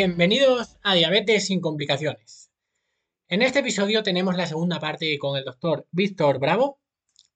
Bienvenidos 0.00 0.76
a 0.84 0.94
Diabetes 0.94 1.46
sin 1.46 1.60
complicaciones. 1.60 2.52
En 3.26 3.42
este 3.42 3.58
episodio 3.58 4.04
tenemos 4.04 4.36
la 4.36 4.46
segunda 4.46 4.78
parte 4.78 5.18
con 5.18 5.36
el 5.36 5.44
doctor 5.44 5.88
Víctor 5.90 6.38
Bravo 6.38 6.78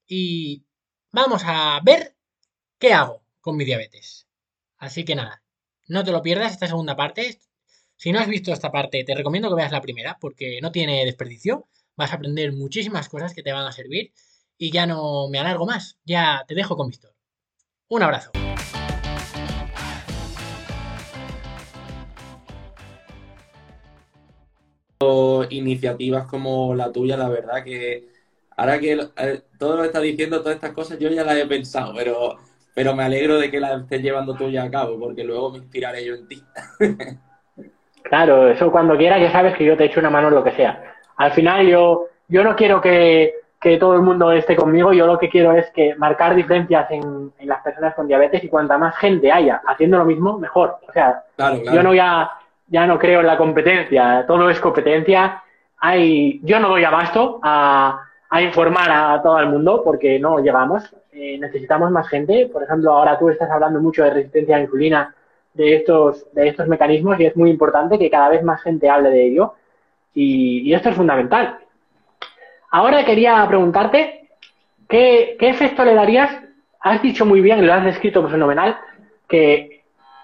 y 0.07 0.63
vamos 1.11 1.41
a 1.45 1.81
ver 1.83 2.15
qué 2.79 2.93
hago 2.93 3.21
con 3.41 3.57
mi 3.57 3.65
diabetes. 3.65 4.29
Así 4.77 5.03
que 5.03 5.13
nada, 5.13 5.43
no 5.89 6.05
te 6.05 6.13
lo 6.13 6.21
pierdas 6.21 6.53
esta 6.53 6.67
segunda 6.67 6.95
parte. 6.95 7.41
Si 7.97 8.13
no 8.13 8.21
has 8.21 8.29
visto 8.29 8.53
esta 8.53 8.71
parte, 8.71 9.03
te 9.03 9.13
recomiendo 9.13 9.49
que 9.49 9.55
veas 9.55 9.73
la 9.73 9.81
primera 9.81 10.17
porque 10.21 10.59
no 10.61 10.71
tiene 10.71 11.03
desperdicio. 11.03 11.67
Vas 11.97 12.13
a 12.13 12.15
aprender 12.15 12.53
muchísimas 12.53 13.09
cosas 13.09 13.33
que 13.33 13.43
te 13.43 13.51
van 13.51 13.67
a 13.67 13.73
servir 13.73 14.13
y 14.57 14.71
ya 14.71 14.85
no 14.85 15.27
me 15.27 15.37
alargo 15.37 15.65
más. 15.65 15.97
Ya 16.05 16.45
te 16.47 16.55
dejo 16.55 16.77
con 16.77 16.87
Víctor. 16.87 17.13
Un 17.89 18.03
abrazo. 18.03 18.31
Iniciativas 25.49 26.25
como 26.27 26.75
la 26.75 26.91
tuya, 26.91 27.17
la 27.17 27.29
verdad 27.29 27.63
que 27.63 28.07
ahora 28.57 28.79
que 28.79 28.93
eh, 29.17 29.41
todo 29.57 29.75
lo 29.75 29.81
que 29.81 29.87
estás 29.87 30.01
diciendo, 30.01 30.39
todas 30.39 30.55
estas 30.55 30.71
cosas, 30.71 30.99
yo 30.99 31.09
ya 31.09 31.23
las 31.23 31.37
he 31.37 31.45
pensado, 31.45 31.93
pero, 31.95 32.37
pero 32.73 32.95
me 32.95 33.03
alegro 33.03 33.37
de 33.37 33.49
que 33.49 33.59
las 33.59 33.81
estés 33.81 34.01
llevando 34.01 34.35
tú 34.35 34.49
ya 34.49 34.63
a 34.63 34.71
cabo, 34.71 34.99
porque 34.99 35.23
luego 35.23 35.51
me 35.51 35.57
inspiraré 35.59 36.05
yo 36.05 36.15
en 36.15 36.27
ti. 36.27 36.43
claro, 38.03 38.49
eso 38.49 38.71
cuando 38.71 38.97
quieras 38.97 39.21
ya 39.21 39.31
sabes 39.31 39.55
que 39.55 39.65
yo 39.65 39.77
te 39.77 39.85
echo 39.85 39.99
una 39.99 40.09
mano 40.09 40.27
en 40.29 40.35
lo 40.35 40.43
que 40.43 40.51
sea. 40.51 40.83
Al 41.17 41.31
final 41.31 41.67
yo, 41.67 42.07
yo 42.27 42.43
no 42.43 42.55
quiero 42.55 42.81
que, 42.81 43.35
todo 43.79 43.95
el 43.95 44.01
mundo 44.01 44.29
esté 44.33 44.57
conmigo, 44.57 44.91
yo 44.91 45.07
lo 45.07 45.17
que 45.17 45.29
quiero 45.29 45.53
es 45.53 45.71
que 45.71 45.95
marcar 45.95 46.35
diferencias 46.35 46.85
en, 46.91 47.31
las 47.47 47.61
personas 47.61 47.95
con 47.95 48.07
diabetes 48.07 48.43
y 48.43 48.49
cuanta 48.49 48.77
más 48.77 48.97
gente 48.97 49.31
haya 49.31 49.61
haciendo 49.65 49.97
lo 49.97 50.03
mismo, 50.03 50.37
mejor. 50.37 50.79
O 50.85 50.91
sea, 50.91 51.23
yo 51.37 51.81
no 51.81 51.89
voy 51.89 51.99
a 51.99 52.29
ya 52.73 52.87
no 52.87 52.97
creo 52.97 53.19
en 53.19 53.27
la 53.27 53.37
competencia, 53.37 54.25
todo 54.25 54.49
es 54.49 54.59
competencia. 54.59 55.43
Hay, 55.77 56.39
yo 56.41 56.59
no 56.59 56.69
doy 56.69 56.83
abasto 56.83 57.39
a, 57.43 58.01
a 58.27 58.41
informar 58.41 58.89
a 58.89 59.21
todo 59.21 59.37
el 59.37 59.47
mundo 59.47 59.83
porque 59.85 60.17
no 60.17 60.39
llegamos. 60.39 60.83
Eh, 61.11 61.37
necesitamos 61.39 61.91
más 61.91 62.09
gente. 62.09 62.49
Por 62.51 62.63
ejemplo, 62.63 62.91
ahora 62.91 63.19
tú 63.19 63.29
estás 63.29 63.51
hablando 63.51 63.79
mucho 63.79 64.03
de 64.03 64.09
resistencia 64.09 64.55
a 64.55 64.61
insulina, 64.61 65.13
de 65.53 65.75
estos, 65.75 66.25
de 66.33 66.47
estos 66.47 66.67
mecanismos 66.67 67.19
y 67.19 67.27
es 67.27 67.35
muy 67.37 67.51
importante 67.51 67.99
que 67.99 68.09
cada 68.09 68.29
vez 68.29 68.41
más 68.41 68.59
gente 68.63 68.89
hable 68.89 69.11
de 69.11 69.27
ello. 69.27 69.53
Y, 70.15 70.73
esto 70.73 70.89
es 70.89 70.95
fundamental. 70.95 71.59
Ahora 72.71 73.05
quería 73.05 73.45
preguntarte, 73.47 74.29
¿qué, 74.89 75.35
¿qué 75.39 75.49
efecto 75.49 75.85
le 75.85 75.93
darías? 75.93 76.31
Has 76.79 77.03
dicho 77.03 77.23
muy 77.23 77.39
bien, 77.39 77.67
lo 77.67 77.71
has 77.71 77.85
descrito 77.85 78.27
fenomenal, 78.27 78.79
que 79.29 79.72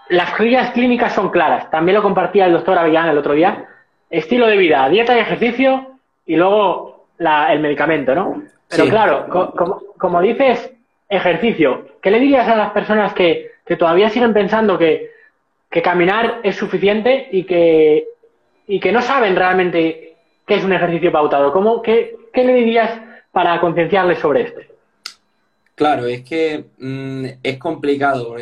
las 0.09 0.37
guías 0.37 0.71
clínicas 0.71 1.13
son 1.13 1.29
claras. 1.29 1.69
También 1.69 1.95
lo 1.95 2.01
compartía 2.03 2.45
el 2.45 2.53
doctor 2.53 2.77
Avellán 2.77 3.09
el 3.09 3.17
otro 3.17 3.33
día. 3.33 3.65
Estilo 4.09 4.47
de 4.47 4.57
vida, 4.57 4.89
dieta 4.89 5.15
y 5.15 5.19
ejercicio 5.19 5.87
y 6.25 6.35
luego 6.35 7.05
el 7.19 7.59
medicamento, 7.59 8.15
¿no? 8.15 8.43
Pero 8.67 8.85
claro, 8.87 9.53
como, 9.97 10.21
dices, 10.21 10.71
ejercicio, 11.07 11.87
¿qué 12.01 12.11
le 12.11 12.19
dirías 12.19 12.47
a 12.47 12.55
las 12.55 12.71
personas 12.71 13.13
que, 13.13 13.51
todavía 13.77 14.09
siguen 14.09 14.33
pensando 14.33 14.77
que, 14.77 15.11
caminar 15.83 16.39
es 16.43 16.55
suficiente 16.55 17.29
y 17.31 17.43
que, 17.43 18.07
y 18.67 18.79
que 18.79 18.91
no 18.91 19.01
saben 19.01 19.35
realmente 19.35 20.15
qué 20.45 20.55
es 20.55 20.63
un 20.63 20.73
ejercicio 20.73 21.11
pautado? 21.11 21.51
¿Cómo, 21.51 21.81
qué, 21.81 22.15
le 22.33 22.53
dirías 22.53 22.99
para 23.31 23.59
concienciarles 23.59 24.19
sobre 24.19 24.41
esto? 24.41 24.61
Claro, 25.75 26.07
es 26.07 26.23
que 26.23 26.65
mm, 26.79 27.25
es 27.43 27.57
complicado 27.57 28.35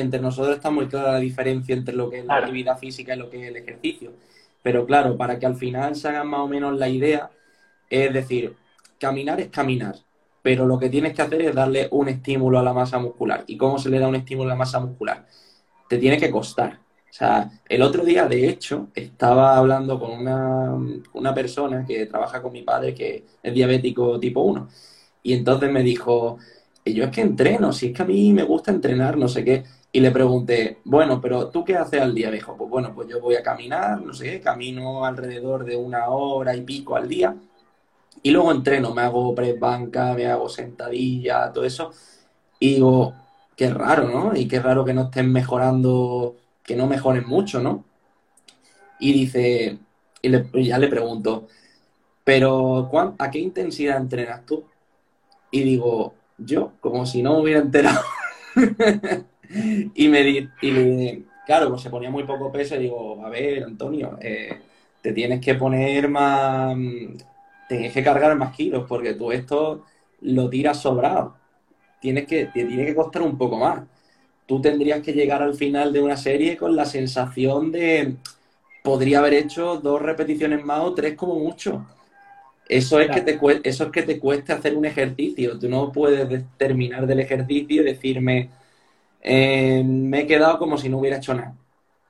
entre 0.00 0.20
nosotros 0.20 0.56
está 0.56 0.70
muy 0.70 0.86
clara 0.86 1.12
la 1.12 1.18
diferencia 1.18 1.74
entre 1.74 1.94
lo 1.94 2.10
que 2.10 2.20
es 2.20 2.24
la 2.24 2.36
actividad 2.36 2.78
física 2.78 3.14
y 3.14 3.18
lo 3.18 3.30
que 3.30 3.42
es 3.42 3.48
el 3.48 3.56
ejercicio. 3.56 4.12
Pero 4.62 4.86
claro, 4.86 5.16
para 5.16 5.38
que 5.38 5.46
al 5.46 5.56
final 5.56 5.94
se 5.96 6.08
hagan 6.08 6.28
más 6.28 6.40
o 6.40 6.48
menos 6.48 6.76
la 6.78 6.88
idea, 6.88 7.30
es 7.88 8.12
decir, 8.12 8.54
caminar 8.98 9.40
es 9.40 9.48
caminar, 9.48 9.96
pero 10.42 10.66
lo 10.66 10.78
que 10.78 10.88
tienes 10.88 11.14
que 11.14 11.22
hacer 11.22 11.42
es 11.42 11.54
darle 11.54 11.88
un 11.90 12.08
estímulo 12.08 12.58
a 12.58 12.62
la 12.62 12.72
masa 12.72 12.98
muscular. 12.98 13.44
¿Y 13.46 13.56
cómo 13.56 13.78
se 13.78 13.90
le 13.90 13.98
da 13.98 14.08
un 14.08 14.16
estímulo 14.16 14.48
a 14.48 14.54
la 14.54 14.58
masa 14.58 14.80
muscular? 14.80 15.26
Te 15.88 15.98
tiene 15.98 16.18
que 16.18 16.30
costar. 16.30 16.78
O 17.10 17.12
sea, 17.12 17.50
el 17.68 17.82
otro 17.82 18.04
día, 18.04 18.26
de 18.26 18.48
hecho, 18.48 18.88
estaba 18.94 19.56
hablando 19.56 19.98
con 19.98 20.10
una, 20.12 20.74
una 21.14 21.34
persona 21.34 21.84
que 21.86 22.06
trabaja 22.06 22.42
con 22.42 22.52
mi 22.52 22.62
padre, 22.62 22.94
que 22.94 23.24
es 23.42 23.54
diabético 23.54 24.20
tipo 24.20 24.42
1. 24.42 24.68
Y 25.22 25.32
entonces 25.32 25.70
me 25.70 25.82
dijo, 25.82 26.38
yo 26.84 27.04
es 27.04 27.10
que 27.10 27.20
entreno, 27.20 27.72
si 27.72 27.86
es 27.88 27.92
que 27.92 28.02
a 28.02 28.06
mí 28.06 28.32
me 28.32 28.42
gusta 28.42 28.70
entrenar, 28.70 29.16
no 29.16 29.28
sé 29.28 29.44
qué. 29.44 29.64
Y 29.90 30.00
le 30.00 30.10
pregunté, 30.10 30.78
bueno, 30.84 31.20
pero 31.20 31.48
¿tú 31.48 31.64
qué 31.64 31.76
haces 31.76 32.00
al 32.00 32.14
día? 32.14 32.28
Me 32.28 32.36
dijo, 32.36 32.56
pues 32.56 32.70
bueno, 32.70 32.94
pues 32.94 33.08
yo 33.08 33.20
voy 33.20 33.36
a 33.36 33.42
caminar, 33.42 34.02
no 34.02 34.12
sé, 34.12 34.40
camino 34.40 35.04
alrededor 35.04 35.64
de 35.64 35.76
una 35.76 36.08
hora 36.08 36.54
y 36.54 36.60
pico 36.62 36.96
al 36.96 37.08
día. 37.08 37.34
Y 38.22 38.30
luego 38.30 38.52
entreno, 38.52 38.94
me 38.94 39.02
hago 39.02 39.34
press 39.34 39.58
banca, 39.58 40.12
me 40.14 40.26
hago 40.26 40.48
sentadilla, 40.48 41.52
todo 41.52 41.64
eso. 41.64 41.92
Y 42.58 42.74
digo, 42.74 43.14
qué 43.56 43.70
raro, 43.70 44.08
¿no? 44.08 44.36
Y 44.36 44.48
qué 44.48 44.60
raro 44.60 44.84
que 44.84 44.94
no 44.94 45.04
estén 45.04 45.32
mejorando, 45.32 46.36
que 46.62 46.76
no 46.76 46.86
mejoren 46.86 47.26
mucho, 47.26 47.60
¿no? 47.60 47.84
Y 49.00 49.12
dice, 49.12 49.78
y, 50.22 50.64
ya 50.64 50.78
le 50.78 50.88
pregunto, 50.88 51.48
pero 52.24 52.90
¿a 53.18 53.30
qué 53.30 53.38
intensidad 53.38 53.98
entrenas 53.98 54.44
tú? 54.46 54.64
Y 55.50 55.62
digo, 55.62 56.14
yo, 56.38 56.72
como 56.80 57.06
si 57.06 57.22
no 57.22 57.34
me 57.34 57.42
hubiera 57.42 57.60
enterado. 57.60 58.00
y 59.94 60.08
me 60.08 60.48
y 60.62 61.24
claro, 61.46 61.70
pues 61.70 61.82
se 61.82 61.90
ponía 61.90 62.10
muy 62.10 62.24
poco 62.24 62.52
peso 62.52 62.76
y 62.76 62.80
digo, 62.80 63.24
a 63.24 63.30
ver, 63.30 63.64
Antonio, 63.64 64.18
eh, 64.20 64.58
te 65.00 65.12
tienes 65.12 65.40
que 65.40 65.54
poner 65.54 66.08
más, 66.08 66.76
tienes 67.68 67.92
que 67.92 68.02
cargar 68.02 68.36
más 68.36 68.54
kilos 68.54 68.84
porque 68.86 69.14
tú 69.14 69.32
esto 69.32 69.84
lo 70.20 70.50
tiras 70.50 70.80
sobrado. 70.80 71.36
Tienes 72.00 72.26
que, 72.26 72.46
te 72.46 72.64
tiene 72.64 72.84
que 72.84 72.94
costar 72.94 73.22
un 73.22 73.38
poco 73.38 73.56
más. 73.56 73.82
Tú 74.46 74.60
tendrías 74.60 75.00
que 75.00 75.12
llegar 75.12 75.42
al 75.42 75.54
final 75.54 75.92
de 75.92 76.02
una 76.02 76.16
serie 76.16 76.56
con 76.56 76.76
la 76.76 76.84
sensación 76.84 77.72
de 77.72 78.16
podría 78.82 79.18
haber 79.18 79.34
hecho 79.34 79.76
dos 79.76 80.00
repeticiones 80.00 80.64
más 80.64 80.80
o 80.80 80.94
tres 80.94 81.14
como 81.14 81.36
mucho. 81.36 81.86
Eso 82.68 83.00
es, 83.00 83.10
que 83.10 83.22
te, 83.22 83.38
eso 83.64 83.84
es 83.84 83.90
que 83.90 84.02
te 84.02 84.18
cueste 84.18 84.52
hacer 84.52 84.76
un 84.76 84.84
ejercicio. 84.84 85.58
Tú 85.58 85.68
no 85.68 85.90
puedes 85.90 86.44
terminar 86.58 87.06
del 87.06 87.20
ejercicio 87.20 87.80
y 87.80 87.84
decirme, 87.86 88.50
eh, 89.20 89.82
me 89.84 90.20
he 90.20 90.26
quedado 90.26 90.58
como 90.58 90.78
si 90.78 90.88
no 90.88 90.98
hubiera 90.98 91.18
hecho 91.18 91.34
nada. 91.34 91.56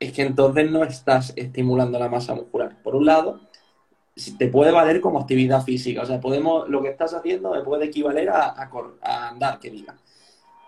Es 0.01 0.13
que 0.13 0.23
entonces 0.23 0.71
no 0.71 0.85
estás 0.85 1.33
estimulando 1.37 1.99
la 1.99 2.09
masa 2.09 2.35
muscular. 2.35 2.81
Por 2.83 2.95
un 2.97 3.07
lado, 3.07 3.41
te 4.39 4.49
puede 4.49 4.73
valer 4.73 5.01
como 5.01 5.21
actividad 5.21 5.63
física. 5.65 6.03
O 6.03 6.07
sea, 6.07 6.21
podemos, 6.21 6.69
lo 6.69 6.83
que 6.83 6.89
estás 6.89 7.15
haciendo 7.15 7.51
me 7.53 7.63
puede 7.63 7.87
equivaler 7.87 8.29
a, 8.31 8.71
andar, 9.29 9.59
que 9.59 9.71
diga. 9.71 9.97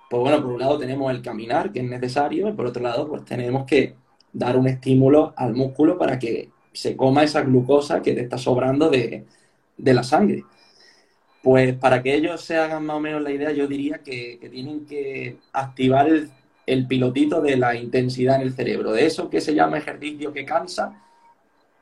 Pues 0.08 0.20
bueno, 0.20 0.42
por 0.42 0.52
un 0.52 0.60
lado 0.60 0.78
tenemos 0.78 1.10
el 1.12 1.22
caminar, 1.22 1.72
que 1.72 1.80
es 1.80 1.88
necesario, 1.88 2.48
y 2.48 2.52
por 2.52 2.66
otro 2.66 2.82
lado, 2.82 3.08
pues 3.08 3.24
tenemos 3.24 3.64
que 3.64 3.94
dar 4.32 4.56
un 4.56 4.66
estímulo 4.68 5.32
al 5.36 5.54
músculo 5.54 5.98
para 5.98 6.18
que 6.18 6.50
se 6.72 6.96
coma 6.96 7.24
esa 7.24 7.42
glucosa 7.42 8.02
que 8.02 8.14
te 8.14 8.22
está 8.22 8.38
sobrando 8.38 8.88
de, 8.90 9.26
de 9.76 9.94
la 9.94 10.02
sangre. 10.02 10.44
Pues 11.42 11.74
para 11.74 12.02
que 12.02 12.14
ellos 12.14 12.42
se 12.42 12.56
hagan 12.56 12.84
más 12.84 12.96
o 12.96 13.00
menos 13.00 13.22
la 13.22 13.30
idea, 13.30 13.50
yo 13.52 13.66
diría 13.66 13.98
que, 13.98 14.38
tienen 14.50 14.84
que 14.84 15.38
activar 15.52 16.08
el, 16.66 16.86
pilotito 16.86 17.40
de 17.40 17.56
la 17.56 17.74
intensidad 17.74 18.36
en 18.36 18.42
el 18.42 18.52
cerebro, 18.52 18.92
de 18.92 19.06
eso 19.06 19.30
que 19.30 19.40
se 19.40 19.54
llama 19.54 19.78
ejercicio 19.78 20.32
que 20.32 20.44
cansa. 20.44 21.02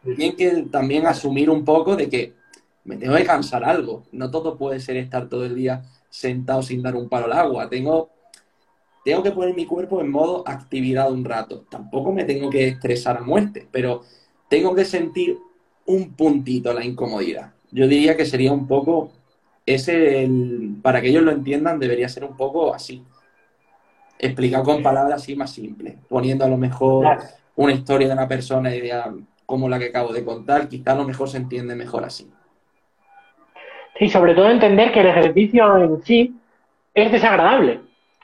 Tienen 0.03 0.37
que 0.37 0.67
también 0.71 1.07
asumir 1.07 1.51
un 1.51 1.65
poco 1.65 1.97
de 1.97 2.09
que 2.09 2.35
me 2.85 2.97
tengo 2.97 3.17
que 3.17 3.25
cansar 3.25 3.65
algo. 3.65 4.05
No 4.13 4.31
todo 4.31 4.57
puede 4.57 4.79
ser 4.81 4.97
estar 4.97 5.29
todo 5.29 5.45
el 5.45 5.57
día 5.57 5.83
sentado 6.09 6.63
sin 6.63 6.83
dar 6.83 6.95
un 6.95 7.09
palo 7.09 7.27
al 7.27 7.33
agua. 7.33 7.69
Tengo, 7.69 8.11
tengo 9.05 9.23
que 9.25 9.33
poner 9.33 9.55
mi 9.57 9.67
cuerpo 9.67 10.01
en 10.01 10.11
modo 10.11 10.45
actividad 10.47 11.11
un 11.11 11.25
rato. 11.25 11.65
Tampoco 11.69 12.13
me 12.13 12.25
tengo 12.25 12.49
que 12.49 12.69
estresar 12.69 13.17
a 13.17 13.23
muerte, 13.23 13.67
pero 13.73 14.03
tengo 14.49 14.75
que 14.75 14.85
sentir 14.85 15.37
un 15.85 16.13
puntito 16.13 16.73
la 16.73 16.85
incomodidad. 16.85 17.53
Yo 17.71 17.89
diría 17.89 18.17
que 18.17 18.25
sería 18.25 18.53
un 18.53 18.67
poco 18.67 19.13
ese, 19.75 20.29
para 20.83 21.01
que 21.01 21.09
ellos 21.09 21.23
lo 21.23 21.31
entiendan, 21.31 21.79
debería 21.79 22.09
ser 22.09 22.25
un 22.25 22.37
poco 22.37 22.75
así. 22.75 23.03
Explicado 24.19 24.65
con 24.65 24.83
palabras 24.83 25.23
así 25.23 25.37
más 25.37 25.53
simples, 25.53 25.97
poniendo 26.09 26.45
a 26.45 26.49
lo 26.49 26.57
mejor 26.57 27.07
una 27.57 27.73
historia 27.73 28.09
de 28.09 28.15
una 28.15 28.29
persona 28.29 28.75
idea 28.75 29.13
como 29.47 29.69
la 29.69 29.79
que 29.79 29.87
acabo 29.87 30.13
de 30.13 30.25
contar, 30.25 30.69
quizá 30.69 30.93
a 30.93 30.97
lo 30.97 31.05
mejor 31.05 31.29
se 31.29 31.39
entiende 31.39 31.75
mejor 31.75 32.05
así. 32.05 32.31
Sí, 33.99 34.09
sobre 34.09 34.35
todo 34.35 34.51
entender 34.51 34.93
que 34.93 35.01
el 35.01 35.07
ejercicio 35.07 35.77
en 35.77 36.03
sí 36.03 36.37
es 36.95 37.13
desagradable, 37.13 37.81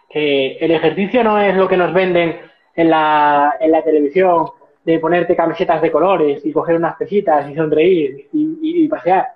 que 0.08 0.56
el 0.58 0.70
ejercicio 0.70 1.24
no 1.24 1.40
es 1.40 1.56
lo 1.56 1.68
que 1.68 1.76
nos 1.76 1.92
venden 1.92 2.40
en 2.74 2.90
la, 2.90 3.54
en 3.60 3.70
la 3.70 3.82
televisión 3.82 4.46
de 4.84 4.98
ponerte 4.98 5.34
camisetas 5.34 5.80
de 5.80 5.90
colores 5.90 6.44
y 6.44 6.52
coger 6.52 6.76
unas 6.76 6.96
pesitas 6.96 7.50
y 7.50 7.54
sonreír 7.54 8.28
y 8.32 8.88
pasear. 8.88 9.33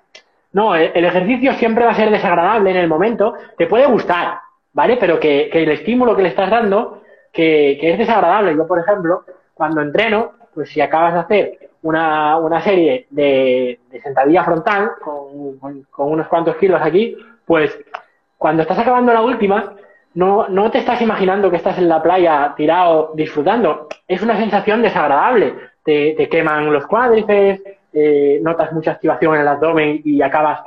No, 0.53 0.75
el, 0.75 1.05
ejercicio 1.05 1.53
siempre 1.55 1.85
va 1.85 1.93
a 1.93 1.97
ser 1.97 2.11
desagradable 2.11 2.71
en 2.71 2.77
el 2.79 2.89
momento. 2.89 3.35
Te 3.57 3.67
puede 3.67 3.87
gustar, 3.87 4.41
¿vale? 4.73 4.97
Pero 4.99 5.21
que, 5.21 5.51
el 5.53 5.71
estímulo 5.71 6.17
que 6.17 6.23
le 6.23 6.29
estás 6.29 6.51
dando, 6.51 7.03
que, 7.33 7.79
es 7.81 7.99
desagradable. 7.99 8.57
Yo, 8.57 8.67
por 8.67 8.79
ejemplo, 8.79 9.25
cuando 9.55 9.83
entreno, 9.83 10.33
pues 10.55 10.71
si 10.71 10.81
acabas 10.81 11.15
de 11.15 11.21
hacer 11.21 11.59
una, 11.83 12.39
una 12.39 12.61
serie 12.61 13.07
de, 13.11 13.79
de 13.91 14.01
sentadilla 14.01 14.45
frontal 14.45 14.93
con 15.03 16.13
unos 16.13 16.29
cuantos 16.29 16.57
kilos 16.57 16.81
aquí, 16.83 17.17
pues 17.45 17.79
cuando 18.39 18.63
estás 18.63 18.79
acabando 18.79 19.13
la 19.13 19.23
última, 19.23 19.75
no, 20.15 20.49
no 20.49 20.71
te 20.71 20.79
estás 20.79 21.01
imaginando 21.03 21.51
que 21.51 21.57
estás 21.57 21.79
en 21.79 21.89
la 21.89 22.03
playa 22.03 22.55
tirado 22.57 23.13
disfrutando. 23.15 23.89
Es 24.07 24.23
una 24.23 24.37
sensación 24.37 24.83
desagradable. 24.83 25.55
Te, 25.85 26.15
te 26.17 26.29
queman 26.29 26.73
los 26.73 26.87
cuádriceps, 26.87 27.63
eh, 27.93 28.41
notas 28.43 28.73
mucha 28.73 28.93
activación 28.93 29.35
en 29.35 29.41
el 29.43 29.49
abdomen 29.49 30.01
y 30.05 30.21
acabas. 30.23 30.61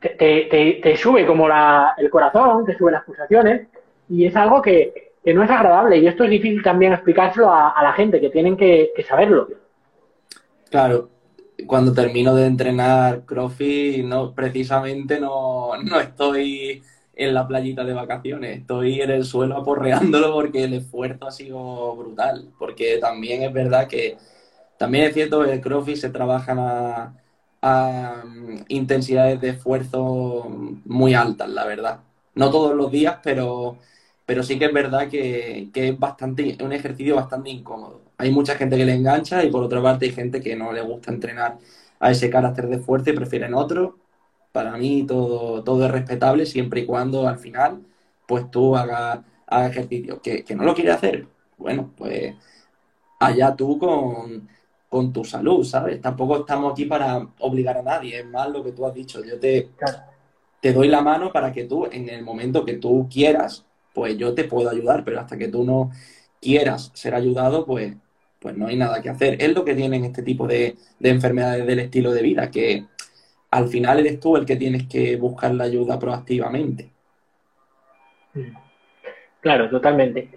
Te, 0.00 0.46
te, 0.50 0.80
te 0.82 0.96
sube 0.96 1.26
como 1.26 1.48
la, 1.48 1.94
el 1.96 2.10
corazón, 2.10 2.64
te 2.64 2.76
suben 2.76 2.94
las 2.94 3.04
pulsaciones 3.04 3.66
y 4.08 4.26
es 4.26 4.36
algo 4.36 4.62
que, 4.62 5.12
que, 5.24 5.34
no 5.34 5.42
es 5.42 5.50
agradable. 5.50 5.98
Y 5.98 6.06
esto 6.06 6.24
es 6.24 6.30
difícil 6.30 6.62
también 6.62 6.92
explicárselo 6.92 7.50
a, 7.52 7.74
la 7.82 7.92
gente, 7.92 8.20
que 8.20 8.30
tienen 8.30 8.56
que, 8.56 8.90
que 8.94 9.02
saberlo. 9.02 9.48
Claro, 10.70 11.08
cuando 11.66 11.92
termino 11.92 12.34
de 12.34 12.46
entrenar 12.46 13.22
CrossFit, 13.24 14.04
no, 14.04 14.32
precisamente 14.34 15.18
no, 15.18 15.72
no 15.82 16.00
estoy 16.00 16.82
en 17.14 17.32
la 17.32 17.48
playita 17.48 17.82
de 17.82 17.94
vacaciones, 17.94 18.58
estoy 18.58 19.00
en 19.00 19.10
el 19.10 19.24
suelo 19.24 19.56
aporreándolo 19.56 20.34
porque 20.34 20.64
el 20.64 20.74
esfuerzo 20.74 21.26
ha 21.26 21.30
sido 21.30 21.96
brutal, 21.96 22.50
porque 22.58 22.98
también 22.98 23.42
es 23.42 23.52
verdad 23.52 23.88
que, 23.88 24.18
también 24.78 25.04
es 25.04 25.14
cierto 25.14 25.44
que 25.44 25.52
el 25.52 25.60
CrossFit 25.60 25.96
se 25.96 26.10
trabajan 26.10 26.58
a, 26.58 27.14
a 27.62 28.24
intensidades 28.68 29.40
de 29.40 29.50
esfuerzo 29.50 30.46
muy 30.84 31.14
altas, 31.14 31.48
la 31.50 31.66
verdad. 31.66 32.00
No 32.34 32.50
todos 32.50 32.74
los 32.76 32.90
días, 32.90 33.18
pero, 33.22 33.78
pero 34.26 34.42
sí 34.42 34.58
que 34.58 34.66
es 34.66 34.72
verdad 34.72 35.08
que, 35.08 35.70
que 35.72 35.88
es 35.88 35.98
bastante, 35.98 36.58
un 36.62 36.72
ejercicio 36.72 37.16
bastante 37.16 37.50
incómodo. 37.50 38.02
Hay 38.18 38.30
mucha 38.30 38.56
gente 38.56 38.76
que 38.76 38.86
le 38.86 38.94
engancha 38.94 39.44
y 39.44 39.50
por 39.50 39.62
otra 39.64 39.82
parte 39.82 40.06
hay 40.06 40.12
gente 40.12 40.40
que 40.40 40.56
no 40.56 40.72
le 40.72 40.82
gusta 40.82 41.12
entrenar 41.12 41.58
a 42.00 42.10
ese 42.10 42.30
carácter 42.30 42.68
de 42.68 42.78
fuerza 42.78 43.10
y 43.10 43.14
prefieren 43.14 43.54
otro 43.54 43.98
para 44.56 44.76
mí 44.78 45.04
todo, 45.06 45.62
todo 45.64 45.84
es 45.84 45.90
respetable 45.90 46.46
siempre 46.46 46.80
y 46.80 46.86
cuando 46.86 47.28
al 47.28 47.38
final 47.38 47.82
pues 48.26 48.50
tú 48.50 48.76
hagas, 48.76 49.20
ejercicio. 49.50 50.20
¿Que, 50.22 50.44
¿Que, 50.44 50.54
no 50.56 50.64
lo 50.64 50.74
quieres 50.74 50.94
hacer? 50.96 51.28
Bueno, 51.58 51.92
pues 51.96 52.34
allá 53.20 53.54
tú 53.56 53.78
con, 53.78 54.48
con, 54.88 55.12
tu 55.12 55.24
salud, 55.24 55.64
¿sabes? 55.64 56.00
Tampoco 56.00 56.38
estamos 56.38 56.72
aquí 56.72 56.84
para 56.84 57.26
obligar 57.40 57.78
a 57.78 57.82
nadie, 57.82 58.20
es 58.20 58.26
más 58.26 58.48
lo 58.48 58.62
que 58.62 58.72
tú 58.72 58.86
has 58.86 58.94
dicho. 58.94 59.24
Yo 59.24 59.38
te, 59.38 59.70
te 60.60 60.72
doy 60.72 60.88
la 60.88 61.00
mano 61.02 61.32
para 61.32 61.52
que 61.52 61.64
tú, 61.64 61.86
en 61.86 62.08
el 62.08 62.22
momento 62.22 62.64
que 62.64 62.74
tú 62.74 63.08
quieras, 63.12 63.66
pues 63.92 64.16
yo 64.16 64.34
te 64.34 64.44
puedo 64.44 64.70
ayudar, 64.70 65.04
pero 65.04 65.20
hasta 65.20 65.36
que 65.36 65.48
tú 65.48 65.64
no 65.64 65.90
quieras 66.40 66.90
ser 66.94 67.14
ayudado, 67.14 67.64
pues, 67.64 67.96
pues 68.38 68.56
no 68.56 68.66
hay 68.66 68.76
nada 68.76 69.00
que 69.02 69.10
hacer. 69.10 69.42
Es 69.42 69.54
lo 69.54 69.64
que 69.64 69.74
tienen 69.74 70.04
este 70.04 70.22
tipo 70.22 70.46
de, 70.46 70.76
de 70.98 71.10
enfermedades 71.10 71.66
del 71.66 71.78
estilo 71.80 72.12
de 72.12 72.22
vida, 72.22 72.50
que 72.50 72.86
al 73.50 73.68
final 73.68 74.00
eres 74.00 74.20
tú 74.20 74.36
el 74.36 74.44
que 74.44 74.56
tienes 74.56 74.86
que 74.86 75.16
buscar 75.16 75.54
la 75.54 75.64
ayuda 75.64 75.98
proactivamente. 75.98 76.90
Claro, 79.40 79.70
totalmente. 79.70 80.28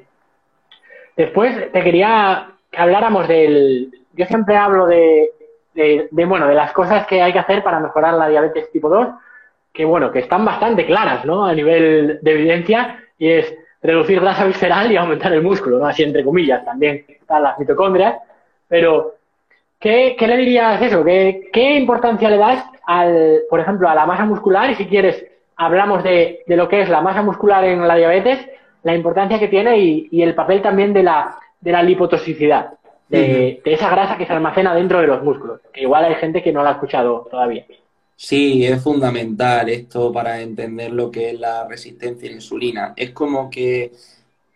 Después 1.16 1.72
te 1.72 1.84
quería 1.84 2.54
que 2.72 2.78
habláramos 2.78 3.28
del... 3.28 3.99
Yo 4.14 4.26
siempre 4.26 4.58
hablo 4.58 4.88
de, 4.88 5.32
de, 5.74 6.10
bueno, 6.26 6.48
de 6.48 6.56
las 6.56 6.74
cosas 6.74 7.06
que 7.08 7.22
hay 7.22 7.32
que 7.32 7.40
hacer 7.40 7.64
para 7.64 7.80
mejorar 7.80 8.14
la 8.14 8.28
diabetes 8.28 8.72
tipo 8.72 8.90
2, 8.90 9.08
que 9.74 9.86
bueno, 9.86 10.12
que 10.12 10.20
están 10.20 10.44
bastante 10.44 10.86
claras, 10.86 11.26
¿no? 11.26 11.46
A 11.46 11.54
nivel 11.54 12.20
de 12.22 12.32
evidencia, 12.32 13.00
y 13.18 13.30
es 13.30 13.54
reducir 13.82 14.20
grasa 14.20 14.46
visceral 14.46 14.92
y 14.92 14.98
aumentar 14.98 15.32
el 15.34 15.42
músculo, 15.42 15.80
¿no? 15.80 15.86
Así 15.86 16.04
entre 16.04 16.24
comillas, 16.24 16.66
también 16.66 17.06
están 17.08 17.44
las 17.44 17.58
mitocondrias, 17.60 18.16
pero 18.68 19.16
¿qué, 19.80 20.16
qué 20.18 20.28
le 20.28 20.38
dirías 20.38 20.82
eso? 20.82 21.04
¿Qué, 21.04 21.50
¿Qué 21.54 21.76
importancia 21.76 22.30
le 22.30 22.38
das 22.38 22.66
al, 22.86 23.42
por 23.50 23.60
ejemplo, 23.60 23.88
a 23.88 23.96
la 23.96 24.06
masa 24.06 24.26
muscular 24.26 24.70
y 24.72 24.76
si 24.76 24.86
quieres 24.88 25.26
hablamos 25.56 26.04
de, 26.04 26.44
de, 26.48 26.56
lo 26.58 26.68
que 26.68 26.82
es 26.82 26.90
la 26.90 27.02
masa 27.02 27.22
muscular 27.22 27.64
en 27.66 27.88
la 27.88 27.96
diabetes, 27.96 28.40
la 28.84 28.96
importancia 28.96 29.40
que 29.40 29.50
tiene 29.50 29.78
y, 29.78 30.08
y 30.12 30.22
el 30.24 30.34
papel 30.34 30.62
también 30.62 30.94
de 30.94 31.04
la, 31.04 31.38
de 31.60 31.72
la 31.72 31.84
lipotoxicidad, 31.84 32.74
de, 33.10 33.62
esa 33.66 33.90
grasa 33.90 34.18
que 34.18 34.26
se 34.26 34.34
almacena 34.34 34.74
dentro 34.76 35.00
de 35.00 35.08
los 35.08 35.24
músculos, 35.24 35.62
que 35.74 35.82
igual 35.82 36.06
hay 36.06 36.16
gente 36.16 36.44
que 36.44 36.54
no 36.54 36.64
la 36.64 36.70
ha 36.70 36.74
escuchado 36.74 37.28
todavía. 37.30 37.66
Sí, 38.16 38.66
es 38.66 38.82
fundamental 38.84 39.70
esto 39.70 40.12
para 40.12 40.42
entender 40.42 40.92
lo 40.92 41.10
que 41.10 41.32
es 41.32 41.40
la 41.40 41.68
resistencia 41.68 42.28
a 42.28 42.32
la 42.32 42.36
insulina. 42.36 42.94
Es 42.96 43.12
como 43.12 43.50
que 43.50 43.94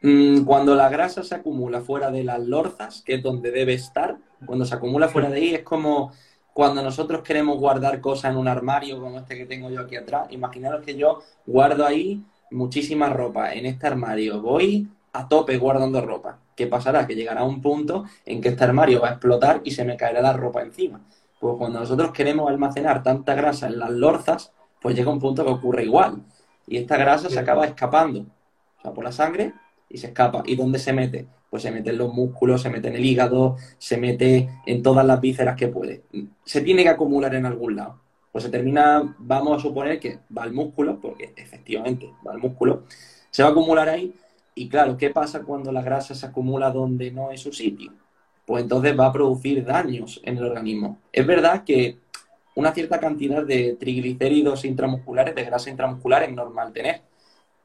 mmm, 0.01 0.43
cuando 0.43 0.75
la 0.75 0.89
grasa 0.89 1.23
se 1.23 1.35
acumula 1.35 1.81
fuera 1.81 2.11
de 2.11 2.23
las 2.23 2.39
lorzas, 2.39 3.01
que 3.05 3.15
es 3.15 3.23
donde 3.23 3.51
debe 3.51 3.73
estar, 3.73 4.17
cuando 4.45 4.65
se 4.65 4.75
acumula 4.75 5.07
fuera 5.07 5.29
de 5.29 5.37
ahí, 5.37 5.55
es 5.55 5.63
como 5.63 6.11
cuando 6.53 6.83
nosotros 6.83 7.21
queremos 7.21 7.57
guardar 7.57 7.99
cosas 7.99 8.31
en 8.31 8.37
un 8.37 8.47
armario 8.47 8.99
como 8.99 9.19
este 9.19 9.37
que 9.37 9.45
tengo 9.45 9.69
yo 9.69 9.81
aquí 9.81 9.95
atrás, 9.95 10.27
imaginaros 10.29 10.85
que 10.85 10.95
yo 10.95 11.19
guardo 11.45 11.85
ahí 11.85 12.21
muchísima 12.51 13.09
ropa 13.09 13.53
en 13.53 13.65
este 13.65 13.87
armario, 13.87 14.41
voy 14.41 14.87
a 15.13 15.27
tope 15.27 15.57
guardando 15.57 16.01
ropa. 16.01 16.39
¿Qué 16.55 16.67
pasará? 16.67 17.07
Que 17.07 17.15
llegará 17.15 17.43
un 17.43 17.61
punto 17.61 18.05
en 18.25 18.41
que 18.41 18.49
este 18.49 18.63
armario 18.63 19.01
va 19.01 19.09
a 19.09 19.11
explotar 19.11 19.61
y 19.63 19.71
se 19.71 19.85
me 19.85 19.97
caerá 19.97 20.21
la 20.21 20.33
ropa 20.33 20.61
encima. 20.61 21.01
Pues 21.39 21.55
cuando 21.57 21.79
nosotros 21.79 22.11
queremos 22.11 22.49
almacenar 22.49 23.03
tanta 23.03 23.35
grasa 23.35 23.67
en 23.67 23.79
las 23.79 23.91
lorzas, 23.91 24.51
pues 24.81 24.95
llega 24.95 25.11
un 25.11 25.19
punto 25.19 25.45
que 25.45 25.51
ocurre 25.51 25.83
igual. 25.83 26.23
Y 26.67 26.77
esta 26.77 26.97
grasa 26.97 27.29
se 27.29 27.39
acaba 27.39 27.65
escapando, 27.65 28.21
o 28.21 28.81
sea, 28.81 28.91
por 28.91 29.03
la 29.03 29.11
sangre 29.11 29.53
y 29.89 29.97
se 29.97 30.07
escapa. 30.07 30.43
¿Y 30.45 30.55
dónde 30.55 30.79
se 30.79 30.93
mete? 30.93 31.27
pues 31.53 31.61
se 31.61 31.69
mete 31.69 31.91
en 31.91 31.99
los 31.99 32.11
músculos, 32.11 32.63
se 32.63 32.71
mete 32.71 32.87
en 32.87 32.95
el 32.95 33.05
hígado, 33.05 33.57
se 33.77 33.97
mete 33.97 34.49
en 34.65 34.81
todas 34.81 35.05
las 35.05 35.21
vísceras 35.21 35.55
que 35.55 35.67
puede. 35.67 36.01
Se 36.43 36.61
tiene 36.61 36.81
que 36.81 36.89
acumular 36.89 37.35
en 37.35 37.45
algún 37.45 37.75
lado. 37.75 38.01
Pues 38.31 38.43
se 38.43 38.49
termina, 38.49 39.15
vamos 39.19 39.59
a 39.59 39.61
suponer 39.61 39.99
que 39.99 40.17
va 40.35 40.41
al 40.41 40.51
músculo, 40.51 40.99
porque 40.99 41.31
efectivamente 41.35 42.09
va 42.25 42.31
al 42.31 42.39
músculo, 42.39 42.85
se 43.29 43.43
va 43.43 43.49
a 43.49 43.51
acumular 43.51 43.87
ahí. 43.87 44.15
Y 44.55 44.69
claro, 44.69 44.97
¿qué 44.97 45.09
pasa 45.09 45.41
cuando 45.41 45.71
la 45.71 45.81
grasa 45.81 46.13
se 46.13 46.25
acumula 46.25 46.71
donde 46.71 47.11
no 47.11 47.31
es 47.31 47.41
su 47.41 47.51
sitio? 47.51 47.91
Pues 48.45 48.63
entonces 48.63 48.97
va 48.97 49.07
a 49.07 49.13
producir 49.13 49.65
daños 49.65 50.21
en 50.23 50.37
el 50.37 50.45
organismo. 50.45 50.99
Es 51.11 51.25
verdad 51.25 51.63
que 51.63 51.97
una 52.55 52.73
cierta 52.73 52.99
cantidad 52.99 53.43
de 53.43 53.77
triglicéridos 53.79 54.65
intramusculares, 54.65 55.33
de 55.33 55.43
grasa 55.43 55.69
intramuscular, 55.69 56.23
es 56.23 56.33
normal 56.33 56.71
tener. 56.71 57.01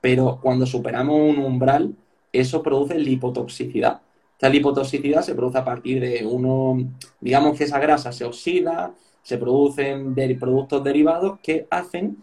Pero 0.01 0.39
cuando 0.41 0.65
superamos 0.67 1.17
un 1.17 1.39
umbral, 1.39 1.95
eso 2.33 2.63
produce 2.63 2.99
lipotoxicidad. 2.99 4.01
Esta 4.33 4.49
lipotoxicidad 4.49 5.23
se 5.23 5.35
produce 5.35 5.59
a 5.59 5.65
partir 5.65 6.01
de 6.01 6.25
uno, 6.25 6.93
digamos 7.21 7.59
que 7.59 7.65
esa 7.65 7.81
grasa 7.81 8.13
se 8.13 8.25
oxida, 8.25 8.95
se 9.23 9.37
producen 9.37 10.15
productos 10.39 10.85
derivados 10.85 11.41
que 11.43 11.67
hacen 11.71 12.23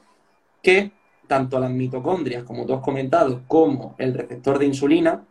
que 0.63 0.91
tanto 1.27 1.59
las 1.59 1.71
mitocondrias, 1.71 2.43
como 2.43 2.65
tú 2.65 2.73
has 2.73 2.81
comentado, 2.81 3.43
como 3.47 3.95
el 3.97 4.13
receptor 4.13 4.59
de 4.59 4.65
insulina 4.65 5.25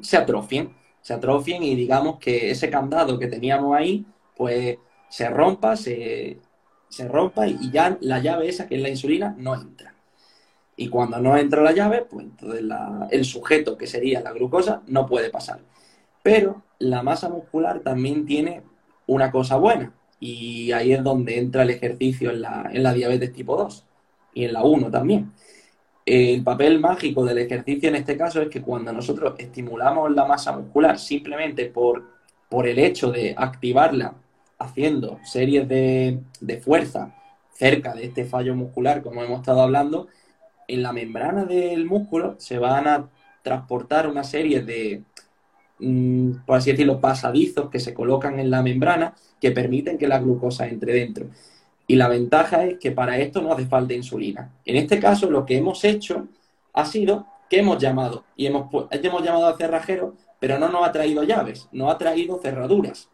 se 0.00 0.16
atrofien, 0.16 0.74
se 1.00 1.14
atrofien 1.14 1.62
y 1.62 1.74
digamos 1.74 2.18
que 2.18 2.50
ese 2.50 2.70
candado 2.70 3.18
que 3.18 3.26
teníamos 3.26 3.76
ahí, 3.76 4.06
pues 4.36 4.78
se 5.08 5.28
rompa, 5.28 5.76
se, 5.76 6.38
se 6.88 7.08
rompa 7.08 7.46
y 7.46 7.70
ya 7.70 7.98
la 8.00 8.20
llave 8.20 8.48
esa 8.48 8.66
que 8.66 8.76
es 8.76 8.82
la 8.82 8.88
insulina 8.88 9.34
no 9.38 9.54
entra. 9.54 9.94
Y 10.76 10.88
cuando 10.88 11.18
no 11.20 11.36
entra 11.36 11.62
la 11.62 11.72
llave, 11.72 12.06
pues 12.08 12.24
entonces 12.24 12.62
la, 12.62 13.08
el 13.10 13.24
sujeto, 13.24 13.76
que 13.76 13.86
sería 13.86 14.20
la 14.20 14.32
glucosa, 14.32 14.82
no 14.86 15.06
puede 15.06 15.30
pasar. 15.30 15.60
Pero 16.22 16.62
la 16.78 17.02
masa 17.02 17.28
muscular 17.28 17.80
también 17.80 18.24
tiene 18.24 18.62
una 19.06 19.30
cosa 19.30 19.56
buena. 19.56 19.92
Y 20.18 20.72
ahí 20.72 20.92
es 20.92 21.02
donde 21.02 21.38
entra 21.38 21.64
el 21.64 21.70
ejercicio 21.70 22.30
en 22.30 22.42
la, 22.42 22.70
en 22.72 22.82
la 22.82 22.94
diabetes 22.94 23.32
tipo 23.32 23.56
2 23.56 23.84
y 24.34 24.44
en 24.44 24.52
la 24.52 24.62
1 24.62 24.90
también. 24.90 25.32
El 26.04 26.42
papel 26.42 26.80
mágico 26.80 27.24
del 27.24 27.38
ejercicio 27.38 27.88
en 27.88 27.96
este 27.96 28.16
caso 28.16 28.42
es 28.42 28.48
que 28.48 28.60
cuando 28.60 28.92
nosotros 28.92 29.34
estimulamos 29.38 30.10
la 30.12 30.24
masa 30.24 30.56
muscular 30.56 30.98
simplemente 30.98 31.66
por, 31.66 32.04
por 32.48 32.66
el 32.66 32.78
hecho 32.78 33.10
de 33.10 33.34
activarla 33.36 34.14
haciendo 34.58 35.18
series 35.24 35.68
de, 35.68 36.20
de 36.40 36.56
fuerza 36.58 37.14
cerca 37.52 37.94
de 37.94 38.06
este 38.06 38.24
fallo 38.24 38.54
muscular, 38.54 39.02
como 39.02 39.22
hemos 39.22 39.40
estado 39.40 39.62
hablando, 39.62 40.08
en 40.66 40.82
la 40.82 40.92
membrana 40.92 41.44
del 41.44 41.84
músculo 41.86 42.34
se 42.38 42.58
van 42.58 42.88
a 42.88 43.08
transportar 43.42 44.08
una 44.08 44.24
serie 44.24 44.62
de, 44.62 45.02
mmm, 45.78 46.44
por 46.46 46.56
así 46.56 46.70
decirlo, 46.72 47.00
pasadizos 47.00 47.70
que 47.70 47.80
se 47.80 47.94
colocan 47.94 48.38
en 48.38 48.50
la 48.50 48.62
membrana 48.62 49.14
que 49.40 49.50
permiten 49.50 49.98
que 49.98 50.08
la 50.08 50.18
glucosa 50.18 50.66
entre 50.68 50.94
dentro. 50.94 51.26
Y 51.86 51.96
la 51.96 52.08
ventaja 52.08 52.64
es 52.64 52.78
que 52.78 52.92
para 52.92 53.18
esto 53.18 53.42
no 53.42 53.52
hace 53.52 53.66
falta 53.66 53.94
insulina. 53.94 54.52
En 54.64 54.76
este 54.76 54.98
caso, 54.98 55.30
lo 55.30 55.44
que 55.44 55.56
hemos 55.56 55.84
hecho 55.84 56.28
ha 56.72 56.84
sido 56.84 57.26
que 57.50 57.58
hemos 57.58 57.78
llamado, 57.78 58.24
y 58.34 58.46
hemos, 58.46 58.68
hemos 58.90 59.22
llamado 59.22 59.46
al 59.46 59.58
cerrajero, 59.58 60.14
pero 60.40 60.58
no 60.58 60.68
nos 60.68 60.86
ha 60.86 60.92
traído 60.92 61.22
llaves, 61.22 61.68
nos 61.72 61.92
ha 61.94 61.98
traído 61.98 62.38
cerraduras. 62.38 63.10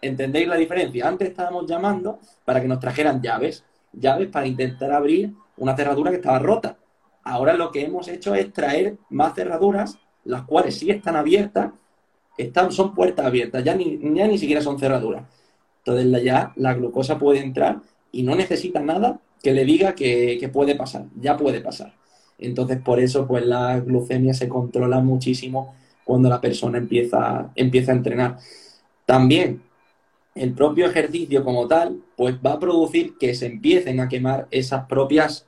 ¿Entendéis 0.00 0.48
la 0.48 0.56
diferencia? 0.56 1.08
Antes 1.08 1.30
estábamos 1.30 1.66
llamando 1.66 2.20
para 2.44 2.60
que 2.60 2.68
nos 2.68 2.80
trajeran 2.80 3.20
llaves, 3.20 3.64
llaves 3.92 4.28
para 4.28 4.46
intentar 4.46 4.92
abrir 4.92 5.32
una 5.56 5.76
cerradura 5.76 6.10
que 6.10 6.16
estaba 6.16 6.38
rota. 6.38 6.76
Ahora 7.24 7.54
lo 7.54 7.70
que 7.70 7.84
hemos 7.84 8.08
hecho 8.08 8.34
es 8.34 8.52
traer 8.52 8.96
más 9.10 9.34
cerraduras, 9.34 9.98
las 10.24 10.42
cuales 10.42 10.78
sí 10.78 10.90
están 10.90 11.16
abiertas, 11.16 11.72
están, 12.36 12.72
son 12.72 12.94
puertas 12.94 13.26
abiertas, 13.26 13.62
ya 13.62 13.74
ni, 13.74 13.98
ya 14.14 14.26
ni 14.26 14.38
siquiera 14.38 14.60
son 14.60 14.78
cerraduras. 14.78 15.24
Entonces 15.84 16.22
ya 16.22 16.52
la 16.56 16.74
glucosa 16.74 17.18
puede 17.18 17.40
entrar 17.40 17.80
y 18.12 18.22
no 18.22 18.36
necesita 18.36 18.80
nada 18.80 19.20
que 19.42 19.52
le 19.52 19.64
diga 19.64 19.94
que, 19.94 20.48
puede 20.52 20.76
pasar, 20.76 21.06
ya 21.20 21.36
puede 21.36 21.60
pasar. 21.60 21.94
Entonces 22.38 22.78
por 22.80 23.00
eso 23.00 23.26
pues 23.26 23.44
la 23.44 23.80
glucemia 23.80 24.34
se 24.34 24.48
controla 24.48 25.00
muchísimo 25.00 25.74
cuando 26.04 26.28
la 26.28 26.40
persona 26.40 26.78
empieza, 26.78 27.50
empieza 27.56 27.92
a 27.92 27.96
entrenar. 27.96 28.38
También 29.06 29.62
el 30.34 30.52
propio 30.54 30.86
ejercicio 30.86 31.44
como 31.44 31.66
tal, 31.66 32.00
pues 32.16 32.36
va 32.44 32.52
a 32.52 32.60
producir 32.60 33.18
que 33.18 33.34
se 33.34 33.46
empiecen 33.46 34.00
a 34.00 34.08
quemar 34.08 34.46
esas 34.50 34.86
propias, 34.86 35.46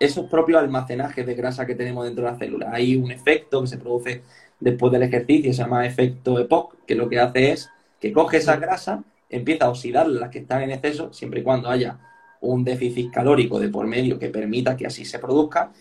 esos 0.00 0.26
propios 0.26 0.60
almacenajes 0.60 1.26
de 1.26 1.34
grasa 1.34 1.66
que 1.66 1.74
tenemos 1.74 2.04
dentro 2.04 2.24
de 2.24 2.30
la 2.30 2.38
célula. 2.38 2.70
Hay 2.72 2.96
un 2.96 3.10
efecto 3.10 3.60
que 3.60 3.66
se 3.66 3.78
produce 3.78 4.22
después 4.60 4.92
del 4.92 5.02
ejercicio, 5.02 5.52
se 5.52 5.62
llama 5.62 5.86
efecto 5.86 6.38
EPOC, 6.38 6.84
que 6.86 6.94
lo 6.94 7.08
que 7.08 7.18
hace 7.18 7.52
es 7.52 7.68
que 8.00 8.12
coge 8.12 8.38
esa 8.38 8.56
grasa, 8.56 9.02
empieza 9.36 9.66
a 9.66 9.70
oxidar 9.70 10.06
las 10.08 10.30
que 10.30 10.40
están 10.40 10.62
en 10.62 10.70
exceso, 10.70 11.12
siempre 11.12 11.40
y 11.40 11.42
cuando 11.42 11.68
haya 11.68 11.98
un 12.40 12.62
déficit 12.62 13.10
calórico 13.10 13.58
de 13.58 13.68
por 13.68 13.86
medio 13.86 14.18
que 14.18 14.28
permita 14.28 14.76
que 14.76 14.86
así 14.86 15.04
se 15.04 15.18
produzca, 15.18 15.72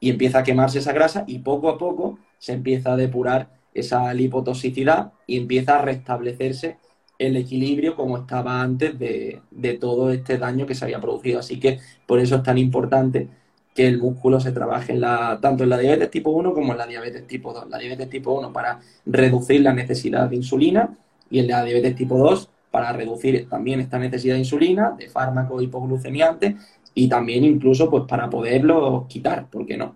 y 0.00 0.10
empieza 0.10 0.40
a 0.40 0.42
quemarse 0.42 0.78
esa 0.78 0.92
grasa 0.92 1.24
y 1.26 1.38
poco 1.38 1.68
a 1.68 1.78
poco 1.78 2.18
se 2.38 2.52
empieza 2.52 2.92
a 2.92 2.96
depurar 2.96 3.48
esa 3.72 4.12
lipotoxicidad 4.12 5.12
y 5.26 5.38
empieza 5.38 5.78
a 5.78 5.82
restablecerse 5.82 6.78
el 7.18 7.36
equilibrio 7.36 7.96
como 7.96 8.18
estaba 8.18 8.60
antes 8.60 8.98
de, 8.98 9.40
todo 9.80 10.10
este 10.10 10.36
daño 10.36 10.66
que 10.66 10.74
se 10.74 10.84
había 10.84 11.00
producido. 11.00 11.38
Así 11.38 11.58
que 11.58 11.78
por 12.06 12.20
eso 12.20 12.36
es 12.36 12.42
tan 12.42 12.58
importante 12.58 13.28
que 13.74 13.86
el 13.86 13.98
músculo 13.98 14.40
se 14.40 14.52
trabaje 14.52 14.98
tanto 15.40 15.64
en 15.64 15.70
la 15.70 15.78
diabetes 15.78 16.10
tipo 16.10 16.30
1 16.30 16.52
como 16.52 16.72
en 16.72 16.78
la 16.78 16.86
diabetes 16.86 17.26
tipo 17.26 17.52
2. 17.52 17.68
La 17.70 17.78
diabetes 17.78 18.10
tipo 18.10 18.32
1 18.32 18.52
para 18.52 18.80
reducir 19.06 19.62
la 19.62 19.72
necesidad 19.72 20.28
de 20.28 20.36
insulina 20.36 20.96
y 21.30 21.38
en 21.38 21.48
la 21.48 21.64
diabetes 21.64 21.94
tipo 21.94 22.18
2 22.18 22.50
para 22.70 22.92
reducir 22.92 23.48
también 23.48 23.80
esta 23.80 23.98
necesidad 23.98 24.34
de 24.34 24.40
insulina, 24.40 24.90
de 24.90 25.08
fármacos 25.08 25.62
hipoglucemiantes 25.62 26.54
y 26.94 27.08
también 27.08 27.44
incluso 27.44 27.90
pues 27.90 28.04
para 28.04 28.28
poderlo 28.28 29.06
quitar, 29.08 29.46
¿por 29.46 29.66
qué 29.66 29.76
no? 29.76 29.94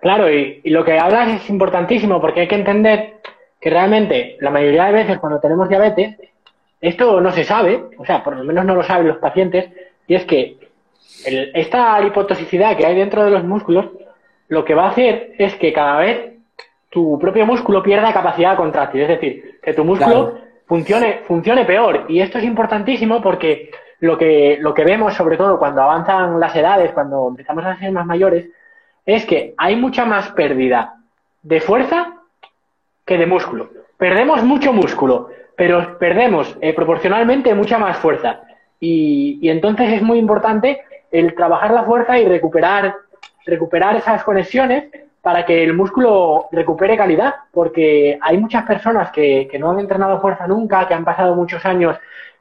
Claro, 0.00 0.32
y, 0.32 0.60
y 0.64 0.70
lo 0.70 0.84
que 0.84 0.98
hablas 0.98 1.42
es 1.42 1.50
importantísimo 1.50 2.20
porque 2.20 2.40
hay 2.40 2.48
que 2.48 2.56
entender 2.56 3.14
que 3.60 3.70
realmente 3.70 4.36
la 4.40 4.50
mayoría 4.50 4.84
de 4.84 4.92
veces 4.92 5.18
cuando 5.18 5.40
tenemos 5.40 5.68
diabetes, 5.68 6.16
esto 6.80 7.20
no 7.20 7.32
se 7.32 7.44
sabe, 7.44 7.82
o 7.96 8.04
sea, 8.04 8.22
por 8.22 8.36
lo 8.36 8.44
menos 8.44 8.64
no 8.66 8.74
lo 8.74 8.82
saben 8.82 9.08
los 9.08 9.16
pacientes, 9.16 9.70
y 10.06 10.14
es 10.14 10.24
que 10.26 10.58
esta 11.54 11.98
lipotoxicidad 12.00 12.76
que 12.76 12.84
hay 12.84 12.94
dentro 12.94 13.24
de 13.24 13.30
los 13.30 13.42
músculos, 13.42 13.86
lo 14.48 14.64
que 14.66 14.74
va 14.74 14.84
a 14.84 14.90
hacer 14.90 15.32
es 15.38 15.54
que 15.54 15.72
cada 15.72 16.00
vez 16.00 16.34
tu 16.90 17.18
propio 17.18 17.46
músculo 17.46 17.82
pierda 17.82 18.12
capacidad 18.12 18.56
contráctil, 18.56 19.00
es 19.00 19.08
decir, 19.08 19.58
que 19.62 19.72
tu 19.72 19.82
músculo 19.82 20.38
funcione, 20.66 21.20
funcione 21.26 21.64
peor. 21.64 22.06
Y 22.08 22.20
esto 22.20 22.38
es 22.38 22.44
importantísimo 22.44 23.20
porque 23.22 23.70
lo 24.00 24.18
que, 24.18 24.58
lo 24.60 24.74
que 24.74 24.84
vemos, 24.84 25.14
sobre 25.14 25.36
todo 25.36 25.58
cuando 25.58 25.82
avanzan 25.82 26.38
las 26.40 26.54
edades, 26.54 26.92
cuando 26.92 27.28
empezamos 27.28 27.64
a 27.64 27.78
ser 27.78 27.92
más 27.92 28.06
mayores, 28.06 28.48
es 29.06 29.24
que 29.26 29.54
hay 29.56 29.76
mucha 29.76 30.04
más 30.04 30.30
pérdida 30.32 30.96
de 31.42 31.60
fuerza 31.60 32.14
que 33.04 33.18
de 33.18 33.26
músculo. 33.26 33.70
Perdemos 33.96 34.42
mucho 34.42 34.72
músculo, 34.72 35.28
pero 35.56 35.98
perdemos 35.98 36.56
eh, 36.60 36.72
proporcionalmente 36.72 37.54
mucha 37.54 37.78
más 37.78 37.98
fuerza. 37.98 38.40
Y, 38.80 39.38
y, 39.40 39.50
entonces 39.50 39.92
es 39.92 40.02
muy 40.02 40.18
importante 40.18 40.82
el 41.10 41.34
trabajar 41.34 41.70
la 41.70 41.84
fuerza 41.84 42.18
y 42.18 42.26
recuperar, 42.26 42.94
recuperar 43.46 43.96
esas 43.96 44.24
conexiones 44.24 44.84
para 45.24 45.46
que 45.46 45.64
el 45.64 45.72
músculo 45.72 46.48
recupere 46.52 46.98
calidad, 46.98 47.34
porque 47.50 48.18
hay 48.20 48.36
muchas 48.36 48.66
personas 48.66 49.10
que, 49.10 49.48
que 49.50 49.58
no 49.58 49.70
han 49.70 49.80
entrenado 49.80 50.20
fuerza 50.20 50.46
nunca, 50.46 50.86
que 50.86 50.92
han 50.92 51.06
pasado 51.06 51.34
muchos 51.34 51.64
años 51.64 51.96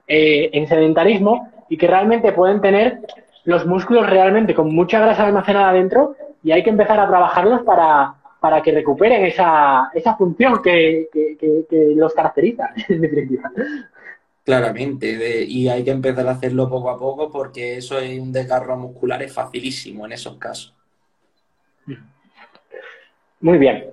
eh, 0.05 0.49
en 0.51 0.67
sedentarismo 0.67 1.49
y 1.69 1.77
que 1.77 1.87
realmente 1.87 2.33
pueden 2.33 2.59
tener 2.59 2.99
los 3.45 3.65
músculos 3.65 4.09
realmente 4.09 4.53
con 4.53 4.75
mucha 4.75 4.99
grasa 4.99 5.25
almacenada 5.25 5.71
dentro 5.71 6.17
y 6.43 6.51
hay 6.51 6.61
que 6.61 6.71
empezar 6.71 6.99
a 6.99 7.07
trabajarlos 7.07 7.61
para, 7.61 8.15
para 8.41 8.61
que 8.61 8.73
recuperen 8.73 9.23
esa, 9.23 9.89
esa 9.93 10.17
función 10.17 10.61
que, 10.61 11.07
los 11.95 12.13
caracteriza, 12.13 12.71
en 12.89 12.99
definitiva. 12.99 13.49
Claramente, 14.43 15.45
y 15.47 15.69
hay 15.69 15.85
que 15.85 15.91
empezar 15.91 16.27
a 16.27 16.31
hacerlo 16.31 16.69
poco 16.69 16.89
a 16.89 16.99
poco 16.99 17.31
porque 17.31 17.77
eso 17.77 17.97
es 17.97 18.19
un 18.19 18.33
desgarro 18.33 18.75
muscular 18.75 19.23
es 19.23 19.31
facilísimo 19.31 20.05
en 20.05 20.11
esos 20.11 20.35
casos. 20.35 20.75
Muy 23.43 23.59
bien. 23.59 23.85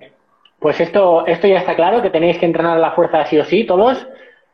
Pues 0.59 0.81
esto, 0.81 1.25
esto 1.27 1.47
ya 1.47 1.59
está 1.59 1.75
claro, 1.75 2.01
que 2.01 2.09
tenéis 2.09 2.39
que 2.39 2.45
entrenar 2.47 2.79
la 2.79 2.91
fuerza 2.91 3.25
sí 3.25 3.37
o 3.37 3.45
sí, 3.45 3.63
todos, 3.65 4.07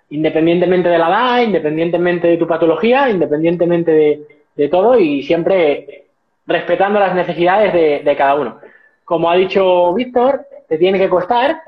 independientemente 0.10 0.90
de 0.90 0.98
la 0.98 1.08
edad, 1.08 1.42
independientemente 1.42 2.28
de 2.28 2.38
tu 2.38 2.48
patología, 2.48 3.10
independientemente 3.10 4.28
de, 4.56 4.68
todo 4.70 5.00
y 5.00 5.24
siempre 5.24 6.06
respetando 6.46 7.00
las 7.00 7.16
necesidades 7.16 8.04
de 8.04 8.16
cada 8.18 8.36
uno 8.36 8.60
como 9.08 9.32
ha 9.32 9.38
dicho 9.38 9.94
Víctor, 9.94 10.46
te 10.68 10.78
tiene 10.78 11.00
que 11.00 11.08
costar, 11.08 11.62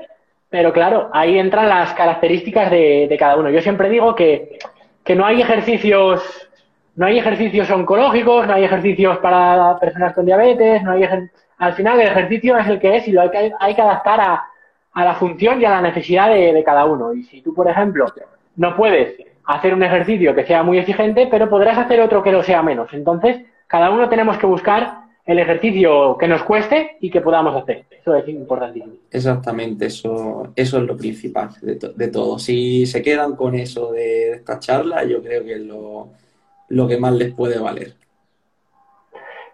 pero 0.50 0.74
claro, 0.74 1.08
ahí 1.10 1.38
entran 1.38 1.70
las 1.70 1.94
características 1.94 2.70
de, 2.70 3.16
cada 3.18 3.38
uno. 3.38 3.48
Yo 3.48 3.62
siempre 3.62 3.88
digo 3.88 4.14
que, 4.14 4.58
no 5.16 5.24
hay 5.24 5.40
ejercicios, 5.40 6.22
no 6.96 7.06
hay 7.06 7.18
ejercicios 7.18 7.70
oncológicos, 7.70 8.46
no 8.46 8.52
hay 8.52 8.64
ejercicios 8.64 9.16
para 9.18 9.78
personas 9.78 10.12
con 10.12 10.26
diabetes, 10.26 10.82
no 10.82 10.92
hay 10.92 11.02
al 11.60 11.74
final 11.74 12.00
el 12.00 12.08
ejercicio 12.08 12.58
es 12.58 12.66
el 12.66 12.80
que 12.80 12.96
es 12.96 13.06
y 13.06 13.12
lo 13.12 13.20
hay 13.20 13.30
que, 13.30 13.52
hay 13.60 13.74
que 13.74 13.82
adaptar 13.82 14.20
a, 14.20 14.44
la 14.94 15.14
función 15.14 15.60
y 15.60 15.64
a 15.64 15.70
la 15.70 15.82
necesidad 15.82 16.28
de, 16.28 16.52
de 16.52 16.64
cada 16.64 16.84
uno. 16.84 17.14
Y 17.14 17.22
si 17.22 17.42
tú, 17.42 17.54
por 17.54 17.68
ejemplo, 17.68 18.12
no 18.56 18.76
puedes 18.76 19.16
hacer 19.44 19.72
un 19.72 19.82
ejercicio 19.82 20.34
que 20.34 20.44
sea 20.44 20.62
muy 20.62 20.78
exigente, 20.78 21.28
pero 21.30 21.48
podrás 21.48 21.78
hacer 21.78 22.00
otro 22.00 22.22
que 22.22 22.32
lo 22.32 22.42
sea 22.42 22.62
menos. 22.62 22.92
Entonces, 22.92 23.40
cada 23.66 23.90
uno 23.90 24.08
tenemos 24.08 24.36
que 24.36 24.46
buscar 24.46 25.00
el 25.24 25.38
ejercicio 25.38 26.16
que 26.18 26.26
nos 26.26 26.42
cueste 26.42 26.96
y 27.00 27.10
que 27.10 27.20
podamos 27.20 27.54
hacer. 27.60 27.84
Eso 27.90 28.16
es 28.16 28.28
importantísimo. 28.28 28.94
Exactamente, 29.10 29.86
eso, 29.86 30.52
eso 30.56 30.78
es 30.78 30.82
lo 30.84 30.96
principal 30.96 31.50
de, 31.60 32.08
todo. 32.08 32.38
Si 32.38 32.86
se 32.86 33.02
quedan 33.02 33.36
con 33.36 33.54
eso 33.54 33.92
de 33.92 34.32
esta 34.32 34.58
charla, 34.58 35.04
yo 35.04 35.22
creo 35.22 35.44
que 35.44 35.52
es 35.54 35.60
lo, 35.60 36.88
que 36.88 36.98
más 36.98 37.12
les 37.12 37.32
puede 37.32 37.58
valer. 37.58 37.94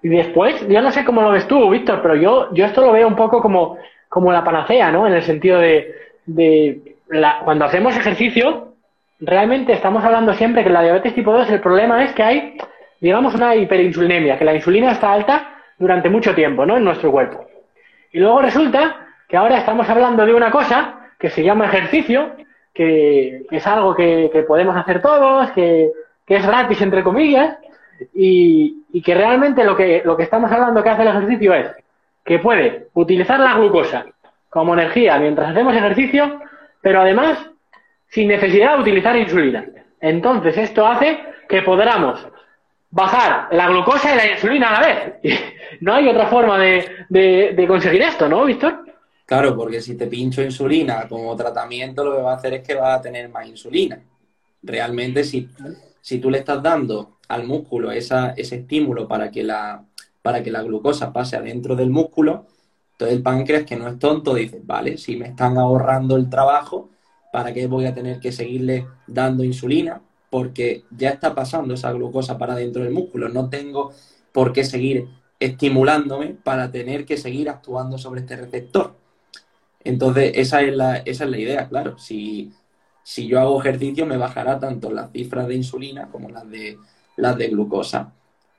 Y 0.06 0.08
después, 0.08 0.64
yo 0.68 0.80
no 0.82 0.92
sé 0.92 1.04
cómo 1.04 1.20
lo 1.20 1.32
ves 1.32 1.48
tú, 1.48 1.68
Víctor, 1.68 1.98
pero 2.00 2.14
yo, 2.14 2.54
yo 2.54 2.64
esto 2.64 2.80
lo 2.80 2.92
veo 2.92 3.08
un 3.08 3.16
poco 3.16 3.42
como, 3.42 3.76
como 4.08 4.30
la 4.30 4.44
panacea, 4.44 4.92
¿no? 4.92 5.04
En 5.04 5.14
el 5.14 5.24
sentido 5.24 5.58
de, 5.58 5.96
de 6.26 6.94
la, 7.08 7.40
cuando 7.42 7.64
hacemos 7.64 7.96
ejercicio, 7.96 8.68
realmente 9.18 9.72
estamos 9.72 10.04
hablando 10.04 10.32
siempre 10.34 10.62
que 10.62 10.70
la 10.70 10.82
diabetes 10.82 11.12
tipo 11.12 11.32
2 11.32 11.50
el 11.50 11.60
problema 11.60 12.04
es 12.04 12.12
que 12.12 12.22
hay, 12.22 12.56
digamos, 13.00 13.34
una 13.34 13.56
hiperinsulinemia, 13.56 14.38
que 14.38 14.44
la 14.44 14.54
insulina 14.54 14.92
está 14.92 15.12
alta 15.12 15.56
durante 15.76 16.08
mucho 16.08 16.36
tiempo, 16.36 16.64
¿no? 16.64 16.76
En 16.76 16.84
nuestro 16.84 17.10
cuerpo. 17.10 17.44
Y 18.12 18.20
luego 18.20 18.42
resulta 18.42 19.08
que 19.28 19.36
ahora 19.36 19.58
estamos 19.58 19.90
hablando 19.90 20.24
de 20.24 20.34
una 20.34 20.52
cosa 20.52 21.10
que 21.18 21.30
se 21.30 21.42
llama 21.42 21.66
ejercicio, 21.66 22.30
que, 22.72 23.44
es 23.50 23.66
algo 23.66 23.96
que, 23.96 24.44
podemos 24.46 24.76
hacer 24.76 25.02
todos, 25.02 25.50
que, 25.50 25.90
es 26.28 26.46
gratis, 26.46 26.80
entre 26.80 27.02
comillas, 27.02 27.58
y, 28.14 29.02
que 29.04 29.14
realmente 29.14 29.62
lo 29.62 29.76
que, 29.76 30.02
lo 30.04 30.16
que 30.16 30.24
estamos 30.24 30.50
hablando 30.50 30.82
que 30.82 30.88
hace 30.88 31.02
el 31.02 31.08
ejercicio 31.08 31.54
es 31.54 31.70
que 32.24 32.38
puede 32.38 32.88
utilizar 32.94 33.38
la 33.38 33.54
glucosa 33.54 34.06
como 34.48 34.74
energía 34.74 35.18
mientras 35.18 35.50
hacemos 35.50 35.76
ejercicio, 35.76 36.40
pero 36.80 37.02
además 37.02 37.38
sin 38.08 38.28
necesidad 38.28 38.76
de 38.76 38.82
utilizar 38.82 39.16
insulina. 39.16 39.66
Entonces 40.00 40.56
esto 40.56 40.86
hace 40.86 41.18
que 41.48 41.62
podamos 41.62 42.26
bajar 42.90 43.48
la 43.52 43.68
glucosa 43.68 44.14
y 44.14 44.16
la 44.16 44.32
insulina 44.32 44.68
a 44.68 44.80
la 44.80 44.86
vez. 44.86 45.14
no 45.80 45.94
hay 45.94 46.08
otra 46.08 46.26
forma 46.28 46.58
de, 46.58 47.64
conseguir 47.68 48.02
esto, 48.02 48.28
¿no, 48.28 48.44
Víctor? 48.44 48.84
Claro, 49.24 49.56
porque 49.56 49.80
si 49.80 49.96
te 49.96 50.06
pincho 50.06 50.42
insulina 50.42 51.06
como 51.08 51.36
tratamiento, 51.36 52.04
lo 52.04 52.16
que 52.16 52.22
va 52.22 52.32
a 52.32 52.36
hacer 52.36 52.54
es 52.54 52.62
que 52.62 52.74
va 52.74 52.94
a 52.94 53.00
tener 53.00 53.28
más 53.28 53.46
insulina. 53.46 53.98
Realmente, 54.62 55.24
si, 55.24 55.48
si 56.06 56.18
tú 56.20 56.30
le 56.30 56.38
estás 56.38 56.62
dando 56.62 57.18
al 57.26 57.48
músculo 57.48 57.90
esa, 57.90 58.30
ese 58.30 58.56
estímulo 58.56 59.08
para 59.08 59.32
que, 59.32 59.42
la, 59.42 59.84
para 60.22 60.40
que 60.44 60.52
la 60.52 60.62
glucosa 60.62 61.12
pase 61.12 61.34
adentro 61.34 61.74
del 61.74 61.90
músculo, 61.90 62.46
entonces 62.92 63.16
el 63.16 63.22
páncreas, 63.24 63.64
que 63.64 63.74
no 63.74 63.88
es 63.88 63.98
tonto, 63.98 64.34
dice, 64.34 64.60
vale, 64.64 64.98
si 64.98 65.16
me 65.16 65.26
están 65.26 65.58
ahorrando 65.58 66.14
el 66.16 66.30
trabajo, 66.30 66.90
¿para 67.32 67.52
qué 67.52 67.66
voy 67.66 67.86
a 67.86 67.94
tener 67.94 68.20
que 68.20 68.30
seguirle 68.30 68.86
dando 69.08 69.42
insulina? 69.42 70.00
porque 70.30 70.84
ya 70.90 71.10
está 71.10 71.34
pasando 71.34 71.72
esa 71.72 71.92
glucosa 71.92 72.36
para 72.36 72.54
dentro 72.54 72.82
del 72.82 72.92
músculo. 72.92 73.30
No 73.30 73.48
tengo 73.48 73.92
por 74.32 74.52
qué 74.52 74.64
seguir 74.64 75.08
estimulándome 75.40 76.34
para 76.34 76.70
tener 76.70 77.06
que 77.06 77.16
seguir 77.16 77.48
actuando 77.48 77.96
sobre 77.96 78.20
este 78.20 78.36
receptor. 78.36 78.94
Entonces, 79.84 80.32
esa 80.34 80.62
es 80.62 80.76
la, 80.76 80.96
esa 80.98 81.24
es 81.24 81.30
la 81.30 81.38
idea, 81.38 81.68
claro. 81.68 81.98
Si, 81.98 82.52
si 83.06 83.28
yo 83.28 83.38
hago 83.38 83.60
ejercicio, 83.60 84.04
me 84.04 84.16
bajará 84.16 84.58
tanto 84.58 84.90
las 84.90 85.12
cifras 85.12 85.46
de 85.46 85.54
insulina 85.54 86.08
como 86.10 86.28
las 86.28 86.50
de, 86.50 86.76
las 87.16 87.38
de 87.38 87.46
glucosa. 87.46 88.12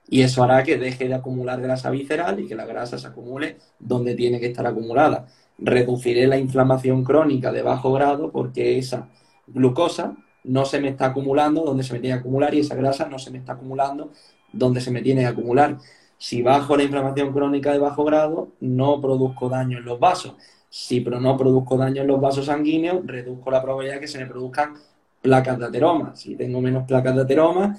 Y 0.08 0.22
eso 0.22 0.42
hará 0.42 0.62
que 0.64 0.78
deje 0.78 1.06
de 1.06 1.12
acumular 1.12 1.60
grasa 1.60 1.90
visceral 1.90 2.40
y 2.40 2.46
que 2.46 2.54
la 2.54 2.64
grasa 2.64 2.96
se 2.96 3.08
acumule 3.08 3.58
donde 3.78 4.14
tiene 4.14 4.40
que 4.40 4.46
estar 4.46 4.66
acumulada. 4.66 5.26
Reduciré 5.58 6.26
la 6.26 6.38
inflamación 6.38 7.04
crónica 7.04 7.52
de 7.52 7.60
bajo 7.60 7.92
grado 7.92 8.32
porque 8.32 8.78
esa 8.78 9.10
glucosa 9.46 10.16
no 10.44 10.64
se 10.64 10.80
me 10.80 10.88
está 10.88 11.08
acumulando 11.08 11.62
donde 11.62 11.82
se 11.82 11.92
me 11.92 12.00
tiene 12.00 12.16
que 12.16 12.20
acumular 12.20 12.54
y 12.54 12.60
esa 12.60 12.74
grasa 12.74 13.06
no 13.06 13.18
se 13.18 13.30
me 13.30 13.36
está 13.36 13.52
acumulando 13.52 14.12
donde 14.50 14.80
se 14.80 14.90
me 14.90 15.02
tiene 15.02 15.20
que 15.20 15.26
acumular. 15.26 15.76
Si 16.16 16.40
bajo 16.40 16.74
la 16.74 16.84
inflamación 16.84 17.34
crónica 17.34 17.70
de 17.72 17.80
bajo 17.80 18.02
grado, 18.02 18.48
no 18.60 18.98
produzco 18.98 19.50
daño 19.50 19.76
en 19.76 19.84
los 19.84 20.00
vasos. 20.00 20.36
Si 20.68 21.00
no 21.00 21.36
produzco 21.36 21.76
daño 21.76 22.02
en 22.02 22.08
los 22.08 22.20
vasos 22.20 22.46
sanguíneos, 22.46 23.06
reduzco 23.06 23.50
la 23.50 23.62
probabilidad 23.62 23.96
de 23.96 24.00
que 24.00 24.08
se 24.08 24.18
me 24.18 24.26
produzcan 24.26 24.74
placas 25.22 25.58
de 25.58 25.66
ateroma. 25.66 26.14
Si 26.14 26.36
tengo 26.36 26.60
menos 26.60 26.84
placas 26.84 27.14
de 27.14 27.22
ateroma, 27.22 27.76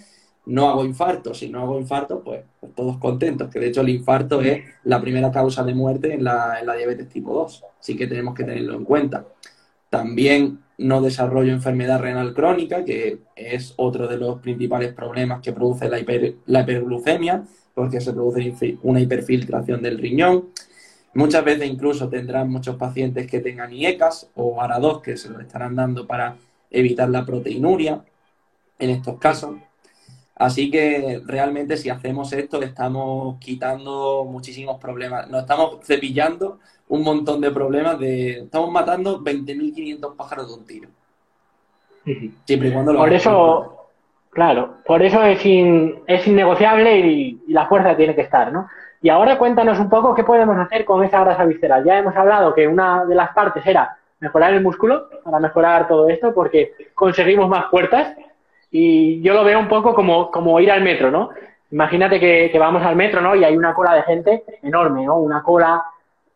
no 0.48 0.70
hago 0.70 0.84
infarto. 0.84 1.34
Si 1.34 1.50
no 1.50 1.62
hago 1.62 1.80
infarto, 1.80 2.24
pues, 2.24 2.42
pues, 2.60 2.74
todos 2.74 2.98
contentos. 2.98 3.50
Que 3.50 3.60
de 3.60 3.68
hecho 3.68 3.82
el 3.82 3.90
infarto 3.90 4.42
es 4.42 4.64
la 4.84 5.00
primera 5.00 5.32
causa 5.32 5.64
de 5.64 5.76
muerte 5.76 6.14
en 6.14 6.24
la, 6.24 6.60
en 6.60 6.66
la 6.66 6.76
diabetes 6.76 7.10
tipo 7.10 7.34
2. 7.34 7.64
Así 7.80 7.96
que 7.96 8.08
tenemos 8.08 8.34
que 8.34 8.44
tenerlo 8.44 8.76
en 8.76 8.84
cuenta. 8.84 9.26
También 9.90 10.60
no 10.80 11.02
desarrollo 11.02 11.52
enfermedad 11.52 12.00
renal 12.00 12.34
crónica, 12.34 12.86
que 12.86 13.20
es 13.36 13.74
otro 13.78 14.08
de 14.08 14.18
los 14.18 14.40
principales 14.40 14.94
problemas 14.94 15.42
que 15.42 15.52
produce 15.52 15.90
la, 15.90 16.00
la 16.46 16.62
hiperglucemia, 16.62 17.44
porque 17.74 18.02
se 18.02 18.14
produce 18.14 18.78
una 18.84 19.00
hiperfiltración 19.02 19.82
del 19.82 19.98
riñón. 19.98 20.50
Muchas 21.14 21.44
veces 21.44 21.68
incluso 21.68 22.10
tendrán 22.10 22.50
muchos 22.50 22.76
pacientes 22.76 23.28
que 23.28 23.40
tengan 23.40 23.74
IECAS 23.74 24.30
o 24.36 24.62
ARA2 24.62 25.02
que 25.02 25.18
se 25.18 25.30
lo 25.30 25.40
estarán 25.40 25.76
dando 25.76 26.06
para 26.06 26.36
evitar 26.70 27.10
la 27.10 27.26
proteinuria 27.26 28.04
en 28.78 28.90
estos 28.92 29.18
casos. 29.18 29.56
Así 30.36 30.72
que 30.72 31.22
realmente 31.26 31.76
si 31.76 31.90
hacemos 31.90 32.32
esto 32.32 32.60
le 32.60 32.68
estamos 32.68 33.38
quitando 33.40 34.26
muchísimos 34.26 34.80
problemas, 34.80 35.30
nos 35.30 35.42
estamos 35.42 35.80
cepillando 35.84 36.60
un 36.88 37.04
montón 37.04 37.42
de 37.42 37.52
problemas 37.52 38.00
de... 38.00 38.44
Estamos 38.44 38.72
matando 38.72 39.22
20.500 39.22 40.16
pájaros 40.16 40.48
de 40.48 40.54
un 40.54 40.66
tiro. 40.66 40.90
Siempre 42.46 42.70
y 42.70 42.72
cuando 42.72 42.94
lo 42.94 43.00
Por 43.00 43.14
eso, 43.14 43.90
claro, 44.30 44.78
por 44.86 45.02
eso 45.04 45.24
es, 45.24 45.40
es 46.08 46.28
innegociable 46.28 47.00
y, 47.00 47.42
la 47.48 47.68
fuerza 47.68 47.98
tiene 47.98 48.16
que 48.16 48.22
estar, 48.22 48.52
¿no? 48.52 48.68
Y 49.02 49.10
ahora 49.10 49.38
cuéntanos 49.38 49.80
un 49.80 49.90
poco 49.90 50.14
qué 50.14 50.24
podemos 50.24 50.58
hacer 50.58 50.84
con 50.84 51.04
esa 51.04 51.22
grasa 51.22 51.46
visceral. 51.46 51.84
Ya 51.86 52.00
hemos 52.00 52.16
hablado 52.16 52.54
que 52.54 52.68
una 52.68 53.06
de 53.06 53.16
las 53.16 53.30
partes 53.32 53.66
era 53.66 53.98
mejorar 54.20 54.54
el 54.54 54.62
músculo, 54.62 55.10
para 55.24 55.40
mejorar 55.40 55.88
todo 55.88 56.10
esto, 56.10 56.34
porque 56.34 56.74
conseguimos 56.94 57.48
más 57.48 57.66
puertas 57.72 58.14
y 58.72 59.22
yo 59.22 59.34
lo 59.34 59.44
veo 59.44 59.60
un 59.60 59.68
poco 59.68 59.96
como, 59.96 60.30
como 60.30 60.60
ir 60.60 60.72
al 60.72 60.82
metro, 60.82 61.10
¿no? 61.10 61.30
Imagínate 61.72 62.20
que, 62.20 62.58
vamos 62.60 62.84
al 62.84 62.96
metro, 62.96 63.22
¿no? 63.22 63.36
Y 63.36 63.44
hay 63.44 63.56
una 63.56 63.74
cola 63.74 63.94
de 63.96 64.04
gente 64.04 64.44
enorme, 64.64 65.06
¿no? 65.06 65.18
Una 65.18 65.44
cola 65.44 65.84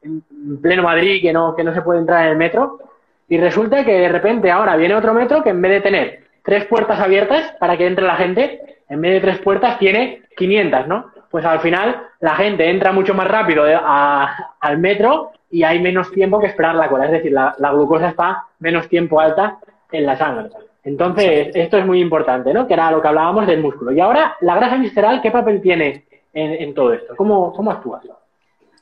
en 0.02 0.24
pleno 0.62 0.84
Madrid 0.84 1.22
que 1.22 1.34
no, 1.34 1.56
que 1.56 1.64
no 1.64 1.74
se 1.74 1.82
puede 1.82 2.00
entrar 2.00 2.26
en 2.26 2.32
el 2.32 2.38
metro. 2.38 2.80
Y 3.28 3.38
resulta 3.38 3.84
que 3.84 3.94
de 3.94 4.10
repente 4.10 4.52
ahora 4.52 4.76
viene 4.76 4.96
otro 4.96 5.14
metro 5.14 5.44
que 5.44 5.50
en 5.50 5.62
vez 5.62 5.72
de 5.72 5.82
tener 5.82 6.24
tres 6.44 6.66
puertas 6.66 7.00
abiertas 7.00 7.54
para 7.60 7.78
que 7.78 7.88
entre 7.88 8.06
la 8.06 8.16
gente, 8.16 8.84
en 8.90 9.02
vez 9.02 9.14
de 9.14 9.22
tres 9.22 9.40
puertas 9.40 9.80
tiene 9.80 10.22
500, 10.38 10.88
¿no? 10.88 11.13
Pues 11.34 11.46
al 11.46 11.62
final 11.62 12.10
la 12.20 12.36
gente 12.36 12.70
entra 12.70 12.92
mucho 12.92 13.16
más 13.16 13.28
rápido 13.28 13.64
al 13.66 14.78
metro 14.78 15.32
y 15.50 15.64
hay 15.64 15.82
menos 15.82 16.12
tiempo 16.12 16.40
que 16.40 16.46
esperar 16.46 16.76
la 16.76 16.88
cola. 16.88 17.06
Es 17.06 17.12
decir, 17.12 17.32
la, 17.32 17.56
la 17.58 17.72
glucosa 17.72 18.10
está 18.10 18.46
menos 18.60 18.88
tiempo 18.88 19.20
alta 19.20 19.58
en 19.92 20.06
la 20.06 20.16
sangre. 20.16 20.52
Entonces, 20.84 21.50
esto 21.56 21.80
es 21.80 21.88
muy 21.88 22.02
importante, 22.02 22.54
¿no? 22.54 22.68
Que 22.68 22.76
era 22.76 22.92
lo 22.92 23.02
que 23.02 23.08
hablábamos 23.08 23.48
del 23.48 23.64
músculo. 23.64 23.92
Y 23.92 24.00
ahora, 24.00 24.36
la 24.42 24.58
grasa 24.58 24.78
visceral, 24.78 25.24
¿qué 25.24 25.32
papel 25.32 25.60
tiene 25.60 26.06
en, 26.34 26.72
todo 26.76 26.94
esto? 26.94 27.16
¿Cómo, 27.16 27.52
cómo 27.52 27.72
actúa? 27.72 28.00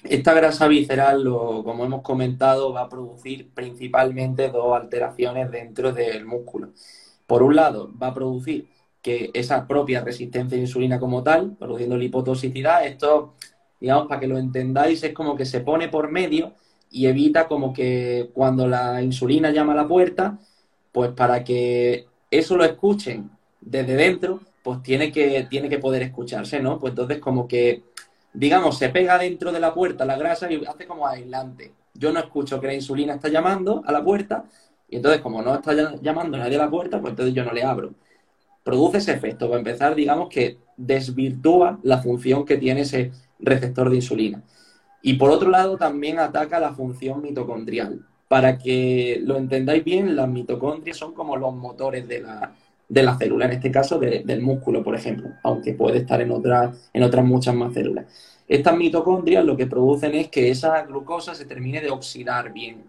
Esta 0.04 0.34
grasa 0.34 0.68
visceral, 0.68 1.24
como 1.24 1.86
hemos 1.86 2.02
comentado, 2.02 2.74
va 2.74 2.82
a 2.82 2.90
producir 2.90 3.50
principalmente 3.54 4.50
dos 4.50 4.76
alteraciones 4.76 5.50
dentro 5.52 5.94
del 5.94 6.26
músculo. 6.26 6.72
Por 7.26 7.44
un 7.44 7.56
lado, 7.56 7.90
va 7.98 8.08
a 8.08 8.14
producir 8.14 8.68
que 9.02 9.32
esa 9.34 9.68
propia 9.68 10.02
resistencia 10.02 10.58
a 10.58 10.62
insulina 10.62 11.00
como 11.00 11.24
tal, 11.24 11.56
produciendo 11.58 11.98
lipotoxicidad, 11.98 12.86
esto, 12.86 13.34
digamos, 13.80 14.08
para 14.08 14.20
que 14.20 14.28
lo 14.28 14.38
entendáis, 14.38 15.04
es 15.04 15.14
como 15.14 15.36
que 15.36 15.46
se 15.46 15.62
pone 15.62 15.90
por 15.90 16.12
medio 16.12 16.54
y 16.92 17.08
evita 17.08 17.48
como 17.48 17.74
que 17.74 18.30
cuando 18.34 18.68
la 18.68 19.02
insulina 19.02 19.52
llama 19.52 19.74
a 19.74 19.78
la 19.78 19.88
puerta, 19.88 20.38
pues 20.92 21.12
para 21.12 21.44
que 21.44 22.06
eso 22.30 22.58
lo 22.58 22.66
escuchen 22.66 23.32
desde 23.62 23.96
dentro, 23.96 24.42
pues 24.64 24.84
tiene 24.84 25.12
que, 25.12 25.48
tiene 25.50 25.70
que 25.70 25.80
poder 25.80 26.04
escucharse, 26.04 26.60
¿no? 26.60 26.80
Pues 26.80 26.92
entonces 26.92 27.20
como 27.20 27.48
que, 27.48 27.84
digamos, 28.34 28.78
se 28.78 28.90
pega 28.90 29.18
dentro 29.18 29.52
de 29.52 29.60
la 29.60 29.74
puerta 29.74 30.06
la 30.06 30.18
grasa 30.18 30.52
y 30.52 30.64
hace 30.66 30.86
como 30.86 31.08
aislante. 31.08 31.74
Yo 31.94 32.12
no 32.12 32.20
escucho 32.20 32.60
que 32.60 32.68
la 32.68 32.74
insulina 32.74 33.16
está 33.16 33.30
llamando 33.30 33.82
a 33.86 33.92
la 33.92 34.04
puerta 34.04 34.46
y 34.90 34.98
entonces 34.98 35.22
como 35.22 35.42
no 35.42 35.56
está 35.56 35.74
llamando 36.02 36.38
nadie 36.38 36.58
a 36.58 36.66
la 36.66 36.70
puerta, 36.70 37.00
pues 37.02 37.12
entonces 37.12 37.34
yo 37.34 37.44
no 37.44 37.54
le 37.54 37.64
abro. 37.64 37.94
Produce 38.64 39.00
ese 39.00 39.14
efecto, 39.14 39.48
para 39.48 39.60
empezar, 39.60 39.96
digamos 39.96 40.30
que 40.30 40.58
desvirtúa 40.78 41.80
la 41.84 42.00
función 42.00 42.46
que 42.46 42.58
tiene 42.58 42.82
ese 42.82 43.12
receptor 43.40 43.90
de 43.90 43.96
insulina. 43.98 44.44
Y 45.02 45.16
por 45.16 45.32
otro 45.32 45.50
lado, 45.50 45.78
también 45.78 46.20
ataca 46.20 46.60
la 46.60 46.74
función 46.74 47.22
mitocondrial. 47.22 48.06
Para 48.28 48.58
que 48.58 49.20
lo 49.24 49.38
entendáis 49.38 49.84
bien, 49.84 50.16
las 50.16 50.30
mitocondrias 50.30 50.98
son 50.98 51.14
como 51.14 51.36
los 51.36 51.54
motores 51.54 52.08
de 52.08 52.22
la, 52.22 52.54
de 52.88 53.04
la 53.04 53.18
célula, 53.18 53.46
en 53.46 53.54
este 53.54 53.72
caso 53.72 54.00
del 54.00 54.42
músculo, 54.42 54.84
por 54.84 54.96
ejemplo, 54.96 55.30
aunque 55.44 55.74
puede 55.74 56.00
estar 56.00 56.20
en, 56.22 56.30
otras 56.32 56.90
en 56.94 57.04
otras 57.04 57.26
muchas 57.26 57.56
más 57.56 57.74
células. 57.74 58.06
Estas 58.50 58.76
mitocondrias 58.76 59.46
lo 59.46 59.56
que 59.56 59.66
producen 59.66 60.14
es 60.14 60.28
que 60.28 60.50
esa 60.50 60.82
glucosa 60.84 61.34
se 61.34 61.46
termine 61.46 61.80
de 61.80 61.90
oxidar 61.90 62.52
bien. 62.52 62.84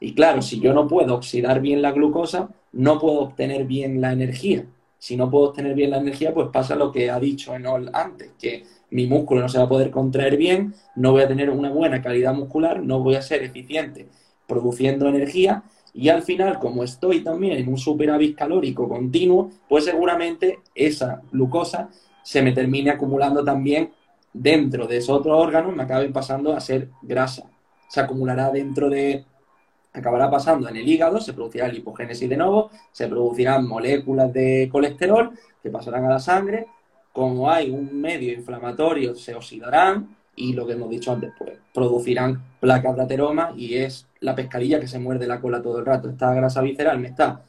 Y 0.00 0.14
claro, 0.14 0.42
si 0.42 0.60
yo 0.60 0.74
no 0.74 0.86
puedo 0.86 1.14
oxidar 1.14 1.62
bien 1.62 1.80
la 1.80 1.92
glucosa, 1.92 2.50
no 2.72 2.98
puedo 2.98 3.20
obtener 3.20 3.64
bien 3.64 4.02
la 4.02 4.12
energía. 4.12 4.66
Si 4.98 5.16
no 5.16 5.30
puedo 5.30 5.50
obtener 5.50 5.74
bien 5.74 5.90
la 5.90 5.98
energía, 5.98 6.34
pues 6.34 6.48
pasa 6.52 6.74
lo 6.74 6.90
que 6.90 7.10
ha 7.10 7.20
dicho 7.20 7.54
Enol 7.54 7.90
antes, 7.92 8.32
que 8.38 8.64
mi 8.90 9.06
músculo 9.06 9.40
no 9.40 9.48
se 9.48 9.58
va 9.58 9.64
a 9.64 9.68
poder 9.68 9.90
contraer 9.90 10.36
bien, 10.36 10.74
no 10.96 11.12
voy 11.12 11.22
a 11.22 11.28
tener 11.28 11.50
una 11.50 11.70
buena 11.70 12.02
calidad 12.02 12.34
muscular, 12.34 12.82
no 12.82 13.00
voy 13.00 13.14
a 13.14 13.22
ser 13.22 13.42
eficiente 13.42 14.08
produciendo 14.46 15.08
energía 15.08 15.62
y 15.92 16.08
al 16.08 16.22
final, 16.22 16.58
como 16.58 16.84
estoy 16.84 17.22
también 17.22 17.58
en 17.58 17.68
un 17.68 17.78
superávit 17.78 18.36
calórico 18.36 18.88
continuo, 18.88 19.50
pues 19.68 19.84
seguramente 19.84 20.60
esa 20.74 21.22
glucosa 21.32 21.90
se 22.22 22.42
me 22.42 22.52
termine 22.52 22.90
acumulando 22.90 23.44
también 23.44 23.90
dentro 24.32 24.86
de 24.86 24.98
esos 24.98 25.18
otros 25.18 25.36
órganos, 25.36 25.74
me 25.74 25.82
acabe 25.82 26.08
pasando 26.10 26.54
a 26.54 26.60
ser 26.60 26.90
grasa. 27.02 27.44
Se 27.88 28.00
acumulará 28.00 28.50
dentro 28.50 28.90
de, 28.90 29.24
acabará 29.92 30.30
pasando 30.30 30.68
en 30.68 30.76
el 30.76 30.88
hígado, 30.88 31.20
se 31.20 31.32
producirá 31.32 31.68
lipogénesis 31.68 32.28
de 32.28 32.36
nuevo, 32.36 32.70
se 32.92 33.08
producirán 33.08 33.66
moléculas 33.66 34.32
de 34.32 34.68
colesterol 34.70 35.32
que 35.62 35.70
pasarán 35.70 36.04
a 36.04 36.10
la 36.10 36.18
sangre. 36.18 36.66
Como 37.12 37.50
hay 37.50 37.70
un 37.70 38.00
medio 38.00 38.32
inflamatorio, 38.32 39.14
se 39.14 39.34
oxidarán 39.34 40.16
y 40.36 40.52
lo 40.52 40.66
que 40.66 40.74
hemos 40.74 40.88
dicho 40.88 41.12
antes, 41.12 41.32
pues 41.36 41.58
producirán 41.74 42.42
placas 42.60 42.96
de 42.96 43.02
ateroma 43.02 43.52
y 43.56 43.74
es 43.76 44.06
la 44.20 44.34
pescadilla 44.34 44.78
que 44.78 44.86
se 44.86 44.98
muerde 44.98 45.26
la 45.26 45.40
cola 45.40 45.62
todo 45.62 45.80
el 45.80 45.86
rato. 45.86 46.08
Esta 46.08 46.32
grasa 46.32 46.62
visceral 46.62 46.98
me 46.98 47.08
está 47.08 47.42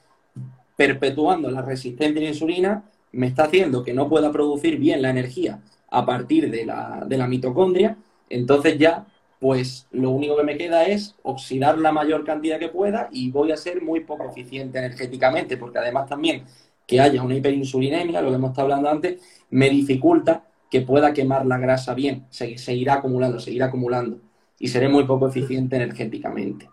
perpetuando 0.76 1.52
la 1.52 1.62
resistencia 1.62 2.20
a 2.20 2.24
la 2.24 2.30
insulina, 2.30 2.84
me 3.12 3.28
está 3.28 3.44
haciendo 3.44 3.84
que 3.84 3.94
no 3.94 4.10
pueda 4.10 4.32
producir 4.32 4.78
bien 4.78 5.02
la 5.02 5.10
energía 5.10 5.60
a 5.92 6.06
partir 6.06 6.50
de 6.50 6.66
la, 6.66 7.04
de 7.08 7.18
la 7.18 7.28
mitocondria, 7.28 7.98
entonces 8.30 8.78
ya 8.78 9.06
pues 9.40 9.88
lo 9.92 10.10
único 10.10 10.36
que 10.36 10.44
me 10.44 10.58
queda 10.58 10.86
es 10.86 11.16
oxidar 11.24 11.78
la 11.78 11.92
mayor 11.92 12.26
cantidad 12.26 12.60
que 12.60 12.70
pueda 12.70 13.08
y 13.12 13.32
voy 13.32 13.52
a 13.52 13.58
ser 13.58 13.82
muy 13.82 14.02
poco 14.02 14.30
eficiente 14.30 14.80
energéticamente, 14.80 15.56
porque 15.56 15.80
además 15.80 16.10
también 16.10 16.44
que 16.86 17.00
haya 17.00 17.22
una 17.22 17.36
hiperinsulinemia, 17.36 18.22
lo 18.22 18.30
que 18.30 18.36
hemos 18.36 18.50
estado 18.50 18.66
hablando 18.66 18.90
antes, 18.90 19.46
me 19.52 19.70
dificulta 19.70 20.44
que 20.70 20.82
pueda 20.82 21.14
quemar 21.14 21.46
la 21.46 21.58
grasa 21.58 21.94
bien, 21.94 22.26
se, 22.30 22.58
seguirá 22.58 22.96
acumulando, 22.96 23.40
seguirá 23.40 23.68
acumulando 23.68 24.18
y 24.60 24.68
seré 24.68 24.90
muy 24.90 25.06
poco 25.06 25.28
eficiente 25.28 25.78
energéticamente. 25.78 26.70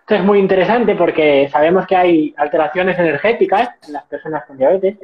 Esto 0.00 0.14
es 0.14 0.24
muy 0.24 0.38
interesante 0.38 0.94
porque 0.94 1.48
sabemos 1.50 1.86
que 1.86 1.96
hay 1.96 2.34
alteraciones 2.36 2.98
energéticas 2.98 3.70
en 3.86 3.92
las 3.92 4.04
personas 4.04 4.44
con 4.44 4.56
diabetes 4.56 4.96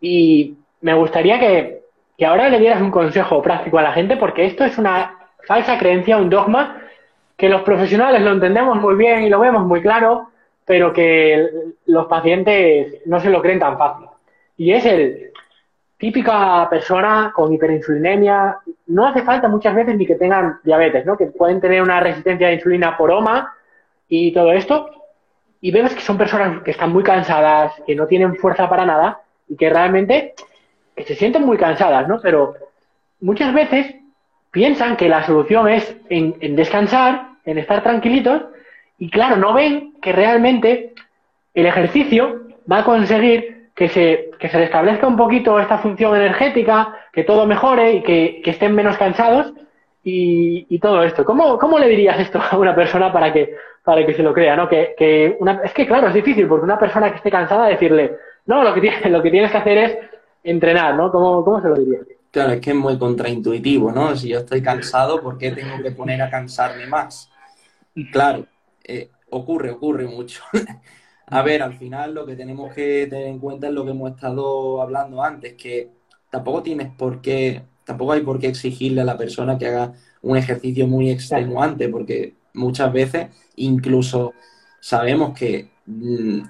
y 0.00 0.56
me 0.80 0.94
gustaría 0.94 1.38
que, 1.38 1.82
que 2.16 2.26
ahora 2.26 2.48
le 2.48 2.58
dieras 2.58 2.80
un 2.80 2.90
consejo 2.90 3.42
práctico 3.42 3.78
a 3.78 3.82
la 3.82 3.92
gente 3.92 4.16
porque 4.16 4.46
esto 4.46 4.64
es 4.64 4.78
una 4.78 5.17
falsa 5.46 5.78
creencia, 5.78 6.18
un 6.18 6.30
dogma 6.30 6.82
que 7.36 7.48
los 7.48 7.62
profesionales 7.62 8.20
lo 8.20 8.32
entendemos 8.32 8.76
muy 8.80 8.96
bien 8.96 9.22
y 9.22 9.28
lo 9.28 9.38
vemos 9.38 9.64
muy 9.64 9.80
claro, 9.80 10.30
pero 10.64 10.92
que 10.92 11.48
los 11.86 12.06
pacientes 12.06 13.00
no 13.06 13.20
se 13.20 13.30
lo 13.30 13.40
creen 13.40 13.60
tan 13.60 13.78
fácil. 13.78 14.08
Y 14.56 14.72
es 14.72 14.84
el 14.84 15.30
típica 15.96 16.68
persona 16.68 17.32
con 17.34 17.52
hiperinsulinemia, 17.52 18.58
no 18.88 19.06
hace 19.06 19.22
falta 19.22 19.48
muchas 19.48 19.74
veces 19.74 19.96
ni 19.96 20.04
que 20.04 20.16
tengan 20.16 20.58
diabetes, 20.64 21.06
¿no? 21.06 21.16
Que 21.16 21.26
pueden 21.26 21.60
tener 21.60 21.80
una 21.80 22.00
resistencia 22.00 22.48
a 22.48 22.52
insulina 22.52 22.96
por 22.96 23.10
OMA 23.10 23.52
y 24.08 24.32
todo 24.32 24.52
esto. 24.52 24.90
Y 25.60 25.70
vemos 25.70 25.94
que 25.94 26.00
son 26.00 26.18
personas 26.18 26.62
que 26.62 26.72
están 26.72 26.92
muy 26.92 27.04
cansadas, 27.04 27.72
que 27.86 27.94
no 27.94 28.06
tienen 28.06 28.36
fuerza 28.36 28.68
para 28.68 28.84
nada 28.84 29.20
y 29.48 29.56
que 29.56 29.70
realmente 29.70 30.34
que 30.94 31.04
se 31.04 31.14
sienten 31.14 31.44
muy 31.46 31.56
cansadas, 31.56 32.08
¿no? 32.08 32.20
Pero 32.20 32.54
muchas 33.20 33.54
veces 33.54 33.94
piensan 34.50 34.96
que 34.96 35.08
la 35.08 35.24
solución 35.24 35.68
es 35.68 35.96
en, 36.08 36.56
descansar, 36.56 37.28
en 37.44 37.58
estar 37.58 37.82
tranquilitos, 37.82 38.42
y 38.98 39.10
claro, 39.10 39.36
no 39.36 39.52
ven 39.52 39.94
que 40.00 40.12
realmente 40.12 40.94
el 41.54 41.66
ejercicio 41.66 42.42
va 42.70 42.78
a 42.78 42.84
conseguir 42.84 43.68
que 43.74 43.88
se, 43.88 44.30
que 44.38 44.48
se 44.48 44.58
restablezca 44.58 45.06
un 45.06 45.16
poquito 45.16 45.58
esta 45.60 45.78
función 45.78 46.16
energética, 46.16 46.94
que 47.12 47.24
todo 47.24 47.46
mejore 47.46 47.92
y 47.92 48.02
que, 48.02 48.42
estén 48.44 48.74
menos 48.74 48.96
cansados 48.96 49.52
y, 50.02 50.78
todo 50.80 51.02
esto. 51.02 51.24
¿Cómo, 51.24 51.58
¿Cómo, 51.58 51.78
le 51.78 51.88
dirías 51.88 52.18
esto 52.18 52.40
a 52.40 52.56
una 52.56 52.74
persona 52.74 53.12
para 53.12 53.32
que, 53.32 53.54
para 53.84 54.04
que 54.04 54.14
se 54.14 54.22
lo 54.22 54.32
crea? 54.32 54.56
¿no? 54.56 54.68
Que, 54.68 54.94
que 54.96 55.36
una, 55.38 55.60
es 55.62 55.72
que, 55.72 55.86
claro, 55.86 56.08
es 56.08 56.14
difícil 56.14 56.48
porque 56.48 56.64
una 56.64 56.78
persona 56.78 57.10
que 57.10 57.16
esté 57.16 57.30
cansada 57.30 57.66
decirle, 57.66 58.16
no, 58.46 58.64
lo 58.64 58.74
que, 58.74 58.80
tiene, 58.80 58.96
lo 59.10 59.22
que 59.22 59.30
tienes 59.30 59.52
que 59.52 59.58
hacer 59.58 59.78
es 59.78 59.98
entrenar, 60.42 60.94
¿no? 60.94 61.12
¿Cómo, 61.12 61.44
cómo 61.44 61.60
se 61.60 61.68
lo 61.68 61.74
dirías? 61.76 62.17
Claro, 62.30 62.52
es 62.52 62.60
que 62.60 62.70
es 62.70 62.76
muy 62.76 62.98
contraintuitivo, 62.98 63.90
¿no? 63.90 64.14
Si 64.16 64.28
yo 64.28 64.40
estoy 64.40 64.62
cansado, 64.62 65.22
¿por 65.22 65.38
qué 65.38 65.50
tengo 65.52 65.82
que 65.82 65.90
poner 65.92 66.20
a 66.20 66.30
cansarme 66.30 66.86
más? 66.86 67.30
Claro, 68.12 68.46
eh, 68.84 69.10
ocurre, 69.30 69.70
ocurre 69.70 70.06
mucho. 70.06 70.42
a 71.26 71.42
ver, 71.42 71.62
al 71.62 71.74
final 71.74 72.14
lo 72.14 72.26
que 72.26 72.36
tenemos 72.36 72.74
que 72.74 73.06
tener 73.08 73.28
en 73.28 73.38
cuenta 73.38 73.68
es 73.68 73.72
lo 73.72 73.84
que 73.84 73.92
hemos 73.92 74.10
estado 74.10 74.82
hablando 74.82 75.22
antes, 75.22 75.54
que 75.54 75.90
tampoco 76.30 76.62
tienes 76.62 76.90
por 76.94 77.20
qué, 77.22 77.62
tampoco 77.84 78.12
hay 78.12 78.20
por 78.20 78.38
qué 78.38 78.48
exigirle 78.48 79.00
a 79.00 79.04
la 79.04 79.16
persona 79.16 79.56
que 79.58 79.66
haga 79.66 79.94
un 80.22 80.36
ejercicio 80.36 80.86
muy 80.86 81.10
extenuante, 81.10 81.88
porque 81.88 82.34
muchas 82.54 82.92
veces 82.92 83.28
incluso 83.56 84.34
sabemos 84.80 85.36
que 85.36 85.70
mmm, 85.86 86.42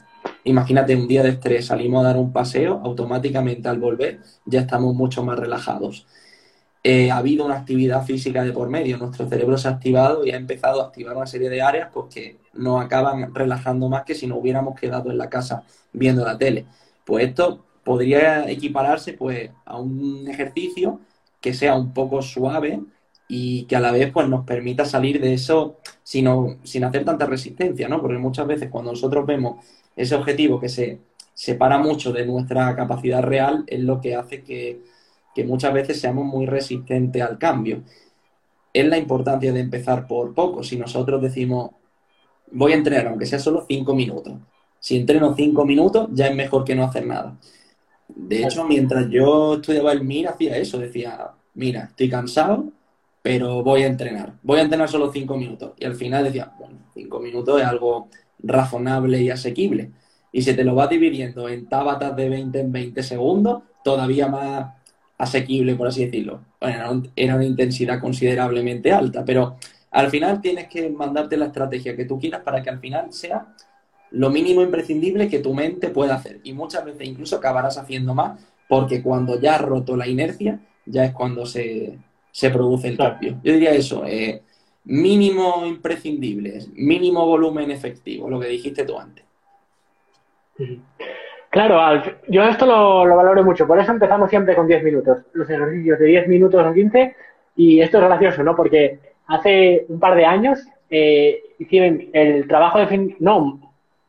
imagínate 0.45 0.97
un 0.97 1.09
día 1.09 1.23
de 1.23 1.31
estrés, 1.31 1.67
salimos 1.67 2.05
a 2.05 2.09
dar 2.09 2.17
un 2.17 2.33
paseo, 2.33 2.81
automáticamente 2.85 3.69
al 3.69 3.79
volver 3.79 4.21
ya 4.45 4.61
estamos 4.61 4.95
mucho 4.95 5.23
más 5.25 5.39
relajados. 5.39 6.07
Eh, 6.85 7.11
ha 7.11 7.19
habido 7.19 7.45
una 7.45 7.57
actividad 7.57 8.05
física 8.05 8.45
de 8.45 8.53
por 8.53 8.69
medio, 8.69 8.99
nuestro 8.99 9.29
cerebro 9.29 9.59
se 9.59 9.69
ha 9.69 9.73
activado 9.73 10.25
y 10.25 10.31
ha 10.31 10.37
empezado 10.37 10.81
a 10.81 10.87
activar 10.87 11.17
una 11.17 11.27
serie 11.27 11.51
de 11.51 11.61
áreas 11.61 11.91
pues, 11.93 12.07
que 12.15 12.39
nos 12.55 12.83
acaban 12.83 13.35
relajando 13.35 13.89
más 13.89 14.05
que 14.05 14.15
si 14.15 14.27
nos 14.27 14.39
hubiéramos 14.39 14.79
quedado 14.79 15.11
en 15.11 15.19
la 15.19 15.29
casa 15.29 15.65
viendo 15.93 16.25
la 16.25 16.39
tele. 16.39 16.67
Pues 17.05 17.27
esto 17.27 17.65
podría 17.85 18.49
equipararse 18.49 19.15
pues, 19.15 19.51
a 19.65 19.79
un 19.79 20.29
ejercicio 20.29 21.01
que 21.41 21.53
sea 21.55 21.75
un 21.75 21.93
poco 21.93 22.23
suave 22.23 22.81
y 23.29 23.65
que 23.65 23.77
a 23.77 23.81
la 23.81 23.93
vez 23.93 24.11
pues, 24.13 24.29
nos 24.29 24.45
permita 24.45 24.85
salir 24.85 25.21
de 25.21 25.35
eso 25.35 25.79
sin, 26.03 26.29
sin 26.65 26.85
hacer 26.85 27.05
tanta 27.05 27.27
resistencia, 27.27 27.89
¿no? 27.89 28.01
Porque 28.01 28.19
muchas 28.19 28.47
veces 28.47 28.71
cuando 28.71 28.93
nosotros 28.93 29.27
vemos 29.27 29.65
ese 29.99 30.15
objetivo 30.15 30.61
que 30.61 30.69
se 30.69 31.01
separa 31.35 31.79
mucho 31.79 32.13
de 32.13 32.25
nuestra 32.25 32.75
capacidad 32.77 33.21
real 33.21 33.65
es 33.67 33.81
lo 33.81 34.01
que 34.01 34.15
hace 34.15 34.45
que, 34.45 34.81
que 35.35 35.45
muchas 35.45 35.73
veces 35.73 36.01
seamos 36.01 36.25
muy 36.25 36.47
resistentes 36.47 37.21
al 37.21 37.37
cambio. 37.37 37.83
Es 38.73 38.87
la 38.87 38.97
importancia 38.97 39.53
de 39.53 39.61
empezar 39.61 40.07
por 40.07 40.35
poco. 40.35 40.63
Si 40.63 40.77
nosotros 40.77 41.21
decimos, 41.21 41.71
voy 42.53 42.73
a 42.73 42.77
entrenar, 42.77 43.09
aunque 43.09 43.27
sea 43.27 43.41
solo 43.41 43.65
cinco 43.67 43.93
minutos. 43.93 44.35
Si 44.79 44.97
entreno 44.97 45.35
cinco 45.35 45.65
minutos, 45.65 46.09
ya 46.13 46.29
es 46.29 46.37
mejor 46.37 46.65
que 46.65 46.77
no 46.77 46.85
hacer 46.85 47.05
nada. 47.05 47.37
De 48.07 48.45
hecho, 48.45 48.65
mientras 48.65 49.11
yo 49.11 49.55
estudiaba 49.55 49.93
el 49.93 50.03
MIR, 50.03 50.29
hacía 50.29 50.57
eso. 50.57 50.79
Decía, 50.79 51.33
mira, 51.55 51.89
estoy 51.91 52.09
cansado, 52.09 52.71
pero 53.21 53.65
voy 53.65 53.83
a 53.83 53.89
entrenar. 53.89 54.35
Voy 54.45 54.61
a 54.61 54.63
entrenar 54.63 54.89
solo 54.89 55.13
cinco 55.13 55.37
minutos. 55.37 55.73
Y 55.77 55.85
al 55.85 55.97
final 55.97 56.23
decía, 56.23 56.53
bueno, 56.57 56.79
cinco 56.95 57.19
minutos 57.19 57.61
es 57.61 57.67
algo 57.67 58.09
razonable 58.43 59.21
y 59.23 59.31
asequible. 59.31 59.91
Y 60.33 60.43
si 60.43 60.55
te 60.55 60.65
lo 60.65 60.75
vas 60.75 60.91
dividiendo 60.91 61.49
en 61.49 61.69
tábatas 61.69 62.15
de 62.17 62.29
20 62.29 62.61
en 62.61 62.73
20 62.73 63.03
segundos, 63.03 63.63
todavía 63.83 64.29
más 64.29 64.75
asequible, 65.17 65.75
por 65.75 65.89
así 65.89 66.05
decirlo. 66.05 66.41
Bueno, 66.61 67.03
era 67.17 67.35
una 67.35 67.45
intensidad 67.45 68.01
considerablemente 68.01 68.93
alta, 68.93 69.25
pero 69.25 69.57
al 69.91 70.11
final 70.11 70.41
tienes 70.41 70.69
que 70.69 70.89
mandarte 70.91 71.37
la 71.37 71.47
estrategia 71.47 71.97
que 71.97 72.05
tú 72.05 72.19
quieras 72.19 72.43
para 72.43 72.63
que 72.63 72.71
al 72.71 72.79
final 72.79 73.13
sea 73.13 73.55
lo 74.11 74.31
mínimo 74.31 74.63
imprescindible 74.63 75.29
que 75.29 75.41
tu 75.41 75.55
mente 75.55 75.89
pueda 75.89 76.15
hacer. 76.15 76.41
Y 76.45 76.53
muchas 76.53 76.85
veces 76.85 77.07
incluso 77.07 77.37
acabarás 77.37 77.79
haciendo 77.79 78.15
más, 78.15 78.41
porque 78.69 79.03
cuando 79.03 79.41
ya 79.41 79.57
has 79.57 79.63
roto 79.63 79.97
la 79.97 80.07
inercia, 80.07 80.61
ya 80.87 81.05
es 81.05 81.13
cuando 81.13 81.47
se, 81.47 81.99
se 82.31 82.51
produce 82.51 82.89
el 82.89 82.97
cambio. 82.97 83.41
Yo 83.43 83.53
diría 83.53 83.73
eso, 83.73 84.05
eh, 84.07 84.43
mínimo 84.89 85.65
imprescindibles, 85.67 86.71
mínimo 86.73 87.27
volumen 87.27 87.71
efectivo, 87.71 88.29
lo 88.29 88.41
que 88.41 88.49
dijiste 88.49 88.85
tú 88.85 88.99
antes. 88.99 89.25
Claro, 91.51 92.03
yo 92.29 92.45
esto 92.45 92.67
lo, 92.67 93.05
lo, 93.05 93.17
valoro 93.17 93.45
mucho, 93.45 93.67
por 93.67 93.79
eso 93.79 93.93
empezamos 93.93 94.31
siempre 94.31 94.55
con 94.55 94.67
10 94.67 94.83
minutos, 94.83 95.19
los 95.35 95.49
ejercicios 95.49 95.99
de 95.99 96.07
10 96.07 96.29
minutos 96.29 96.67
o 96.67 96.73
15, 96.73 97.15
y 97.57 97.81
esto 97.81 97.99
es 97.99 98.05
gracioso, 98.05 98.43
¿no? 98.43 98.57
Porque 98.57 98.99
hace 99.27 99.85
un 99.89 100.01
par 100.01 100.15
de 100.15 100.25
años 100.25 100.67
eh, 100.89 101.43
hicieron 101.59 102.09
el 102.15 102.49
trabajo 102.49 102.79
de 102.79 102.87
fin, 102.87 103.17
no, 103.21 103.61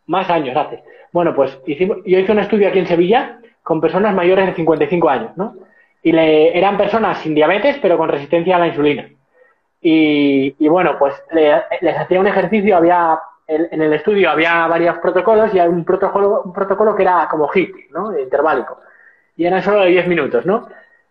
más 0.08 0.30
años 0.30 0.56
hace. 0.56 0.82
Bueno, 1.12 1.36
pues 1.36 1.60
hicimos, 1.68 1.98
yo 2.06 2.20
hice 2.20 2.32
un 2.32 2.40
estudio 2.40 2.70
aquí 2.70 2.80
en 2.80 2.88
Sevilla 2.88 3.40
con 3.64 3.82
personas 3.82 4.16
mayores 4.16 4.48
de 4.48 4.54
55 4.54 5.10
años, 5.10 5.32
¿no? 5.36 5.56
Y 6.02 6.14
le, 6.14 6.58
eran 6.58 6.78
personas 6.78 7.20
sin 7.20 7.36
diabetes, 7.36 7.78
pero 7.82 7.98
con 7.98 8.08
resistencia 8.08 8.56
a 8.56 8.60
la 8.60 8.68
insulina. 8.68 9.10
Y, 9.82 10.56
y 10.60 10.68
bueno, 10.68 10.98
pues 11.00 11.14
le, 11.32 11.64
les 11.82 11.98
hacía 11.98 12.20
un 12.20 12.28
ejercicio, 12.28 12.76
había 12.78 13.20
en 13.50 13.82
el 13.82 13.94
estudio 13.94 14.30
había 14.30 14.68
varios 14.68 14.98
protocolos 15.00 15.54
y 15.54 15.60
hay 15.60 15.68
un 15.68 15.84
protocolo, 15.84 16.44
un 16.46 16.54
protocolo 16.54 16.96
que 16.96 17.02
era 17.02 17.28
como 17.30 17.50
HIT, 17.52 17.92
¿no? 17.92 18.18
Interválico. 18.18 18.78
Y 19.36 19.46
eran 19.46 19.64
solo 19.64 19.82
de 19.82 19.90
10 19.90 20.08
minutos, 20.08 20.46
¿no? 20.46 20.68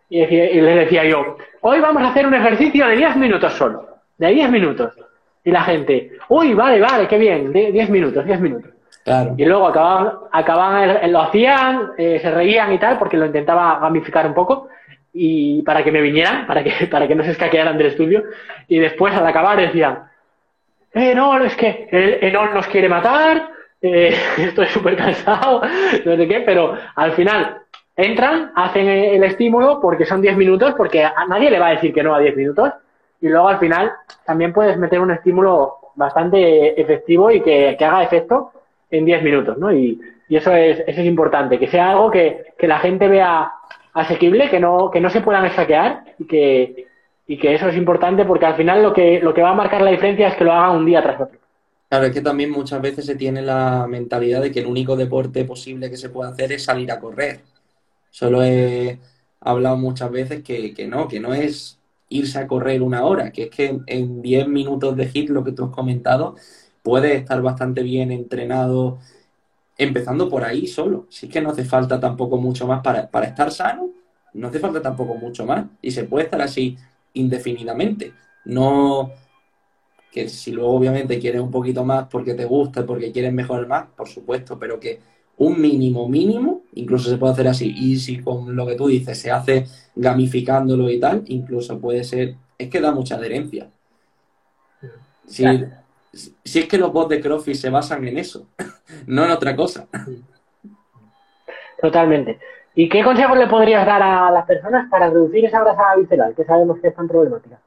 Y, 0.09 0.21
decía, 0.21 0.51
y, 0.51 0.61
les 0.61 0.77
decía 0.77 1.05
yo, 1.05 1.37
hoy 1.63 1.81
vamos 1.81 2.03
a 2.03 2.09
hacer 2.09 2.27
un 2.27 2.35
ejercicio 2.35 2.87
de 2.87 2.97
10 2.97 3.17
minutos 3.17 3.53
solo. 3.55 3.89
De 4.17 4.29
10 4.29 4.51
minutos. 4.51 4.95
Y 5.43 5.51
la 5.51 5.63
gente, 5.63 6.13
uy, 6.29 6.55
vale, 6.55 6.81
vale, 6.81 7.09
qué 7.09 7.19
bien, 7.19 7.53
10 7.53 7.91
minutos, 7.91 8.25
10 8.25 8.41
minutos. 8.41 8.71
Claro. 9.03 9.35
Y 9.37 9.45
luego 9.45 9.67
acababan, 9.67 10.13
acababan 10.31 11.13
lo 11.13 11.23
hacían, 11.23 11.93
eh, 11.97 12.19
se 12.21 12.31
reían 12.31 12.73
y 12.73 12.79
tal, 12.79 12.99
porque 12.99 13.17
lo 13.17 13.27
intentaba 13.27 13.79
gamificar 13.81 14.27
un 14.27 14.35
poco 14.35 14.69
y 15.13 15.63
para 15.63 15.83
que 15.83 15.93
me 15.93 16.01
vinieran, 16.01 16.47
para 16.47 16.63
que, 16.63 16.87
para 16.91 17.07
que 17.09 17.15
no 17.15 17.25
se 17.25 17.33
escaquearan 17.33 17.79
del 17.79 17.89
estudio. 17.89 18.25
Y 18.69 18.79
después 18.79 19.15
al 19.15 19.27
acabar 19.27 19.59
decían, 19.59 20.05
eh, 20.93 21.15
no, 21.15 21.43
es 21.43 21.55
que 21.57 21.89
Enol 21.91 22.55
nos 22.55 22.67
quiere 22.67 22.89
matar, 22.89 23.51
eh, 23.81 24.15
estoy 24.39 24.67
súper 24.67 24.97
cansado, 24.97 25.63
no 26.05 26.17
sé 26.17 26.29
qué, 26.29 26.41
pero 26.41 26.77
al 26.95 27.13
final 27.13 27.59
entran, 27.97 28.53
hacen 28.55 28.89
el 28.89 29.25
estímulo 29.25 29.81
porque 29.81 30.07
son 30.07 30.21
10 30.21 30.37
minutos, 30.37 30.75
porque 30.77 31.05
a 31.05 31.27
nadie 31.29 31.51
le 31.51 31.59
va 31.59 31.69
a 31.69 31.75
decir 31.75 31.93
que 31.93 32.03
no 32.03 32.15
a 32.15 32.21
10 32.21 32.37
minutos, 32.37 32.73
y 33.21 33.29
luego 33.29 33.49
al 33.49 33.59
final 33.59 33.93
también 34.25 34.53
puedes 34.53 34.79
meter 34.79 35.01
un 35.01 35.11
estímulo 35.11 35.75
bastante 35.97 36.81
efectivo 36.81 37.31
y 37.31 37.41
que, 37.41 37.75
que 37.77 37.85
haga 37.85 38.05
efecto 38.05 38.53
en 38.91 39.05
10 39.05 39.23
minutos, 39.23 39.59
¿no? 39.59 39.73
Y, 39.73 40.01
y, 40.29 40.37
eso, 40.37 40.53
es, 40.53 40.79
eso 40.87 41.01
es 41.01 41.07
importante, 41.07 41.59
que 41.59 41.67
sea 41.67 41.91
algo 41.91 42.11
que, 42.11 42.55
que 42.57 42.69
la 42.69 42.79
gente 42.79 43.09
vea 43.09 43.53
asequible, 43.93 44.51
que 44.51 44.61
no, 44.61 44.91
que 44.91 45.01
no 45.01 45.11
se 45.11 45.21
puedan 45.21 45.55
saquear 45.55 46.05
y 46.19 46.27
que, 46.27 46.87
y 47.27 47.39
que 47.39 47.55
eso 47.55 47.69
es 47.69 47.77
importante 47.77 48.25
porque 48.25 48.47
al 48.47 48.57
final 48.57 48.83
lo 48.83 48.93
que, 48.93 49.21
lo 49.21 49.35
que 49.35 49.43
va 49.43 49.51
a 49.51 49.55
marcar 49.55 49.83
la 49.83 49.91
diferencia 49.91 50.29
es 50.29 50.37
que 50.37 50.45
lo 50.45 50.53
hagan 50.53 50.77
un 50.77 50.87
día 50.87 51.03
tras 51.03 51.21
otro. 51.21 51.39
Claro, 51.89 52.07
es 52.07 52.13
que 52.13 52.21
también 52.21 52.51
muchas 52.51 52.83
veces 52.83 53.07
se 53.07 53.15
tiene 53.15 53.41
la 53.41 53.87
mentalidad 53.89 54.43
de 54.43 54.51
que 54.53 54.61
el 54.61 54.67
único 54.67 54.95
deporte 54.95 55.45
posible 55.45 55.91
que 55.91 55.97
se 55.97 56.11
puede 56.11 56.31
hacer 56.31 56.53
es 56.53 56.65
salir 56.65 56.93
a 56.93 57.01
correr. 57.01 57.41
Solo 58.11 58.43
he 58.43 58.99
hablado 59.41 59.77
muchas 59.77 60.11
veces 60.11 60.43
que, 60.43 60.75
que 60.75 60.87
no, 60.87 61.09
que 61.09 61.21
no 61.21 61.33
es 61.33 61.79
irse 62.11 62.39
a 62.39 62.47
correr 62.47 62.83
una 62.83 63.05
hora, 63.05 63.33
que 63.33 63.45
es 63.45 63.51
que 63.51 63.81
en 63.87 64.23
10 64.23 64.49
minutos 64.49 64.97
de 64.97 65.09
hit, 65.09 65.31
lo 65.31 65.45
que 65.45 65.53
tú 65.53 65.65
has 65.65 65.71
comentado, 65.71 66.37
puedes 66.83 67.17
estar 67.17 67.41
bastante 67.43 67.83
bien 67.83 68.11
entrenado, 68.13 68.99
empezando 69.79 70.29
por 70.29 70.45
ahí 70.45 70.67
solo. 70.67 71.07
Si 71.09 71.27
es 71.27 71.33
que 71.33 71.41
no 71.41 71.51
hace 71.51 71.65
falta 71.65 71.99
tampoco 71.99 72.37
mucho 72.37 72.67
más 72.67 72.83
para, 72.83 73.09
para 73.09 73.27
estar 73.27 73.51
sano, 73.53 73.91
no 74.35 74.49
hace 74.49 74.59
falta 74.59 74.83
tampoco 74.83 75.15
mucho 75.15 75.47
más. 75.47 75.65
Y 75.81 75.93
se 75.93 76.05
puede 76.05 76.25
estar 76.25 76.43
así 76.43 76.77
indefinidamente. 77.15 78.13
No 78.45 79.13
que 80.13 80.29
si 80.29 80.53
luego 80.53 80.73
obviamente 80.75 81.19
quieres 81.19 81.41
un 81.41 81.51
poquito 81.51 81.85
más 81.85 82.09
porque 82.09 82.35
te 82.35 82.45
gusta, 82.45 82.85
porque 82.85 83.13
quieres 83.13 83.33
mejorar 83.33 83.67
más, 83.67 83.87
por 83.97 84.09
supuesto, 84.09 84.59
pero 84.59 84.81
que 84.81 85.01
un 85.37 85.61
mínimo 85.61 86.09
mínimo, 86.09 86.63
incluso 86.75 87.11
se 87.11 87.17
puede 87.17 87.33
hacer 87.33 87.49
así. 87.49 87.73
Y 87.77 87.99
si 87.99 88.19
con 88.19 88.57
lo 88.57 88.67
que 88.67 88.75
tú 88.75 88.89
dices 88.89 89.19
se 89.19 89.31
hace 89.31 89.67
gamificándolo 89.95 90.91
y 90.91 90.99
tal, 90.99 91.23
incluso 91.27 91.79
puede 91.79 92.05
ser, 92.05 92.37
es 92.57 92.69
que 92.69 92.81
da 92.81 92.93
mucha 92.93 93.17
adherencia. 93.17 93.71
Si, 95.27 95.45
si 96.45 96.59
es 96.59 96.67
que 96.67 96.79
los 96.79 96.93
bots 96.93 97.11
de 97.11 97.21
CrossFit 97.21 97.55
se 97.55 97.71
basan 97.71 98.09
en 98.09 98.19
eso, 98.19 98.49
no 99.07 99.25
en 99.25 99.31
otra 99.31 99.55
cosa. 99.55 99.87
Totalmente. 101.81 102.39
¿Y 102.75 102.89
qué 102.89 103.03
consejos 103.03 103.37
le 103.37 103.47
podrías 103.47 103.85
dar 103.85 104.03
a 104.03 104.31
las 104.31 104.47
personas 104.47 104.89
para 104.91 105.11
reducir 105.11 105.45
esa 105.45 105.61
grasa 105.61 105.97
visceral, 105.97 106.35
que 106.35 106.45
sabemos 106.45 106.79
que 106.81 106.89
es 106.89 106.95
tan 106.95 107.09
problemática? 107.09 107.59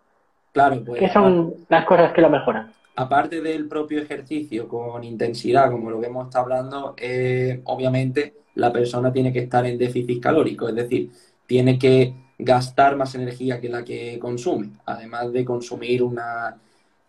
Claro, 0.53 0.81
pues. 0.85 0.99
¿Qué 0.99 1.09
son 1.09 1.53
las 1.69 1.85
cosas 1.85 2.13
que 2.13 2.21
lo 2.21 2.29
mejoran? 2.29 2.71
Aparte 2.95 3.41
del 3.41 3.67
propio 3.67 4.01
ejercicio 4.01 4.67
con 4.67 5.03
intensidad, 5.03 5.71
como 5.71 5.89
lo 5.89 5.99
que 5.99 6.07
hemos 6.07 6.27
estado 6.27 6.45
hablando, 6.45 6.95
eh, 6.97 7.61
obviamente 7.65 8.35
la 8.55 8.71
persona 8.71 9.11
tiene 9.11 9.31
que 9.31 9.39
estar 9.39 9.65
en 9.65 9.77
déficit 9.77 10.21
calórico, 10.21 10.67
es 10.67 10.75
decir, 10.75 11.09
tiene 11.45 11.79
que 11.79 12.13
gastar 12.37 12.95
más 12.95 13.15
energía 13.15 13.61
que 13.61 13.69
la 13.69 13.83
que 13.83 14.19
consume, 14.19 14.71
además 14.85 15.31
de 15.31 15.45
consumir 15.45 16.03
una, 16.03 16.57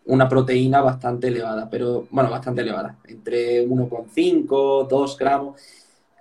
una 0.05 0.27
proteína 0.27 0.81
bastante 0.81 1.27
elevada, 1.27 1.69
pero 1.69 2.07
bueno, 2.11 2.29
bastante 2.29 2.61
elevada, 2.61 2.97
entre 3.07 3.67
1,5, 3.67 4.87
2 4.87 5.17
gramos. 5.17 5.61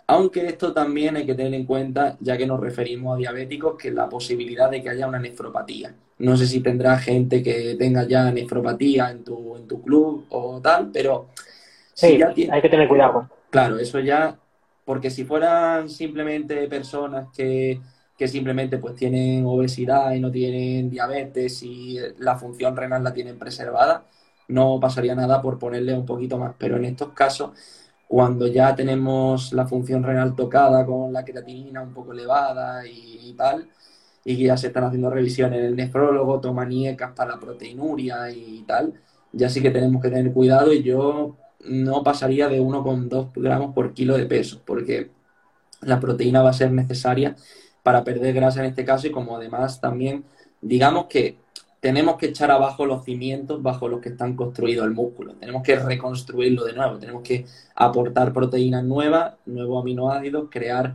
Aunque 0.07 0.47
esto 0.47 0.73
también 0.73 1.17
hay 1.17 1.27
que 1.27 1.35
tener 1.35 1.55
en 1.55 1.65
cuenta, 1.65 2.17
ya 2.21 2.37
que 2.37 2.47
nos 2.47 2.61
referimos 2.61 3.15
a 3.15 3.19
diabéticos, 3.19 3.77
que 3.77 3.91
la 3.91 4.09
posibilidad 4.09 4.71
de 4.71 4.83
que 4.83 4.91
haya 4.91 5.07
una 5.07 5.19
nefropatía. 5.19 5.95
No 6.19 6.37
sé 6.37 6.47
si 6.47 6.61
tendrá 6.61 6.99
gente 6.99 7.43
que 7.43 7.77
tenga 7.77 8.07
ya 8.07 8.31
nefropatía 8.31 9.11
en 9.11 9.25
tu, 9.25 9.57
en 9.57 9.67
tu 9.67 9.83
club 9.83 10.27
o 10.29 10.61
tal, 10.61 10.91
pero... 10.93 11.29
Sí, 11.95 12.21
hay 12.23 12.63
que 12.63 12.69
tener 12.69 12.89
cuidado. 12.89 13.29
Claro, 13.51 13.79
eso 13.79 14.01
ya, 14.01 14.39
porque 14.85 15.11
si 15.11 15.25
fueran 15.25 15.89
simplemente 15.89 16.69
personas 16.69 17.29
que, 17.35 17.81
que 18.23 18.29
simplemente 18.29 18.79
pues 18.79 18.95
tienen 18.95 19.45
obesidad 19.47 20.13
y 20.13 20.21
no 20.21 20.31
tienen 20.31 20.89
diabetes 20.89 21.61
y 21.65 21.99
la 22.19 22.37
función 22.37 22.77
renal 22.77 23.03
la 23.03 23.13
tienen 23.13 23.37
preservada, 23.37 24.05
no 24.47 24.79
pasaría 24.79 25.17
nada 25.17 25.43
por 25.43 25.59
ponerle 25.59 25.93
un 25.93 26.07
poquito 26.07 26.39
más. 26.39 26.55
Pero 26.57 26.77
en 26.77 26.85
estos 26.85 27.09
casos 27.15 27.51
cuando 28.07 28.47
ya 28.47 28.77
tenemos 28.77 29.53
la 29.53 29.67
función 29.67 30.05
renal 30.05 30.37
tocada 30.37 30.87
con 30.87 31.13
la 31.13 31.25
creatinina 31.25 31.83
un 31.83 31.93
poco 31.93 32.13
elevada 32.13 32.87
y, 32.87 33.35
tal, 33.37 33.69
y 34.25 34.37
ya 34.37 34.57
se 34.57 34.69
están 34.69 34.85
haciendo 34.85 35.11
revisiones 35.11 35.59
en 35.59 35.65
el 35.65 35.75
nefrólogo, 35.75 36.39
toma 36.39 36.65
niecas 36.65 37.11
para 37.17 37.33
la 37.33 37.41
proteinuria 37.41 38.31
y 38.31 38.63
tal, 38.69 38.95
ya 39.33 39.49
sí 39.49 39.61
que 39.61 39.73
tenemos 39.73 40.01
que 40.01 40.11
tener 40.11 40.33
cuidado 40.33 40.73
y 40.73 40.85
yo 40.85 41.39
no 41.65 42.05
pasaría 42.05 42.49
de 42.49 42.61
1,2 42.61 43.33
gramos 43.35 43.75
por 43.75 43.95
kilo 43.95 44.17
de 44.17 44.27
peso, 44.27 44.63
porque 44.65 45.11
la 45.81 45.99
proteína 45.99 46.41
va 46.43 46.51
a 46.51 46.53
ser 46.53 46.71
necesaria 46.71 47.35
para 47.83 48.05
perder 48.05 48.35
grasa 48.35 48.61
en 48.61 48.67
este 48.67 48.85
caso 48.85 49.07
y 49.07 49.11
como 49.11 49.37
además 49.37 49.81
también, 49.81 50.25
digamos 50.61 51.07
que 51.07 51.37
tenemos 51.83 52.17
que 52.17 52.27
echar 52.27 52.49
abajo 52.53 52.87
los 52.87 53.05
cimientos 53.05 53.61
bajo 53.61 53.89
los 53.89 54.01
que 54.01 54.11
están 54.11 54.37
construidos 54.37 54.87
el 54.87 54.93
músculo. 54.93 55.35
Tenemos 55.35 55.65
que 55.65 55.75
reconstruirlo 55.75 56.65
de 56.65 56.75
nuevo. 56.75 56.97
Tenemos 56.99 57.23
que 57.23 57.45
aportar 57.75 58.33
proteínas 58.33 58.85
nuevas, 58.85 59.35
nuevos 59.47 59.83
aminoácidos, 59.83 60.49
crear, 60.49 60.95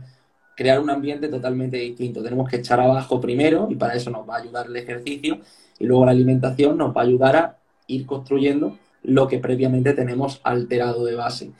crear 0.56 0.80
un 0.80 0.88
ambiente 0.88 1.28
totalmente 1.28 1.76
distinto. 1.76 2.22
Tenemos 2.22 2.48
que 2.48 2.56
echar 2.56 2.80
abajo 2.80 3.20
primero 3.20 3.68
y 3.70 3.74
para 3.74 3.96
eso 3.96 4.08
nos 4.08 4.26
va 4.26 4.36
a 4.36 4.38
ayudar 4.38 4.66
el 4.66 4.76
ejercicio 4.76 5.40
y 5.78 5.84
luego 5.84 6.06
la 6.06 6.12
alimentación 6.12 6.78
nos 6.78 6.96
va 6.96 7.02
a 7.02 7.04
ayudar 7.04 7.36
a 7.36 7.58
ir 7.86 8.06
construyendo 8.06 8.78
lo 9.02 9.28
que 9.28 9.38
previamente 9.38 9.92
tenemos 9.92 10.40
alterado 10.42 11.04
de 11.04 11.14
base. 11.14 11.52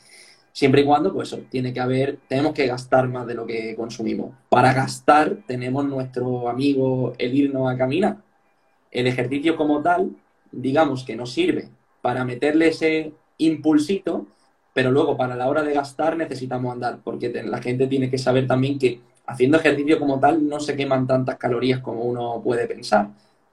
Siempre 0.51 0.81
y 0.81 0.85
cuando, 0.85 1.13
pues 1.13 1.31
eso, 1.31 1.41
tiene 1.49 1.73
que 1.73 1.79
haber, 1.79 2.17
tenemos 2.27 2.53
que 2.53 2.67
gastar 2.67 3.07
más 3.07 3.25
de 3.27 3.35
lo 3.35 3.45
que 3.45 3.75
consumimos. 3.75 4.31
Para 4.49 4.73
gastar 4.73 5.37
tenemos 5.47 5.85
nuestro 5.85 6.49
amigo 6.49 7.13
el 7.17 7.35
irnos 7.35 7.71
a 7.71 7.77
caminar 7.77 8.17
el 8.91 9.07
ejercicio 9.07 9.55
como 9.55 9.81
tal, 9.81 10.11
digamos 10.51 11.03
que 11.03 11.15
nos 11.15 11.31
sirve 11.31 11.69
para 12.01 12.25
meterle 12.25 12.69
ese 12.69 13.13
impulsito, 13.37 14.27
pero 14.73 14.91
luego 14.91 15.17
para 15.17 15.35
la 15.35 15.47
hora 15.47 15.63
de 15.63 15.73
gastar 15.73 16.17
necesitamos 16.17 16.73
andar, 16.73 16.99
porque 17.03 17.29
la 17.43 17.61
gente 17.61 17.87
tiene 17.87 18.09
que 18.09 18.17
saber 18.17 18.47
también 18.47 18.79
que 18.79 19.01
haciendo 19.25 19.57
ejercicio 19.57 19.99
como 19.99 20.19
tal 20.19 20.47
no 20.47 20.59
se 20.59 20.75
queman 20.75 21.05
tantas 21.05 21.37
calorías 21.37 21.81
como 21.81 22.03
uno 22.03 22.41
puede 22.43 22.67
pensar. 22.67 23.09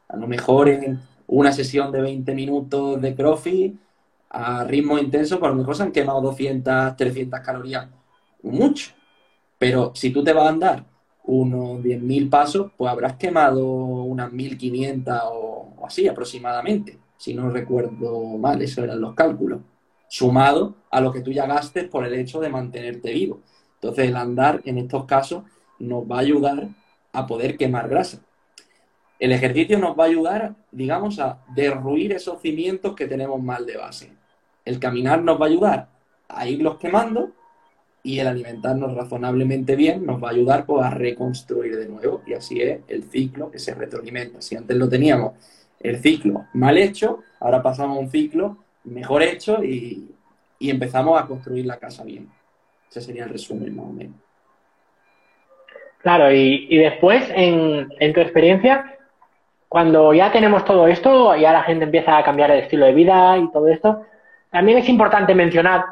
A 0.09 0.16
lo 0.16 0.26
mejor 0.26 0.68
en 0.68 1.00
una 1.26 1.52
sesión 1.52 1.90
de 1.92 2.00
20 2.00 2.35
minutos 2.35 3.00
de 3.00 3.14
CrossFit 3.14 3.76
a 4.31 4.65
ritmo 4.65 4.99
intenso, 4.99 5.39
por 5.39 5.51
lo 5.51 5.57
mejor 5.57 5.77
se 5.77 5.83
han 5.85 5.93
quemado 5.93 6.21
200, 6.21 6.97
300 6.97 7.41
calorías, 7.41 7.89
mucho. 8.43 8.93
Pero 9.59 9.93
si 9.95 10.11
tú 10.11 10.23
te 10.25 10.33
vas 10.33 10.47
a 10.47 10.49
andar 10.51 10.85
unos 11.25 11.83
10.000 11.83 12.31
pasos, 12.31 12.73
pues 12.77 12.91
habrás 12.91 13.17
quemado 13.17 13.65
unas 13.67 14.33
1.500 14.33 15.21
o, 15.25 15.75
o, 15.79 15.87
así 15.87 16.07
aproximadamente, 16.09 16.99
si 17.17 17.35
no 17.35 17.51
recuerdo 17.51 18.39
mal, 18.39 18.61
eso 18.62 18.85
eran 18.85 19.01
los 19.01 19.15
cálculos, 19.15 19.61
sumado 20.09 20.77
a 20.91 21.01
lo 21.01 21.12
que 21.12 21.21
tú 21.21 21.33
ya 21.33 21.47
gastes 21.47 21.89
por 21.89 22.05
el 22.05 22.15
hecho 22.15 22.41
de 22.41 22.49
mantenerte 22.49 23.12
vivo. 23.12 23.41
Entonces 23.75 24.09
el 24.09 24.17
andar 24.17 24.62
en 24.65 24.79
estos 24.79 25.05
casos 25.05 25.45
nos 25.79 26.05
va 26.05 26.17
a 26.17 26.21
ayudar 26.21 26.69
a 27.12 27.27
poder 27.27 27.57
quemar 27.57 27.89
grasa. 27.89 28.21
El 29.18 29.33
ejercicio 29.33 29.79
nos 29.79 29.98
va 29.98 30.05
a 30.05 30.09
ayudar, 30.09 30.55
digamos, 30.70 31.18
a 31.18 31.38
derruir 31.55 32.12
esos 32.12 32.40
cimientos 32.40 32.94
que 32.94 33.07
tenemos 33.07 33.42
mal 33.42 33.64
de 33.64 33.76
base. 33.76 34.12
El 34.64 34.79
caminar 34.79 35.22
nos 35.22 35.40
va 35.40 35.46
a 35.46 35.48
ayudar 35.48 35.88
a 36.29 36.48
irlos 36.48 36.76
quemando 36.79 37.33
y 38.02 38.20
el 38.20 38.26
alimentarnos 38.29 38.94
razonablemente 38.94 39.74
bien 39.74 40.07
nos 40.07 40.22
va 40.22 40.29
a 40.29 40.33
ayudar 40.33 40.66
pues, 40.66 40.85
a 40.85 40.90
reconstruir 40.90 41.76
de 41.76 41.88
nuevo. 41.88 42.22
Y 42.26 42.35
así 42.35 42.61
es 42.61 42.81
el 42.88 43.05
ciclo 43.05 43.50
que 43.50 43.59
se 43.59 43.74
retroalimenta. 43.74 44.40
Si 44.40 44.55
antes 44.55 44.76
lo 44.76 44.88
teníamos 44.88 45.33
el 45.81 45.98
ciclo 45.98 46.46
mal 46.52 46.79
hecho, 46.79 47.20
ahora 47.40 47.62
pasamos 47.62 47.96
a 47.96 48.00
un 48.00 48.11
ciclo 48.11 48.59
mejor 48.85 49.22
hecho 49.22 49.62
y, 49.64 50.12
empezamos 50.61 51.20
a 51.20 51.26
construir 51.26 51.66
la 51.66 51.79
casa 51.79 52.05
bien. 52.05 52.29
Ese 52.88 53.00
sería 53.00 53.24
el 53.24 53.31
resumen 53.31 53.74
más 53.76 53.87
o 53.87 53.92
menos. 53.92 54.16
Claro, 55.98 56.33
y, 56.33 56.76
después, 56.76 57.24
en, 57.35 57.88
en, 57.98 58.12
tu 58.12 58.20
experiencia, 58.20 58.95
cuando 59.68 60.14
ya 60.14 60.31
tenemos 60.31 60.64
todo 60.64 60.87
esto, 60.87 61.35
ya 61.37 61.52
la 61.52 61.62
gente 61.62 61.85
empieza 61.85 62.16
a 62.16 62.24
cambiar 62.24 62.50
el 62.50 62.61
estilo 62.61 62.87
de 62.87 62.92
vida 62.92 63.37
y 63.37 63.50
todo 63.50 63.68
esto, 63.68 64.02
también 64.50 64.79
es 64.79 64.88
importante 64.88 65.35
mencionar 65.35 65.85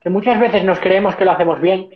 que 0.00 0.10
muchas 0.10 0.38
veces 0.40 0.64
nos 0.64 0.80
creemos 0.80 1.14
que 1.16 1.24
lo 1.24 1.32
hacemos 1.32 1.60
bien. 1.60 1.88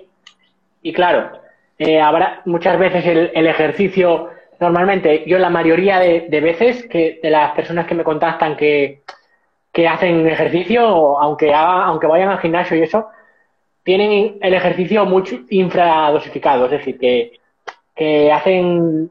Y 0.83 0.93
claro, 0.93 1.31
eh, 1.79 2.01
muchas 2.45 2.79
veces 2.79 3.05
el, 3.07 3.47
ejercicio, 3.47 4.31
normalmente 4.61 5.25
yo 5.27 5.39
la 5.39 5.51
mayoría 5.51 5.99
de, 5.99 6.41
veces 6.41 6.87
que 6.87 7.19
de 7.23 7.31
las 7.31 7.53
personas 7.53 7.87
que 7.87 7.95
me 7.95 8.05
contactan 8.05 8.57
que, 8.57 9.03
que 9.73 9.89
hacen 9.89 10.27
ejercicio, 10.29 11.19
aunque, 11.19 11.53
aunque 11.53 12.07
vayan 12.07 12.29
al 12.29 12.41
gimnasio 12.41 12.77
y 12.77 12.83
eso, 12.83 13.09
tienen 13.83 14.39
el 14.41 14.55
ejercicio 14.55 15.05
mucho 15.05 15.41
infradosificado, 15.51 16.67
es 16.67 16.71
decir, 16.71 16.99
que, 16.99 17.33
que 17.95 18.33
hacen 18.33 19.11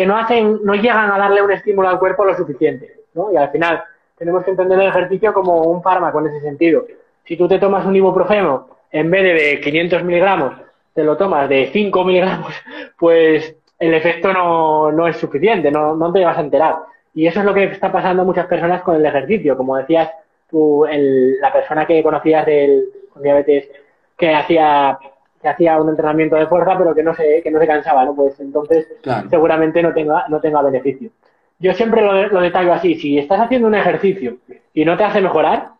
que 0.00 0.06
no 0.06 0.16
hacen, 0.16 0.60
no 0.62 0.74
llegan 0.74 1.10
a 1.10 1.18
darle 1.18 1.42
un 1.42 1.52
estímulo 1.52 1.88
al 1.88 1.98
cuerpo 1.98 2.24
lo 2.24 2.36
suficiente, 2.36 3.02
¿no? 3.14 3.32
Y 3.32 3.36
al 3.36 3.50
final 3.50 3.82
tenemos 4.16 4.44
que 4.44 4.50
entender 4.50 4.78
el 4.80 4.88
ejercicio 4.88 5.32
como 5.32 5.62
un 5.62 5.82
fármaco 5.82 6.20
en 6.20 6.26
ese 6.28 6.40
sentido 6.40 6.84
si 7.30 7.36
tú 7.36 7.46
te 7.46 7.60
tomas 7.60 7.86
un 7.86 7.94
ibuprofeno, 7.94 8.68
en 8.90 9.08
vez 9.08 9.22
de 9.22 9.60
500 9.60 10.02
miligramos, 10.02 10.54
te 10.92 11.04
lo 11.04 11.16
tomas 11.16 11.48
de 11.48 11.70
5 11.72 12.04
miligramos, 12.04 12.52
pues 12.98 13.54
el 13.78 13.94
efecto 13.94 14.32
no, 14.32 15.06
es 15.06 15.16
suficiente, 15.16 15.70
no, 15.70 15.94
no, 15.94 16.12
te 16.12 16.24
vas 16.24 16.36
a 16.36 16.40
enterar. 16.40 16.78
Y 17.14 17.28
eso 17.28 17.38
es 17.38 17.46
lo 17.46 17.54
que 17.54 17.64
está 17.64 17.92
pasando 17.92 18.22
a 18.22 18.24
muchas 18.24 18.46
personas 18.46 18.82
con 18.82 18.96
el 18.96 19.06
ejercicio. 19.06 19.56
Como 19.56 19.76
decías 19.76 20.10
tú, 20.50 20.84
la 20.90 21.52
persona 21.52 21.86
que 21.86 22.02
conocías 22.02 22.44
del, 22.44 22.86
con 23.12 23.22
diabetes 23.22 23.70
que 24.16 24.34
hacía 24.34 24.98
que 25.40 25.48
hacía 25.48 25.80
un 25.80 25.88
entrenamiento 25.88 26.36
de 26.36 26.46
fuerza 26.46 26.76
pero 26.76 26.94
que 26.94 27.02
no 27.02 27.14
se, 27.14 27.42
que 27.42 27.50
no 27.50 27.58
se 27.58 27.66
cansaba, 27.66 28.04
¿no? 28.04 28.14
Pues 28.14 28.38
entonces 28.40 28.86
seguramente 29.28 29.82
no 29.82 29.92
tenga, 29.92 30.26
no 30.28 30.40
tenga 30.40 30.62
beneficio. 30.62 31.10
Yo 31.58 31.72
siempre 31.74 32.02
lo, 32.02 32.28
lo 32.28 32.40
detallo 32.40 32.72
así, 32.72 32.94
si 32.94 33.18
estás 33.18 33.40
haciendo 33.40 33.68
un 33.68 33.74
ejercicio 33.74 34.38
y 34.74 34.84
no 34.84 34.96
te 34.96 35.04
hace 35.04 35.20
mejorar, 35.20 35.70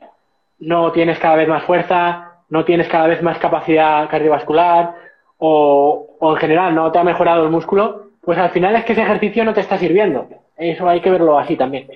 no 0.58 0.92
tienes 0.92 1.18
cada 1.18 1.36
vez 1.36 1.48
más 1.48 1.64
fuerza, 1.64 2.30
no 2.48 2.64
tienes 2.64 2.88
cada 2.88 3.06
vez 3.06 3.22
más 3.22 3.38
capacidad 3.38 4.08
cardiovascular 4.10 4.94
o, 5.38 6.16
en 6.20 6.36
general 6.36 6.74
no 6.74 6.92
te 6.92 6.98
ha 6.98 7.04
mejorado 7.04 7.44
el 7.44 7.50
músculo, 7.50 8.10
pues 8.20 8.38
al 8.38 8.50
final 8.50 8.76
es 8.76 8.84
que 8.84 8.92
ese 8.92 9.02
ejercicio 9.02 9.44
no 9.44 9.54
te 9.54 9.60
está 9.60 9.78
sirviendo. 9.78 10.28
Eso 10.56 10.86
hay 10.88 11.00
que 11.00 11.10
verlo 11.10 11.38
así 11.38 11.56
también. 11.56 11.86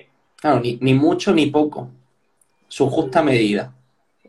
Claro, 0.40 0.60
ni, 0.60 0.78
ni 0.80 0.94
mucho 0.94 1.32
ni 1.34 1.46
poco. 1.46 1.88
Su 2.68 2.88
justa 2.88 3.22
medida 3.22 3.72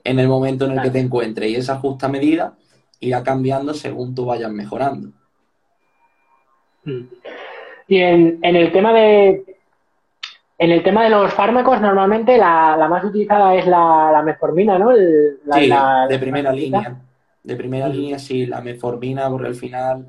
en 0.04 0.20
el 0.20 0.28
momento 0.28 0.66
en 0.66 0.74
el 0.74 0.82
que 0.82 0.90
te 0.90 1.00
encuentres. 1.00 1.50
Y 1.50 1.56
esa 1.56 1.78
justa 1.78 2.10
medida 2.10 2.54
irá 3.06 3.24
cambiando 3.24 3.74
según 3.74 4.14
tú 4.14 4.26
vayas 4.26 4.52
mejorando. 4.52 5.10
Mm. 6.84 7.02
Y 7.88 7.98
en, 7.98 8.40
en 8.42 8.56
el 8.56 8.72
tema 8.72 8.94
de, 8.94 9.56
en 10.58 10.72
el 10.72 10.84
tema 10.84 11.04
de 11.04 11.10
los 11.10 11.34
fármacos, 11.34 11.82
normalmente 11.82 12.38
la, 12.38 12.88
más 12.90 13.04
utilizada 13.04 13.56
es 13.56 13.68
la, 13.68 14.22
metformina, 14.24 14.80
¿no? 14.80 14.96
sí, 14.96 15.70
de 16.10 16.20
primera 16.20 16.54
línea. 16.54 17.02
De 17.44 17.56
primera 17.56 17.90
línea, 17.90 18.18
sí, 18.18 18.46
la 18.46 18.62
metformina, 18.62 19.30
porque 19.30 19.48
al 19.48 19.56
final 19.56 20.08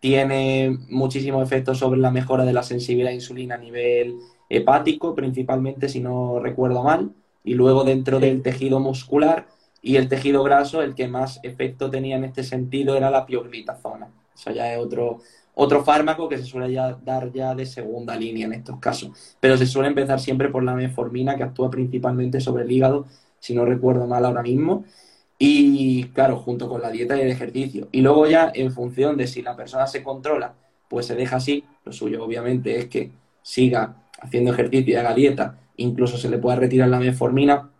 tiene 0.00 0.76
muchísimo 0.90 1.42
efecto 1.42 1.74
sobre 1.74 2.00
la 2.00 2.10
mejora 2.10 2.44
de 2.44 2.52
la 2.52 2.62
sensibilidad 2.62 3.12
a 3.12 3.14
insulina 3.14 3.54
a 3.54 3.58
nivel 3.58 4.16
hepático, 4.50 5.14
principalmente, 5.14 5.88
si 5.88 6.00
no 6.00 6.40
recuerdo 6.40 6.82
mal, 6.82 7.12
y 7.44 7.54
luego 7.54 7.84
dentro 7.84 8.20
del 8.20 8.42
tejido 8.42 8.80
muscular 8.80 9.46
y 9.84 9.96
el 9.96 10.08
tejido 10.08 10.42
graso, 10.42 10.82
el 10.82 10.94
que 10.94 11.06
más 11.06 11.38
efecto 11.42 11.90
tenía 11.90 12.16
en 12.16 12.24
este 12.24 12.42
sentido 12.42 12.96
era 12.96 13.10
la 13.10 13.26
pioglitazona. 13.26 14.08
Eso 14.34 14.50
ya 14.50 14.72
es 14.72 14.78
otro, 14.78 15.20
otro 15.54 15.84
fármaco 15.84 16.28
que 16.28 16.38
se 16.38 16.44
suele 16.44 16.72
ya 16.72 16.98
dar 17.04 17.30
ya 17.32 17.54
de 17.54 17.66
segunda 17.66 18.16
línea 18.16 18.46
en 18.46 18.54
estos 18.54 18.80
casos. 18.80 19.36
Pero 19.38 19.56
se 19.56 19.66
suele 19.66 19.88
empezar 19.88 20.18
siempre 20.18 20.48
por 20.48 20.64
la 20.64 20.74
metformina, 20.74 21.36
que 21.36 21.44
actúa 21.44 21.70
principalmente 21.70 22.40
sobre 22.40 22.64
el 22.64 22.72
hígado, 22.72 23.06
si 23.38 23.54
no 23.54 23.64
recuerdo 23.64 24.06
mal 24.06 24.24
ahora 24.24 24.42
mismo. 24.42 24.84
Y 25.38 26.04
claro, 26.14 26.38
junto 26.38 26.68
con 26.68 26.80
la 26.80 26.90
dieta 26.90 27.16
y 27.16 27.20
el 27.20 27.30
ejercicio. 27.30 27.88
Y 27.92 28.00
luego 28.00 28.26
ya, 28.26 28.50
en 28.54 28.72
función 28.72 29.16
de 29.16 29.26
si 29.26 29.42
la 29.42 29.54
persona 29.54 29.86
se 29.86 30.02
controla 30.02 30.54
pues 30.88 31.06
se 31.06 31.16
deja 31.16 31.36
así. 31.36 31.64
Lo 31.84 31.92
suyo, 31.92 32.24
obviamente, 32.24 32.78
es 32.78 32.86
que 32.86 33.10
siga 33.42 33.96
haciendo 34.20 34.52
ejercicio 34.52 34.94
y 34.94 34.96
haga 34.96 35.12
dieta, 35.12 35.58
incluso 35.76 36.16
se 36.16 36.30
le 36.30 36.38
pueda 36.38 36.56
retirar 36.56 36.88
la 36.88 37.00
metformina, 37.00 37.70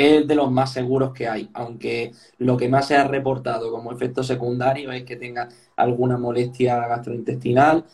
es 0.00 0.26
de 0.26 0.34
los 0.34 0.50
más 0.50 0.72
seguros 0.72 1.12
que 1.12 1.28
hay, 1.28 1.50
aunque 1.52 2.12
lo 2.38 2.56
que 2.56 2.68
más 2.68 2.86
se 2.88 2.96
ha 2.96 3.06
reportado 3.06 3.70
como 3.70 3.92
efecto 3.92 4.22
secundario 4.22 4.92
es 4.92 5.04
que 5.04 5.16
tenga 5.16 5.48
alguna 5.76 6.16
molestia 6.16 6.86
gastrointestinal. 6.86 7.84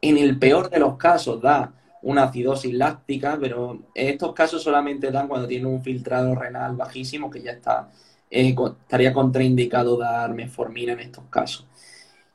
En 0.00 0.18
el 0.18 0.38
peor 0.38 0.70
de 0.70 0.80
los 0.80 0.96
casos 0.96 1.40
da 1.40 1.72
una 2.02 2.24
acidosis 2.24 2.74
láctica, 2.74 3.38
pero 3.40 3.78
estos 3.94 4.34
casos 4.34 4.62
solamente 4.62 5.10
dan 5.10 5.28
cuando 5.28 5.46
tiene 5.46 5.66
un 5.66 5.82
filtrado 5.82 6.34
renal 6.34 6.74
bajísimo, 6.74 7.30
que 7.30 7.42
ya 7.42 7.52
está, 7.52 7.90
eh, 8.30 8.54
estaría 8.82 9.12
contraindicado 9.12 9.96
dar 9.96 10.34
metformina 10.34 10.94
en 10.94 11.00
estos 11.00 11.24
casos. 11.30 11.66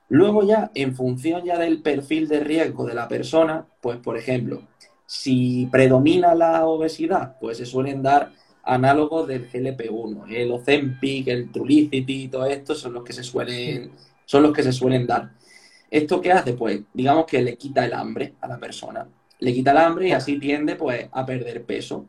Luego 0.10 0.44
ya, 0.48 0.72
en 0.74 0.96
función 0.96 1.44
ya 1.44 1.58
del 1.58 1.82
perfil 1.82 2.30
de 2.30 2.40
riesgo 2.40 2.86
de 2.86 2.94
la 2.94 3.10
persona, 3.10 3.66
pues 3.82 3.98
por 3.98 4.18
ejemplo, 4.18 4.62
si 5.06 5.68
predomina 5.72 6.34
la 6.34 6.66
obesidad, 6.66 7.38
pues 7.40 7.58
se 7.58 7.66
suelen 7.66 8.02
dar 8.02 8.32
análogos 8.68 9.28
del 9.28 9.50
GLP-1, 9.50 10.26
el 10.30 10.52
Ozempic, 10.52 11.28
el 11.28 11.52
Trulicity, 11.52 12.28
todo 12.28 12.46
esto 12.46 12.76
son 12.76 12.94
los 12.94 13.04
que 13.04 13.14
se 13.14 13.24
suelen, 13.24 13.92
son 14.26 14.44
los 14.44 14.54
que 14.54 14.64
se 14.64 14.72
suelen 14.72 15.08
dar. 15.08 15.32
¿Esto 15.90 16.22
qué 16.22 16.32
hace? 16.32 16.54
Pues 16.54 16.82
digamos 16.94 17.26
que 17.26 17.42
le 17.42 17.58
quita 17.58 17.86
el 17.86 17.94
hambre 17.94 18.34
a 18.42 18.48
la 18.48 18.58
persona 18.60 19.08
le 19.40 19.54
quita 19.54 19.72
el 19.72 19.78
hambre 19.78 20.10
y 20.10 20.12
así 20.12 20.40
tiende 20.40 20.76
pues 20.76 21.08
a 21.12 21.26
perder 21.26 21.64
peso. 21.64 22.08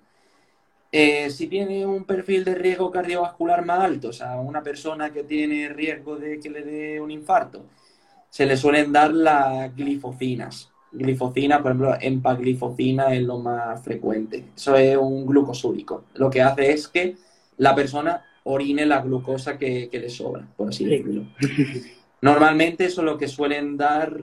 Eh, 0.90 1.30
si 1.30 1.48
tiene 1.48 1.84
un 1.84 2.04
perfil 2.04 2.44
de 2.44 2.54
riesgo 2.54 2.90
cardiovascular 2.90 3.64
más 3.64 3.80
alto, 3.80 4.08
o 4.08 4.12
sea, 4.12 4.36
una 4.36 4.62
persona 4.62 5.12
que 5.12 5.24
tiene 5.24 5.68
riesgo 5.68 6.16
de 6.16 6.40
que 6.40 6.48
le 6.48 6.62
dé 6.62 7.00
un 7.00 7.10
infarto, 7.10 7.66
se 8.30 8.46
le 8.46 8.56
suelen 8.56 8.92
dar 8.92 9.12
las 9.12 9.74
glifocinas. 9.76 10.70
Glifocina, 10.92 11.62
por 11.62 11.72
ejemplo, 11.72 11.96
empaglifocina 12.00 13.14
es 13.14 13.22
lo 13.22 13.38
más 13.38 13.82
frecuente. 13.82 14.44
Eso 14.56 14.76
es 14.76 14.96
un 14.96 15.26
glucosúrico. 15.26 16.04
Lo 16.14 16.30
que 16.30 16.42
hace 16.42 16.72
es 16.72 16.88
que 16.88 17.16
la 17.58 17.74
persona 17.74 18.24
orine 18.44 18.86
la 18.86 19.02
glucosa 19.02 19.58
que, 19.58 19.90
le 19.92 20.08
sobra, 20.08 20.46
por 20.56 20.68
así 20.68 20.84
decirlo. 20.84 21.24
Normalmente 22.22 22.86
eso 22.86 23.02
es 23.02 23.04
lo 23.04 23.18
que 23.18 23.28
suelen 23.28 23.76
dar 23.76 24.22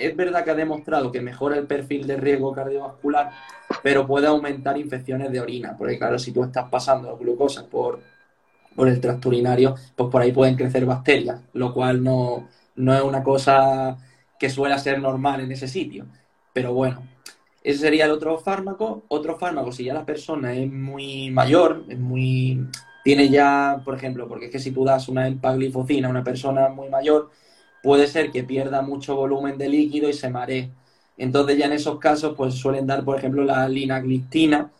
es 0.00 0.16
verdad 0.16 0.44
que 0.44 0.50
ha 0.50 0.54
demostrado 0.54 1.12
que 1.12 1.20
mejora 1.20 1.56
el 1.56 1.66
perfil 1.66 2.06
de 2.06 2.16
riesgo 2.16 2.52
cardiovascular, 2.52 3.30
pero 3.82 4.06
puede 4.06 4.26
aumentar 4.26 4.78
infecciones 4.78 5.30
de 5.30 5.40
orina, 5.40 5.76
porque 5.76 5.98
claro, 5.98 6.18
si 6.18 6.32
tú 6.32 6.42
estás 6.42 6.68
pasando 6.70 7.16
glucosa 7.18 7.66
por, 7.66 8.00
por 8.74 8.88
el 8.88 9.00
tracto 9.00 9.28
urinario, 9.28 9.74
pues 9.94 10.10
por 10.10 10.22
ahí 10.22 10.32
pueden 10.32 10.56
crecer 10.56 10.86
bacterias, 10.86 11.40
lo 11.52 11.74
cual 11.74 12.02
no, 12.02 12.48
no 12.76 12.94
es 12.94 13.02
una 13.02 13.22
cosa 13.22 13.98
que 14.40 14.50
suele 14.50 14.76
ser 14.80 15.00
normal 15.00 15.40
en 15.40 15.52
ese 15.52 15.68
sitio. 15.68 16.06
Pero 16.52 16.74
bueno, 16.74 17.06
ese 17.62 17.78
sería 17.78 18.06
el 18.06 18.10
otro 18.10 18.38
fármaco. 18.38 19.04
Otro 19.08 19.38
fármaco, 19.38 19.70
si 19.70 19.84
ya 19.84 19.94
la 19.94 20.06
persona 20.06 20.54
es 20.54 20.68
muy 20.72 21.30
mayor, 21.30 21.84
es 21.88 21.98
muy 21.98 22.66
tiene 23.04 23.28
ya, 23.28 23.80
por 23.84 23.94
ejemplo, 23.94 24.28
porque 24.28 24.46
es 24.46 24.52
que 24.52 24.58
si 24.58 24.72
tú 24.72 24.84
das 24.84 25.08
una 25.08 25.26
empaglifocina 25.26 26.08
a 26.08 26.10
una 26.10 26.24
persona 26.24 26.68
muy 26.68 26.88
mayor, 26.88 27.30
puede 27.82 28.06
ser 28.06 28.30
que 28.30 28.44
pierda 28.44 28.82
mucho 28.82 29.16
volumen 29.16 29.56
de 29.58 29.68
líquido 29.68 30.08
y 30.08 30.12
se 30.12 30.28
maree. 30.30 30.70
Entonces 31.16 31.58
ya 31.58 31.66
en 31.66 31.72
esos 31.72 31.98
casos 31.98 32.34
pues 32.36 32.54
suelen 32.54 32.86
dar, 32.86 33.04
por 33.04 33.18
ejemplo, 33.18 33.44
la 33.44 33.68
linaglistina, 33.68 34.70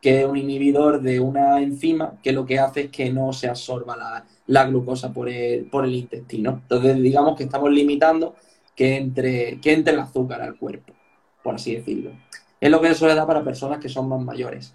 que 0.00 0.20
es 0.20 0.26
un 0.26 0.36
inhibidor 0.36 1.02
de 1.02 1.20
una 1.20 1.60
enzima 1.60 2.14
que 2.22 2.32
lo 2.32 2.46
que 2.46 2.58
hace 2.58 2.82
es 2.82 2.90
que 2.90 3.10
no 3.12 3.32
se 3.32 3.48
absorba 3.48 4.24
la, 4.46 4.64
glucosa 4.66 5.12
por 5.12 5.28
el, 5.28 5.66
por 5.66 5.84
el 5.84 5.94
intestino. 5.94 6.60
Entonces 6.62 6.96
digamos 7.02 7.36
que 7.36 7.44
estamos 7.44 7.70
limitando 7.70 8.34
que 8.80 8.96
entre, 8.96 9.60
que 9.60 9.74
entre 9.74 9.92
el 9.92 10.00
azúcar 10.00 10.40
al 10.40 10.56
cuerpo, 10.56 10.94
por 11.42 11.56
así 11.56 11.76
decirlo. 11.76 12.12
Es 12.58 12.70
lo 12.70 12.80
que 12.80 12.88
se 12.88 12.94
suele 12.94 13.14
dar 13.14 13.26
para 13.26 13.44
personas 13.44 13.78
que 13.78 13.90
son 13.90 14.08
más 14.08 14.22
mayores. 14.22 14.74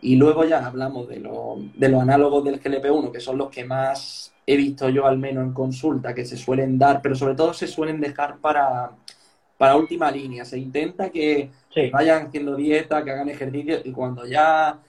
Y 0.00 0.16
luego 0.16 0.46
ya 0.46 0.64
hablamos 0.64 1.06
de, 1.06 1.16
de 1.16 1.88
los 1.90 2.00
análogos 2.00 2.42
del 2.44 2.62
GLP-1, 2.62 3.12
que 3.12 3.20
son 3.20 3.36
los 3.36 3.50
que 3.50 3.62
más 3.62 4.32
he 4.46 4.56
visto 4.56 4.88
yo 4.88 5.06
al 5.06 5.18
menos 5.18 5.44
en 5.44 5.52
consulta 5.52 6.14
que 6.14 6.24
se 6.24 6.38
suelen 6.38 6.78
dar, 6.78 7.02
pero 7.02 7.14
sobre 7.14 7.34
todo 7.34 7.52
se 7.52 7.66
suelen 7.66 8.00
dejar 8.00 8.38
para, 8.38 8.92
para 9.58 9.76
última 9.76 10.10
línea. 10.10 10.46
Se 10.46 10.58
intenta 10.58 11.10
que 11.10 11.50
vayan 11.92 12.28
haciendo 12.28 12.56
dieta, 12.56 13.04
que 13.04 13.10
hagan 13.10 13.28
ejercicio 13.28 13.82
y 13.84 13.92
cuando 13.92 14.24
ya 14.24 14.80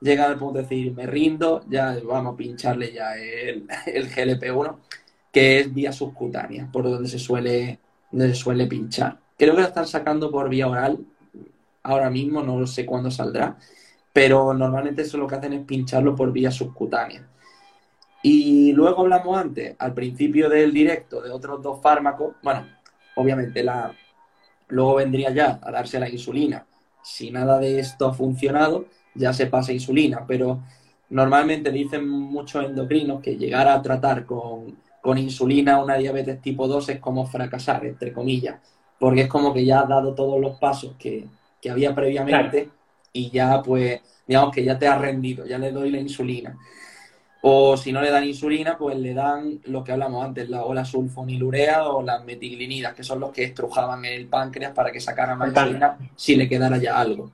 llegan 0.00 0.32
al 0.32 0.38
punto 0.40 0.54
de 0.58 0.62
decir 0.64 0.92
me 0.92 1.06
rindo, 1.06 1.64
ya 1.68 1.96
vamos 2.04 2.34
a 2.34 2.36
pincharle 2.36 2.92
ya 2.92 3.14
el, 3.14 3.68
el 3.86 4.10
GLP-1, 4.10 4.76
que 5.32 5.60
es 5.60 5.72
vía 5.72 5.92
subcutánea, 5.92 6.68
por 6.72 6.82
donde 6.82 7.08
se 7.08 7.20
suele, 7.20 7.78
donde 8.12 8.28
se 8.28 8.40
suele 8.40 8.66
pinchar. 8.66 9.18
Creo 9.36 9.54
que 9.54 9.62
lo 9.62 9.66
están 9.66 9.86
sacando 9.86 10.30
por 10.30 10.48
vía 10.48 10.68
oral, 10.68 10.98
ahora 11.82 12.10
mismo 12.10 12.42
no 12.42 12.64
sé 12.66 12.86
cuándo 12.86 13.10
saldrá, 13.10 13.56
pero 14.12 14.54
normalmente 14.54 15.02
eso 15.02 15.18
lo 15.18 15.26
que 15.26 15.36
hacen 15.36 15.54
es 15.54 15.64
pincharlo 15.64 16.14
por 16.14 16.30
vía 16.30 16.50
subcutánea. 16.50 17.26
Y 18.22 18.72
luego 18.72 19.00
hablamos 19.02 19.36
antes, 19.36 19.74
al 19.78 19.94
principio 19.94 20.48
del 20.48 20.72
directo, 20.72 21.20
de 21.20 21.30
otros 21.30 21.60
dos 21.60 21.80
fármacos. 21.82 22.36
Bueno, 22.42 22.66
obviamente 23.16 23.64
la, 23.64 23.92
luego 24.68 24.96
vendría 24.96 25.30
ya 25.30 25.58
a 25.60 25.70
darse 25.72 25.98
la 25.98 26.08
insulina. 26.08 26.64
Si 27.02 27.32
nada 27.32 27.58
de 27.58 27.80
esto 27.80 28.06
ha 28.06 28.14
funcionado, 28.14 28.86
ya 29.14 29.32
se 29.32 29.46
pasa 29.46 29.72
insulina, 29.72 30.24
pero 30.26 30.62
normalmente 31.10 31.72
dicen 31.72 32.08
muchos 32.08 32.64
endocrinos 32.64 33.20
que 33.20 33.36
llegar 33.36 33.66
a 33.66 33.82
tratar 33.82 34.24
con, 34.24 34.76
insulina 35.16 35.82
una 35.82 35.96
diabetes 35.96 36.40
tipo 36.40 36.68
2 36.68 36.88
es 36.90 37.00
como 37.00 37.26
fracasar, 37.26 37.84
entre 37.84 38.12
comillas, 38.12 38.60
porque 38.98 39.22
es 39.22 39.28
como 39.28 39.52
que 39.52 39.64
ya 39.64 39.80
has 39.80 39.88
dado 39.88 40.14
todos 40.14 40.40
los 40.40 40.58
pasos 40.58 40.94
que, 40.98 41.26
había 41.70 41.94
previamente 41.94 42.70
y 43.12 43.30
ya 43.30 43.62
pues, 43.62 44.00
digamos 44.26 44.52
que 44.52 44.64
ya 44.64 44.78
te 44.78 44.88
has 44.88 45.00
rendido, 45.00 45.46
ya 45.46 45.58
le 45.58 45.70
doy 45.70 45.90
la 45.90 45.98
insulina. 45.98 46.56
O 47.44 47.76
si 47.76 47.92
no 47.92 48.00
le 48.00 48.10
dan 48.10 48.24
insulina, 48.24 48.78
pues 48.78 48.96
le 48.96 49.14
dan 49.14 49.60
lo 49.64 49.82
que 49.82 49.90
hablamos 49.90 50.24
antes, 50.24 50.48
la, 50.48 50.62
o 50.62 50.72
la 50.72 50.84
sulfonilurea 50.84 51.88
o 51.88 52.02
las 52.02 52.24
metiglinidas, 52.24 52.94
que 52.94 53.02
son 53.02 53.18
los 53.18 53.32
que 53.32 53.42
estrujaban 53.42 54.04
el 54.04 54.26
páncreas 54.26 54.72
para 54.72 54.92
que 54.92 55.00
sacara 55.00 55.34
más 55.34 55.48
insulina 55.48 55.98
si 56.14 56.36
le 56.36 56.48
quedara 56.48 56.78
ya 56.78 56.98
algo. 57.00 57.32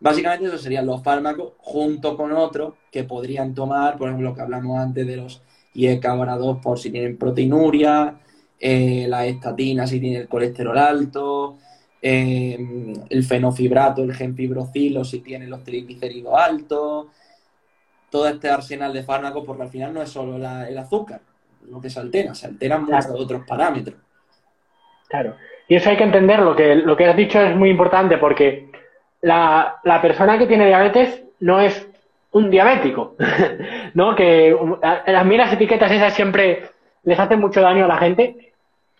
Básicamente 0.00 0.46
esos 0.46 0.60
serían 0.60 0.86
los 0.86 1.02
fármacos 1.02 1.52
junto 1.58 2.16
con 2.16 2.32
otros 2.32 2.74
que 2.90 3.04
podrían 3.04 3.54
tomar, 3.54 3.96
por 3.96 4.08
ejemplo, 4.08 4.30
lo 4.30 4.34
que 4.34 4.42
hablamos 4.42 4.78
antes 4.78 5.06
de 5.06 5.16
los 5.16 5.42
IECA 5.76 6.14
2 6.14 6.58
por 6.62 6.78
si 6.78 6.90
tienen 6.90 7.16
proteinuria, 7.16 8.18
eh, 8.58 9.06
la 9.08 9.26
estatina 9.26 9.86
si 9.86 10.00
tienen 10.00 10.22
el 10.22 10.28
colesterol 10.28 10.78
alto, 10.78 11.58
eh, 12.00 12.58
el 13.08 13.24
fenofibrato, 13.24 14.02
el 14.02 14.14
genfibrocilo 14.14 15.04
si 15.04 15.20
tienen 15.20 15.50
los 15.50 15.64
triglicéridos 15.64 16.34
altos, 16.34 17.06
todo 18.10 18.28
este 18.28 18.48
arsenal 18.48 18.92
de 18.92 19.02
fármacos, 19.02 19.44
porque 19.44 19.62
al 19.62 19.70
final 19.70 19.92
no 19.92 20.02
es 20.02 20.10
solo 20.10 20.36
el 20.36 20.78
azúcar 20.78 21.20
lo 21.70 21.80
que 21.80 21.90
se 21.90 22.00
altera, 22.00 22.34
se 22.34 22.46
alteran 22.46 22.84
muchos 22.84 23.10
otros 23.10 23.42
parámetros. 23.46 23.98
Claro. 25.08 25.36
Y 25.68 25.74
eso 25.74 25.90
hay 25.90 25.96
que 25.96 26.04
entender, 26.04 26.40
lo 26.40 26.54
que, 26.54 26.76
lo 26.76 26.96
que 26.96 27.06
has 27.06 27.16
dicho 27.16 27.40
es 27.40 27.56
muy 27.56 27.70
importante 27.70 28.18
porque 28.18 28.70
la, 29.20 29.80
persona 30.00 30.38
que 30.38 30.46
tiene 30.46 30.66
diabetes 30.66 31.24
no 31.40 31.60
es 31.60 31.86
un 32.36 32.50
diabético, 32.50 33.16
¿no? 33.94 34.14
Que 34.14 34.56
mí 35.24 35.36
las 35.36 35.52
etiquetas 35.52 35.90
esas 35.90 36.14
siempre 36.14 36.64
les 37.04 37.18
hacen 37.18 37.40
mucho 37.40 37.60
daño 37.60 37.84
a 37.84 37.88
la 37.88 37.98
gente 37.98 38.52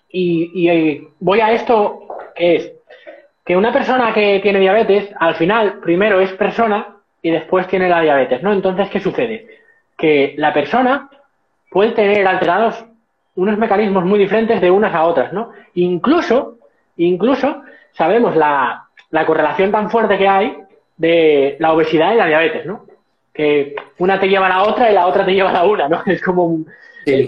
y, 0.09 0.69
y 0.69 1.09
voy 1.21 1.41
a 1.41 1.53
esto 1.53 2.07
que 2.35 2.57
es 2.57 2.73
que 3.45 3.57
una 3.57 3.73
persona 3.73 4.13
que 4.13 4.41
tiene 4.41 4.61
diabetes 4.61 5.11
al 5.19 5.35
final 5.37 5.79
primero 5.81 6.21
es 6.21 6.33
persona 6.33 6.97
y 7.23 7.31
después 7.31 7.67
tiene 7.69 7.89
la 7.89 8.01
diabetes, 8.01 8.43
¿no? 8.43 8.53
Entonces, 8.53 8.89
¿qué 8.91 9.01
sucede? 9.01 9.47
Que 9.97 10.35
la 10.37 10.53
persona 10.53 11.09
puede 11.71 11.93
tener 11.93 12.27
alterados 12.27 12.85
unos 13.37 13.59
mecanismos 13.59 14.05
muy 14.05 14.19
diferentes 14.19 14.61
de 14.61 14.71
unas 14.71 14.95
a 14.95 15.05
otras, 15.05 15.33
¿no? 15.33 15.51
Incluso, 15.75 16.59
incluso 16.97 17.63
sabemos 17.93 18.35
la, 18.35 18.83
correlación 19.27 19.71
tan 19.71 19.91
fuerte 19.91 20.19
que 20.19 20.29
hay 20.29 20.57
de 20.97 21.57
la 21.59 21.73
obesidad 21.73 22.13
y 22.13 22.17
la 22.17 22.27
diabetes, 22.27 22.67
¿no? 22.67 22.85
Que 23.37 23.77
una 23.99 24.19
te 24.19 24.29
lleva 24.29 24.47
a 24.47 24.49
la 24.49 24.63
otra 24.63 24.91
y 24.91 24.95
la 24.95 25.07
otra 25.07 25.25
te 25.25 25.35
lleva 25.35 25.51
a 25.51 25.55
la 25.55 25.65
una, 25.65 25.89
¿no? 25.89 26.03
Es 26.07 26.23
como 26.23 26.45
un... 26.45 26.67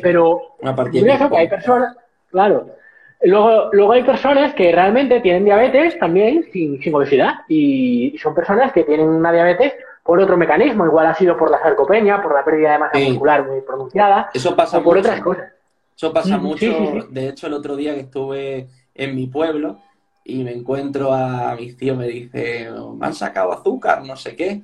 pero 0.02 0.56
una 0.60 0.74
curioso 0.74 1.30
que 1.30 1.36
hay 1.36 1.48
personas, 1.48 1.96
claro, 2.30 2.78
Luego, 3.22 3.70
luego 3.72 3.92
hay 3.92 4.04
personas 4.04 4.54
que 4.54 4.70
realmente 4.70 5.20
tienen 5.20 5.44
diabetes 5.44 5.98
también 5.98 6.44
sin, 6.52 6.80
sin 6.80 6.94
obesidad 6.94 7.32
y 7.48 8.16
son 8.22 8.32
personas 8.32 8.72
que 8.72 8.84
tienen 8.84 9.08
una 9.08 9.32
diabetes 9.32 9.72
por 10.04 10.20
otro 10.20 10.36
mecanismo, 10.36 10.86
igual 10.86 11.06
ha 11.06 11.14
sido 11.14 11.36
por 11.36 11.50
la 11.50 11.60
sarcopenia, 11.60 12.22
por 12.22 12.32
la 12.32 12.44
pérdida 12.44 12.72
de 12.72 12.78
masa 12.78 12.98
muscular 12.98 13.46
muy 13.46 13.60
pronunciada, 13.60 14.30
Eso 14.32 14.56
pasa 14.56 14.78
o 14.78 14.82
por 14.82 14.96
otras 14.96 15.20
cosas. 15.20 15.52
Eso 15.94 16.12
pasa 16.12 16.38
mm, 16.38 16.42
mucho. 16.42 17.06
de 17.10 17.28
hecho, 17.28 17.48
el 17.48 17.52
otro 17.52 17.76
día 17.76 17.94
que 17.94 18.00
estuve 18.00 18.68
en 18.94 19.14
mi 19.14 19.26
pueblo 19.26 19.80
y 20.24 20.44
me 20.44 20.52
encuentro 20.52 21.12
a 21.12 21.54
mis 21.56 21.76
tíos, 21.76 21.98
me 21.98 22.06
dice, 22.06 22.70
me 22.96 23.06
han 23.06 23.14
sacado 23.14 23.52
azúcar, 23.52 24.02
no 24.04 24.16
sé 24.16 24.36
qué. 24.36 24.62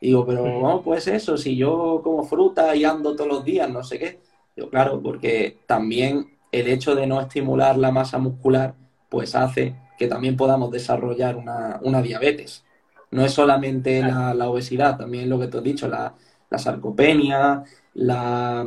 Digo, 0.00 0.26
pero 0.26 0.42
¿cómo 0.42 0.82
pues 0.82 1.06
eso? 1.06 1.36
Si 1.36 1.56
yo 1.56 2.00
como 2.02 2.24
fruta 2.24 2.74
y 2.74 2.84
ando 2.84 3.14
todos 3.14 3.28
los 3.28 3.44
días, 3.44 3.70
no 3.70 3.82
sé 3.82 3.98
qué. 3.98 4.20
Digo, 4.54 4.70
claro, 4.70 5.00
porque 5.02 5.58
también 5.66 6.36
el 6.52 6.68
hecho 6.68 6.94
de 6.94 7.06
no 7.06 7.20
estimular 7.20 7.76
la 7.76 7.90
masa 7.90 8.18
muscular, 8.18 8.74
pues 9.08 9.34
hace 9.34 9.74
que 9.98 10.08
también 10.08 10.36
podamos 10.36 10.70
desarrollar 10.70 11.36
una, 11.36 12.02
diabetes. 12.02 12.64
No 13.10 13.24
es 13.24 13.32
solamente 13.32 14.02
la, 14.02 14.48
obesidad, 14.48 14.98
también 14.98 15.28
lo 15.28 15.38
que 15.38 15.48
te 15.48 15.58
has 15.58 15.64
dicho, 15.64 15.88
la, 15.88 16.14
sarcopenia, 16.56 17.64
la, 17.94 18.66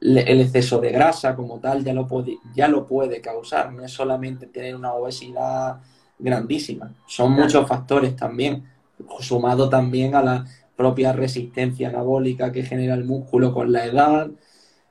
el 0.00 0.40
exceso 0.40 0.80
de 0.80 0.90
grasa 0.90 1.34
como 1.34 1.58
tal 1.58 1.84
ya 1.84 1.92
lo, 1.92 2.06
puede, 2.06 2.38
ya 2.54 2.68
lo 2.68 2.86
puede 2.86 3.20
causar. 3.20 3.72
No 3.72 3.84
es 3.84 3.92
solamente 3.92 4.46
tener 4.46 4.76
una 4.76 4.92
obesidad 4.92 5.80
grandísima, 6.18 6.94
son 7.06 7.32
muchos 7.32 7.68
factores 7.68 8.16
también, 8.16 8.64
sumado 9.20 9.68
también 9.68 10.14
a 10.14 10.22
la 10.22 10.44
propia 10.76 11.12
resistencia 11.12 11.88
anabólica 11.88 12.52
que 12.52 12.62
genera 12.62 12.94
el 12.94 13.04
músculo 13.04 13.52
con 13.52 13.72
la 13.72 13.84
edad. 13.84 14.28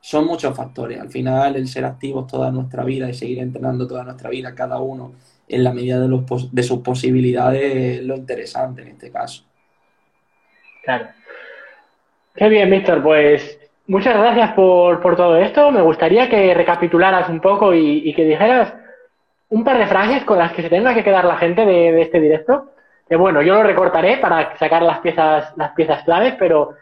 Son 0.01 0.25
muchos 0.25 0.55
factores. 0.55 0.99
Al 0.99 1.09
final, 1.09 1.55
el 1.55 1.67
ser 1.67 1.85
activos 1.85 2.27
toda 2.27 2.51
nuestra 2.51 2.83
vida 2.83 3.09
y 3.09 3.13
seguir 3.13 3.39
entrenando 3.39 3.87
toda 3.87 4.03
nuestra 4.03 4.29
vida, 4.29 4.53
cada 4.53 4.79
uno 4.79 5.13
en 5.47 5.63
la 5.63 5.73
medida 5.73 5.99
de, 5.99 6.07
los, 6.07 6.53
de 6.53 6.63
sus 6.63 6.79
posibilidades, 6.79 7.99
es 7.99 8.03
lo 8.03 8.15
interesante 8.15 8.81
en 8.81 8.89
este 8.89 9.11
caso. 9.11 9.43
Claro. 10.83 11.07
Qué 12.35 12.49
bien, 12.49 12.69
Víctor. 12.69 13.01
Pues 13.01 13.59
muchas 13.87 14.17
gracias 14.17 14.53
por, 14.53 15.15
todo 15.15 15.37
esto. 15.37 15.71
Me 15.71 15.81
gustaría 15.81 16.29
que 16.29 16.53
recapitularas 16.53 17.29
un 17.29 17.39
poco 17.39 17.73
y, 17.73 18.11
que 18.13 18.25
dijeras 18.25 18.73
un 19.49 19.63
par 19.63 19.77
de 19.77 19.87
frases 19.87 20.23
con 20.23 20.39
las 20.39 20.51
que 20.51 20.63
se 20.63 20.69
tenga 20.69 20.93
que 20.95 21.03
quedar 21.03 21.25
la 21.25 21.37
gente 21.37 21.65
de 21.65 22.01
este 22.01 22.19
directo 22.19 22.74
bueno, 23.09 23.41
yo 23.43 23.53
lo 23.53 23.63
recortaré 23.63 24.17
para 24.17 24.57
sacar 24.57 24.81
las 24.81 24.99
piezas, 24.99 25.53
las 25.55 25.73
piezas 25.73 26.03
claves, 26.03 26.33
pero 26.39 26.73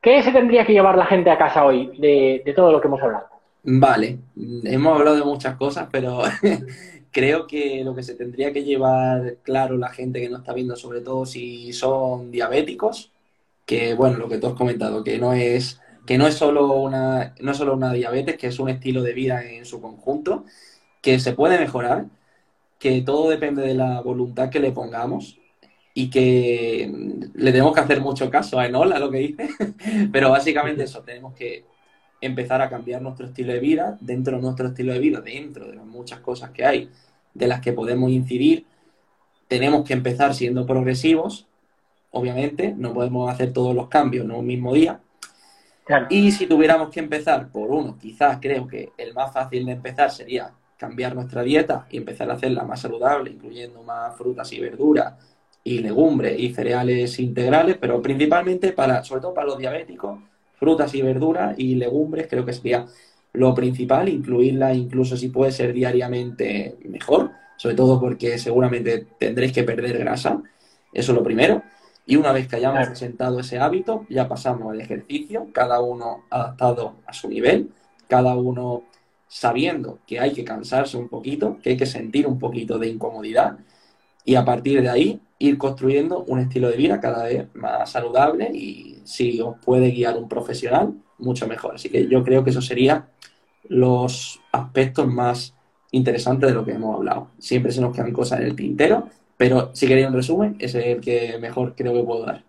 ¿qué 0.00 0.22
se 0.22 0.32
tendría 0.32 0.66
que 0.66 0.74
llevar 0.74 0.96
la 0.98 1.06
gente 1.06 1.30
a 1.30 1.38
casa 1.38 1.64
hoy 1.64 1.90
de, 1.98 2.52
todo 2.54 2.70
lo 2.70 2.80
que 2.80 2.88
hemos 2.88 3.02
hablado? 3.02 3.26
Vale, 3.62 4.18
hemos 4.64 4.98
hablado 4.98 5.16
de 5.16 5.24
muchas 5.24 5.56
cosas, 5.56 5.88
pero 5.90 6.22
creo 7.10 7.46
que 7.46 7.82
lo 7.82 7.94
que 7.94 8.02
se 8.02 8.14
tendría 8.14 8.52
que 8.52 8.64
llevar 8.64 9.36
claro 9.42 9.78
la 9.78 9.88
gente 9.88 10.20
que 10.20 10.28
no 10.28 10.38
está 10.38 10.52
viendo, 10.52 10.76
sobre 10.76 11.00
todo 11.00 11.24
si 11.24 11.72
son 11.72 12.30
diabéticos, 12.30 13.12
que 13.64 13.94
bueno, 13.94 14.18
lo 14.18 14.28
que 14.28 14.38
tú 14.38 14.48
has 14.48 14.54
comentado, 14.54 15.02
que 15.02 15.18
no 15.18 15.32
es 15.32 15.80
que 16.06 16.18
no 16.18 16.26
es 16.26 16.34
solo 16.34 16.72
una 16.72 17.34
no 17.40 17.52
es 17.52 17.56
solo 17.56 17.74
una 17.74 17.92
diabetes, 17.92 18.36
que 18.36 18.48
es 18.48 18.58
un 18.58 18.68
estilo 18.68 19.02
de 19.02 19.12
vida 19.12 19.44
en 19.44 19.64
su 19.64 19.80
conjunto, 19.80 20.44
que 21.02 21.18
se 21.18 21.32
puede 21.32 21.58
mejorar, 21.58 22.06
que 22.78 23.02
todo 23.02 23.30
depende 23.30 23.62
de 23.62 23.74
la 23.74 24.00
voluntad 24.00 24.50
que 24.50 24.60
le 24.60 24.72
pongamos 24.72 25.39
y 26.00 26.08
que 26.08 26.90
le 27.34 27.52
tenemos 27.52 27.74
que 27.74 27.80
hacer 27.80 28.00
mucho 28.00 28.30
caso 28.30 28.58
a 28.58 28.64
Enola, 28.64 28.98
lo 28.98 29.10
que 29.10 29.18
dice, 29.18 29.50
pero 30.12 30.30
básicamente 30.30 30.84
eso, 30.84 31.02
tenemos 31.02 31.34
que 31.34 31.66
empezar 32.22 32.62
a 32.62 32.70
cambiar 32.70 33.02
nuestro 33.02 33.26
estilo 33.26 33.52
de 33.52 33.60
vida, 33.60 33.98
dentro 34.00 34.36
de 34.36 34.42
nuestro 34.42 34.68
estilo 34.68 34.94
de 34.94 34.98
vida, 34.98 35.20
dentro 35.20 35.66
de 35.66 35.74
las 35.74 35.84
muchas 35.84 36.20
cosas 36.20 36.52
que 36.52 36.64
hay, 36.64 36.90
de 37.34 37.46
las 37.46 37.60
que 37.60 37.74
podemos 37.74 38.10
incidir, 38.10 38.64
tenemos 39.46 39.86
que 39.86 39.92
empezar 39.92 40.34
siendo 40.34 40.64
progresivos, 40.64 41.46
obviamente, 42.12 42.74
no 42.74 42.94
podemos 42.94 43.30
hacer 43.30 43.52
todos 43.52 43.74
los 43.74 43.88
cambios 43.88 44.24
en 44.24 44.30
un 44.30 44.46
mismo 44.46 44.72
día. 44.72 45.00
Y 46.08 46.32
si 46.32 46.46
tuviéramos 46.46 46.88
que 46.88 47.00
empezar 47.00 47.48
por 47.48 47.70
uno, 47.70 47.98
quizás 48.00 48.38
creo 48.40 48.66
que 48.66 48.92
el 48.96 49.12
más 49.12 49.34
fácil 49.34 49.66
de 49.66 49.72
empezar 49.72 50.10
sería 50.10 50.50
cambiar 50.78 51.14
nuestra 51.14 51.42
dieta 51.42 51.86
y 51.90 51.98
empezar 51.98 52.30
a 52.30 52.34
hacerla 52.34 52.62
más 52.62 52.80
saludable, 52.80 53.32
incluyendo 53.32 53.82
más 53.82 54.16
frutas 54.16 54.50
y 54.52 54.60
verduras, 54.60 55.14
y 55.62 55.78
legumbres 55.78 56.38
y 56.38 56.52
cereales 56.52 57.18
integrales, 57.18 57.76
pero 57.80 58.00
principalmente 58.00 58.72
para, 58.72 59.04
sobre 59.04 59.20
todo 59.22 59.34
para 59.34 59.48
los 59.48 59.58
diabéticos, 59.58 60.18
frutas 60.54 60.94
y 60.94 61.02
verduras 61.02 61.58
y 61.58 61.74
legumbres 61.74 62.26
creo 62.28 62.44
que 62.44 62.52
sería 62.52 62.86
lo 63.32 63.54
principal, 63.54 64.08
incluirla 64.08 64.74
incluso 64.74 65.16
si 65.16 65.28
puede 65.28 65.52
ser 65.52 65.72
diariamente 65.72 66.76
mejor, 66.84 67.30
sobre 67.56 67.76
todo 67.76 68.00
porque 68.00 68.38
seguramente 68.38 69.06
tendréis 69.18 69.52
que 69.52 69.62
perder 69.62 69.98
grasa, 69.98 70.42
eso 70.92 71.12
es 71.12 71.16
lo 71.16 71.22
primero. 71.22 71.62
Y 72.06 72.16
una 72.16 72.32
vez 72.32 72.48
que 72.48 72.56
hayamos 72.56 72.86
presentado 72.86 73.38
ese 73.38 73.58
hábito, 73.58 74.04
ya 74.08 74.26
pasamos 74.26 74.72
al 74.72 74.80
ejercicio, 74.80 75.48
cada 75.52 75.80
uno 75.80 76.24
adaptado 76.30 76.96
a 77.06 77.12
su 77.12 77.28
nivel, 77.28 77.70
cada 78.08 78.34
uno 78.34 78.82
sabiendo 79.28 80.00
que 80.06 80.18
hay 80.18 80.32
que 80.32 80.44
cansarse 80.44 80.96
un 80.96 81.08
poquito, 81.08 81.58
que 81.62 81.70
hay 81.70 81.76
que 81.76 81.86
sentir 81.86 82.26
un 82.26 82.38
poquito 82.38 82.78
de 82.78 82.88
incomodidad, 82.88 83.58
y 84.30 84.36
a 84.36 84.44
partir 84.44 84.80
de 84.80 84.88
ahí 84.88 85.20
ir 85.40 85.58
construyendo 85.58 86.20
un 86.20 86.38
estilo 86.38 86.70
de 86.70 86.76
vida 86.76 87.00
cada 87.00 87.24
vez 87.24 87.52
más 87.56 87.90
saludable 87.90 88.48
y 88.54 89.00
si 89.02 89.40
os 89.40 89.56
puede 89.58 89.90
guiar 89.90 90.16
un 90.16 90.28
profesional, 90.28 90.92
mucho 91.18 91.48
mejor. 91.48 91.74
Así 91.74 91.88
que 91.88 92.06
yo 92.06 92.22
creo 92.22 92.44
que 92.44 92.50
eso 92.50 92.62
serían 92.62 93.06
los 93.68 94.40
aspectos 94.52 95.08
más 95.08 95.56
interesantes 95.90 96.48
de 96.48 96.54
lo 96.54 96.64
que 96.64 96.74
hemos 96.74 96.94
hablado. 96.94 97.30
Siempre 97.40 97.72
se 97.72 97.80
nos 97.80 97.92
quedan 97.92 98.12
cosas 98.12 98.38
en 98.38 98.46
el 98.46 98.54
tintero, 98.54 99.08
pero 99.36 99.74
si 99.74 99.88
queréis 99.88 100.06
un 100.06 100.14
resumen, 100.14 100.56
ese 100.60 100.78
es 100.78 100.86
el 100.96 101.00
que 101.00 101.36
mejor 101.40 101.74
creo 101.74 101.92
que 101.92 102.04
puedo 102.04 102.24
dar. 102.24 102.44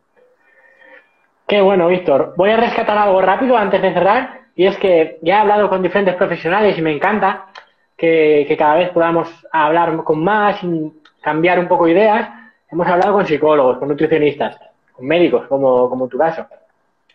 Qué 1.47 1.61
bueno, 1.61 1.87
Víctor. 1.87 2.35
Voy 2.37 2.51
a 2.51 2.57
rescatar 2.57 2.95
algo 2.95 3.23
rápido 3.23 3.57
antes 3.57 3.81
de 3.81 3.91
cerrar, 3.91 4.41
y 4.55 4.67
es 4.67 4.77
que 4.77 5.17
ya 5.23 5.37
he 5.37 5.39
hablado 5.39 5.67
con 5.67 5.81
diferentes 5.81 6.13
profesionales 6.13 6.77
y 6.77 6.83
me 6.83 6.93
encanta 6.93 7.47
que, 8.01 8.55
cada 8.57 8.75
vez 8.75 8.89
podamos 8.89 9.27
hablar 9.51 9.95
con 10.03 10.23
más 10.23 10.63
cambiar 11.21 11.59
un 11.59 11.67
poco 11.67 11.87
ideas 11.87 12.29
Hemos 12.71 12.87
hablado 12.87 13.13
con 13.13 13.27
psicólogos, 13.27 13.77
con 13.77 13.89
nutricionistas, 13.89 14.57
con 14.93 15.05
médicos, 15.05 15.45
como, 15.47 15.89
como 15.89 16.05
en 16.05 16.09
tu 16.09 16.17
caso, 16.17 16.47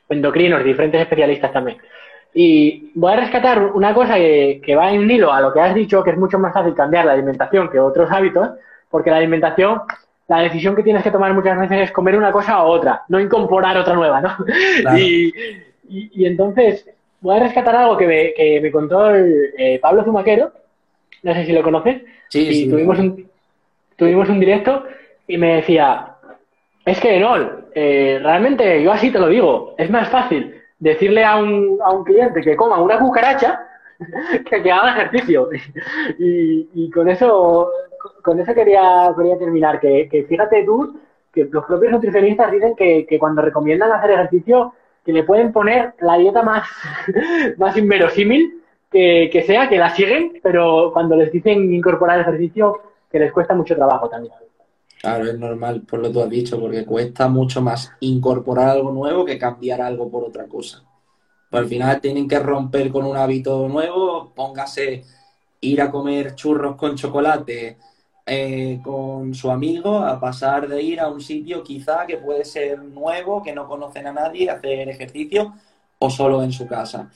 endocrinos, 0.09 0.63
diferentes 0.63 1.01
especialistas 1.01 1.51
también. 1.51 1.79
Y 2.35 2.93
voy 2.95 3.15
a 3.15 3.17
rescatar 3.17 3.63
una 3.73 3.95
cosa 3.95 4.17
que, 4.17 4.75
va 4.77 4.93
en 4.93 5.11
hilo 5.11 5.33
a 5.33 5.41
lo 5.41 5.55
que 5.55 5.61
has 5.61 5.75
dicho, 5.75 6.05
que 6.05 6.11
es 6.11 6.19
mucho 6.19 6.39
más 6.39 6.53
fácil 6.53 6.75
cambiar 6.75 7.07
la 7.07 7.13
alimentación 7.13 7.71
que 7.71 7.81
otros 7.81 8.11
hábitos, 8.13 8.51
porque 8.91 9.11
la 9.11 9.17
alimentación, 9.17 9.81
la 10.29 10.41
decisión 10.41 10.77
que 10.77 10.83
tienes 10.83 11.03
que 11.03 11.11
tomar 11.11 11.33
muchas 11.33 11.59
veces 11.59 11.85
es 11.85 11.93
comer 11.93 12.19
una 12.19 12.33
cosa 12.33 12.63
u 12.63 12.67
otra, 12.67 13.05
no 13.09 13.19
incorporar 13.19 13.79
otra 13.79 13.95
nueva, 13.95 14.21
¿no? 14.21 14.37
Y, 14.99 15.33
y, 15.89 16.27
entonces, 16.27 16.85
voy 17.21 17.37
a 17.37 17.45
rescatar 17.45 17.77
algo 17.77 17.97
que 17.97 18.07
me, 18.09 18.35
que 18.35 18.61
me 18.61 18.73
contó 18.73 19.15
eh, 19.15 19.79
Pablo 19.81 20.05
Zumaquero, 20.05 20.53
no 21.23 21.33
sé 21.33 21.47
si 21.47 21.53
lo 21.53 21.63
conoces, 21.63 22.03
sí, 22.29 22.41
y 22.41 22.55
sí, 22.55 22.69
tuvimos, 22.69 22.99
un, 22.99 23.31
tuvimos 23.97 24.29
un 24.29 24.41
directo 24.41 24.85
y 25.27 25.39
me 25.39 25.57
decía, 25.57 26.17
es 26.85 27.01
que 27.01 27.19
no, 27.19 27.37
eh, 27.75 28.19
realmente 28.23 28.83
yo 28.83 28.93
así 28.93 29.11
te 29.11 29.19
lo 29.19 29.29
digo, 29.29 29.75
es 29.77 29.91
más 29.91 30.09
fácil 30.09 30.55
decirle 30.79 31.25
a 31.25 31.37
un, 31.37 31.79
a 31.83 31.91
un 31.91 32.05
cliente 32.05 32.41
que 32.43 32.57
coma 32.57 32.81
una 32.81 32.99
cucaracha 32.99 33.67
que 34.49 34.63
que 34.63 34.73
haga 34.73 34.91
ejercicio. 34.91 35.49
y, 36.19 36.69
y, 36.75 36.91
con 36.91 37.09
eso 37.09 37.71
con 38.23 38.39
eso 38.39 38.55
quería, 38.55 39.13
quería 39.17 39.39
terminar, 39.39 39.81
que, 39.81 40.09
que, 40.09 40.25
fíjate 40.25 40.65
tú 40.65 41.01
que 41.33 41.49
los 41.51 41.65
propios 41.65 41.93
nutricionistas 41.93 42.51
dicen 42.53 42.75
que, 42.77 43.05
que 43.07 43.19
cuando 43.19 43.43
recomiendan 43.43 43.93
hacer 43.93 44.13
ejercicio 44.13 44.73
que 45.05 45.13
le 45.13 45.23
pueden 45.23 45.53
poner 45.53 45.95
la 46.01 46.19
dieta 46.19 46.43
más, 46.43 46.69
más 47.59 47.77
inverosímil 47.77 48.63
que, 48.91 49.29
que 49.33 49.43
sea, 49.43 49.69
que 49.69 49.79
la 49.79 49.91
siguen, 49.91 50.41
pero 50.43 50.91
cuando 50.93 51.17
les 51.17 51.31
dicen 51.31 51.73
incorporar 51.73 52.21
ejercicio, 52.21 52.81
que 53.17 53.25
les 53.25 53.33
cuesta 53.33 53.55
mucho 53.55 53.75
trabajo 53.75 54.09
también. 54.09 54.35
Claro, 55.01 55.27
es 55.27 55.39
normal, 55.39 55.83
por 55.83 56.01
lo 56.01 56.09
que 56.09 56.13
tú 56.15 56.21
has 56.21 56.31
dicho, 56.31 56.61
porque 56.61 56.85
cuesta 56.85 57.29
mucho 57.29 57.63
más 57.63 57.91
incorporar 58.01 58.71
algo 58.71 58.93
nuevo 58.93 59.25
que 59.25 59.39
cambiar 59.39 59.81
algo 59.81 60.11
por 60.11 60.25
otra 60.25 60.47
cosa. 60.47 60.83
Pues 61.51 61.63
al 61.63 61.69
final 61.69 62.01
tienen 62.01 62.29
que 62.29 62.39
romper 62.39 62.91
con 62.91 63.07
un 63.07 63.17
hábito 63.17 63.69
nuevo, 63.69 64.33
póngase 64.35 65.05
ir 65.61 65.81
a 65.81 65.91
comer 65.91 66.35
churros 66.35 66.77
con 66.77 66.95
chocolate 66.97 67.79
eh, 68.27 68.81
con 68.83 69.33
su 69.35 69.51
amigo, 69.51 69.99
a 69.99 70.19
pasar 70.21 70.69
de 70.69 70.83
ir 70.83 71.01
a 71.01 71.09
un 71.09 71.21
sitio 71.21 71.63
quizá 71.63 72.07
que 72.07 72.19
puede 72.19 72.45
ser 72.45 72.83
nuevo, 72.83 73.43
que 73.43 73.55
no 73.55 73.67
conocen 73.67 74.09
a 74.09 74.13
nadie, 74.13 74.51
hacer 74.51 74.89
ejercicio 74.89 75.55
o 75.99 76.11
solo 76.11 76.43
en 76.43 76.53
su 76.53 76.67
casa 76.67 77.11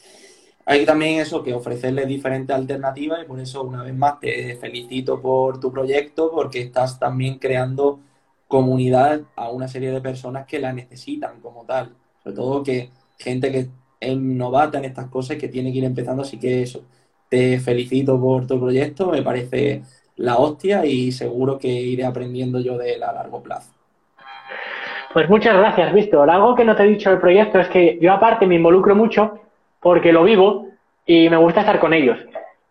hay 0.66 0.84
también 0.84 1.20
eso, 1.20 1.42
que 1.42 1.54
ofrecerles 1.54 2.06
diferentes 2.06 2.54
alternativas 2.54 3.22
y 3.22 3.26
por 3.26 3.40
eso 3.40 3.62
una 3.62 3.82
vez 3.82 3.94
más 3.94 4.20
te 4.20 4.56
felicito 4.56 5.20
por 5.20 5.58
tu 5.58 5.72
proyecto 5.72 6.30
porque 6.30 6.60
estás 6.60 6.98
también 6.98 7.38
creando 7.38 8.00
comunidad 8.46 9.22
a 9.36 9.50
una 9.50 9.68
serie 9.68 9.90
de 9.90 10.00
personas 10.00 10.46
que 10.46 10.58
la 10.58 10.72
necesitan 10.72 11.40
como 11.40 11.64
tal. 11.64 11.94
Sobre 12.22 12.36
todo 12.36 12.62
que 12.62 12.90
gente 13.18 13.50
que 13.50 13.68
es 14.00 14.16
novata 14.16 14.78
en 14.78 14.86
estas 14.86 15.08
cosas 15.08 15.36
y 15.36 15.40
que 15.40 15.48
tiene 15.48 15.72
que 15.72 15.78
ir 15.78 15.84
empezando, 15.84 16.22
así 16.22 16.38
que 16.38 16.62
eso, 16.62 16.84
te 17.28 17.60
felicito 17.60 18.20
por 18.20 18.46
tu 18.46 18.58
proyecto, 18.58 19.10
me 19.10 19.22
parece 19.22 19.82
la 20.16 20.36
hostia 20.36 20.84
y 20.84 21.12
seguro 21.12 21.58
que 21.58 21.68
iré 21.68 22.04
aprendiendo 22.04 22.60
yo 22.60 22.76
de 22.76 22.94
él 22.94 23.02
a 23.02 23.12
largo 23.12 23.42
plazo. 23.42 23.72
Pues 25.12 25.28
muchas 25.28 25.56
gracias, 25.56 25.92
Víctor. 25.92 26.30
Algo 26.30 26.54
que 26.54 26.64
no 26.64 26.76
te 26.76 26.84
he 26.84 26.88
dicho 26.88 27.10
del 27.10 27.18
proyecto 27.18 27.58
es 27.58 27.68
que 27.68 27.98
yo 28.00 28.12
aparte 28.12 28.46
me 28.46 28.56
involucro 28.56 28.94
mucho 28.94 29.40
porque 29.80 30.12
lo 30.12 30.24
vivo 30.24 30.68
y 31.06 31.28
me 31.28 31.36
gusta 31.36 31.60
estar 31.60 31.78
con 31.78 31.92
ellos. 31.92 32.18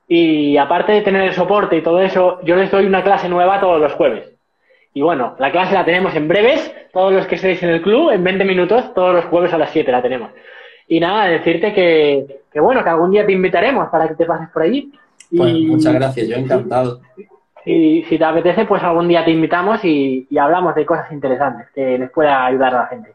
Y 0.07 0.57
aparte 0.57 0.91
de 0.91 1.01
tener 1.01 1.23
el 1.23 1.33
soporte 1.33 1.77
y 1.77 1.83
todo 1.83 2.01
eso, 2.01 2.39
yo 2.43 2.55
les 2.55 2.71
doy 2.71 2.85
una 2.85 3.03
clase 3.03 3.29
nueva 3.29 3.59
todos 3.59 3.79
los 3.79 3.93
jueves. 3.93 4.31
Y 4.93 5.01
bueno, 5.01 5.35
la 5.37 5.51
clase 5.51 5.73
la 5.73 5.85
tenemos 5.85 6.15
en 6.15 6.27
breves, 6.27 6.73
todos 6.91 7.13
los 7.13 7.27
que 7.27 7.35
estéis 7.35 7.61
en 7.61 7.69
el 7.69 7.81
club, 7.81 8.09
en 8.09 8.23
20 8.23 8.43
minutos, 8.43 8.93
todos 8.93 9.13
los 9.13 9.25
jueves 9.25 9.53
a 9.53 9.57
las 9.57 9.69
7 9.69 9.91
la 9.91 10.01
tenemos. 10.01 10.31
Y 10.87 10.99
nada, 10.99 11.25
decirte 11.25 11.73
que, 11.73 12.41
que 12.51 12.59
bueno, 12.59 12.83
que 12.83 12.89
algún 12.89 13.11
día 13.11 13.25
te 13.25 13.31
invitaremos 13.31 13.89
para 13.89 14.07
que 14.07 14.15
te 14.15 14.25
pases 14.25 14.49
por 14.49 14.63
allí. 14.63 14.91
Pues 15.35 15.53
muchas 15.53 15.93
gracias, 15.93 16.27
yo 16.27 16.35
encantado. 16.35 17.01
Y 17.65 18.03
si 18.03 18.17
te 18.17 18.25
apetece, 18.25 18.65
pues 18.65 18.81
algún 18.81 19.07
día 19.07 19.23
te 19.23 19.31
invitamos 19.31 19.83
y, 19.85 20.27
hablamos 20.39 20.73
de 20.73 20.85
cosas 20.85 21.11
interesantes 21.11 21.67
que 21.73 21.99
les 21.99 22.09
pueda 22.09 22.45
ayudar 22.45 22.73
a 22.73 22.79
la 22.79 22.87
gente. 22.87 23.13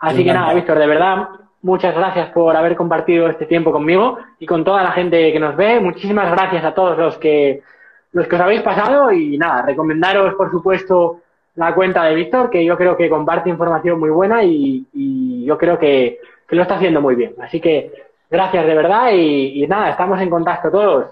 Así 0.00 0.22
que 0.22 0.32
nada, 0.32 0.54
Víctor, 0.54 0.78
de 0.78 0.86
verdad, 0.86 1.28
muchas 1.62 1.94
gracias 1.94 2.30
por 2.30 2.56
haber 2.56 2.76
compartido 2.76 3.28
este 3.28 3.46
tiempo 3.46 3.72
conmigo 3.72 4.18
y 4.38 4.46
con 4.46 4.64
toda 4.64 4.82
la 4.82 4.92
gente 4.92 5.32
que 5.32 5.40
nos 5.40 5.56
ve. 5.56 5.80
Muchísimas 5.80 6.30
gracias 6.30 6.64
a 6.64 6.74
todos 6.74 6.96
los 6.98 7.18
que 7.18 7.62
los 8.12 8.26
que 8.26 8.34
os 8.34 8.40
habéis 8.40 8.62
pasado 8.62 9.12
y 9.12 9.36
nada, 9.36 9.62
recomendaros 9.62 10.34
por 10.36 10.50
supuesto 10.50 11.20
la 11.56 11.74
cuenta 11.74 12.04
de 12.04 12.14
Víctor, 12.14 12.48
que 12.48 12.64
yo 12.64 12.76
creo 12.76 12.96
que 12.96 13.10
comparte 13.10 13.50
información 13.50 13.98
muy 13.98 14.10
buena 14.10 14.42
y, 14.42 15.44
yo 15.44 15.56
creo 15.58 15.78
que, 15.78 16.18
lo 16.48 16.62
está 16.62 16.76
haciendo 16.76 17.00
muy 17.00 17.14
bien. 17.14 17.34
Así 17.40 17.60
que 17.60 17.92
gracias 18.30 18.66
de 18.66 18.74
verdad 18.74 19.12
y, 19.12 19.66
nada, 19.66 19.90
estamos 19.90 20.20
en 20.20 20.30
contacto 20.30 20.70
todos. 20.70 21.10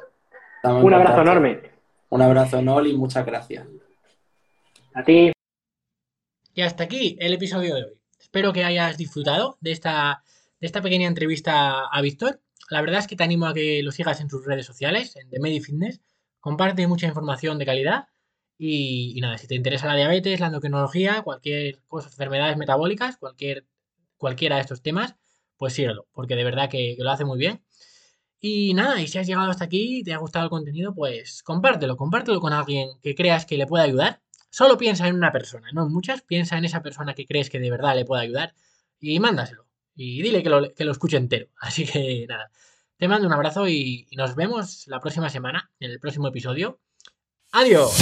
Un 0.62 0.94
abrazo 0.94 1.22
enorme. 1.22 1.60
Un 2.08 2.22
abrazo, 2.22 2.62
Nol, 2.62 2.86
y 2.86 2.96
muchas 2.96 3.24
gracias. 3.26 3.66
A 4.94 5.02
ti. 5.02 5.32
Y 6.54 6.62
hasta 6.62 6.84
aquí 6.84 7.16
el 7.20 7.34
episodio 7.34 7.74
de 7.74 7.84
hoy. 7.84 7.92
Espero 8.18 8.52
que 8.52 8.64
hayas 8.64 8.96
disfrutado 8.96 9.56
de 9.60 9.72
esta, 9.72 10.22
esta 10.66 10.82
pequeña 10.82 11.08
entrevista 11.08 11.86
a 11.86 12.00
Víctor. 12.00 12.40
La 12.70 12.80
verdad 12.80 13.00
es 13.00 13.06
que 13.06 13.16
te 13.16 13.24
animo 13.24 13.46
a 13.46 13.54
que 13.54 13.82
lo 13.82 13.92
sigas 13.92 14.20
en 14.20 14.30
sus 14.30 14.44
redes 14.44 14.66
sociales, 14.66 15.16
en 15.16 15.28
The 15.30 15.40
Medi 15.40 15.60
Fitness. 15.60 16.00
Comparte 16.40 16.86
mucha 16.86 17.06
información 17.06 17.58
de 17.58 17.66
calidad. 17.66 18.08
Y, 18.56 19.18
nada, 19.20 19.36
si 19.38 19.46
te 19.46 19.54
interesa 19.56 19.86
la 19.86 19.96
diabetes, 19.96 20.40
la 20.40 20.46
endocrinología, 20.46 21.22
cualquier 21.22 21.82
cosa, 21.88 22.08
enfermedades 22.08 22.56
metabólicas, 22.56 23.16
cualquier, 23.16 23.66
cualquiera 24.16 24.56
de 24.56 24.62
estos 24.62 24.80
temas, 24.80 25.16
pues 25.56 25.74
síguelo, 25.74 26.06
porque 26.12 26.36
de 26.36 26.44
verdad 26.44 26.70
que, 26.70 26.94
que 26.96 27.02
lo 27.02 27.10
hace 27.10 27.24
muy 27.24 27.38
bien. 27.38 27.62
Y 28.40 28.74
nada, 28.74 29.00
y 29.00 29.08
si 29.08 29.18
has 29.18 29.26
llegado 29.26 29.50
hasta 29.50 29.64
aquí 29.64 30.00
y 30.00 30.04
te 30.04 30.12
ha 30.12 30.18
gustado 30.18 30.44
el 30.44 30.50
contenido, 30.50 30.94
pues 30.94 31.42
compártelo, 31.42 31.96
compártelo 31.96 32.40
con 32.40 32.52
alguien 32.52 32.90
que 33.02 33.14
creas 33.14 33.46
que 33.46 33.56
le 33.56 33.66
pueda 33.66 33.84
ayudar. 33.84 34.20
Solo 34.50 34.76
piensa 34.78 35.08
en 35.08 35.16
una 35.16 35.32
persona, 35.32 35.68
no 35.72 35.86
en 35.86 35.92
muchas, 35.92 36.22
piensa 36.22 36.56
en 36.58 36.64
esa 36.64 36.82
persona 36.82 37.14
que 37.14 37.26
crees 37.26 37.50
que 37.50 37.58
de 37.58 37.70
verdad 37.70 37.96
le 37.96 38.04
puede 38.04 38.22
ayudar 38.22 38.54
y 39.00 39.18
mándaselo. 39.18 39.63
Y 39.94 40.22
dile 40.22 40.42
que 40.42 40.48
lo, 40.48 40.74
que 40.74 40.84
lo 40.84 40.92
escuche 40.92 41.16
entero. 41.16 41.48
Así 41.60 41.86
que 41.86 42.26
nada, 42.28 42.50
te 42.96 43.08
mando 43.08 43.26
un 43.26 43.32
abrazo 43.32 43.68
y 43.68 44.08
nos 44.16 44.34
vemos 44.34 44.86
la 44.86 45.00
próxima 45.00 45.30
semana, 45.30 45.70
en 45.80 45.90
el 45.90 46.00
próximo 46.00 46.28
episodio. 46.28 46.80
¡Adiós! 47.52 47.94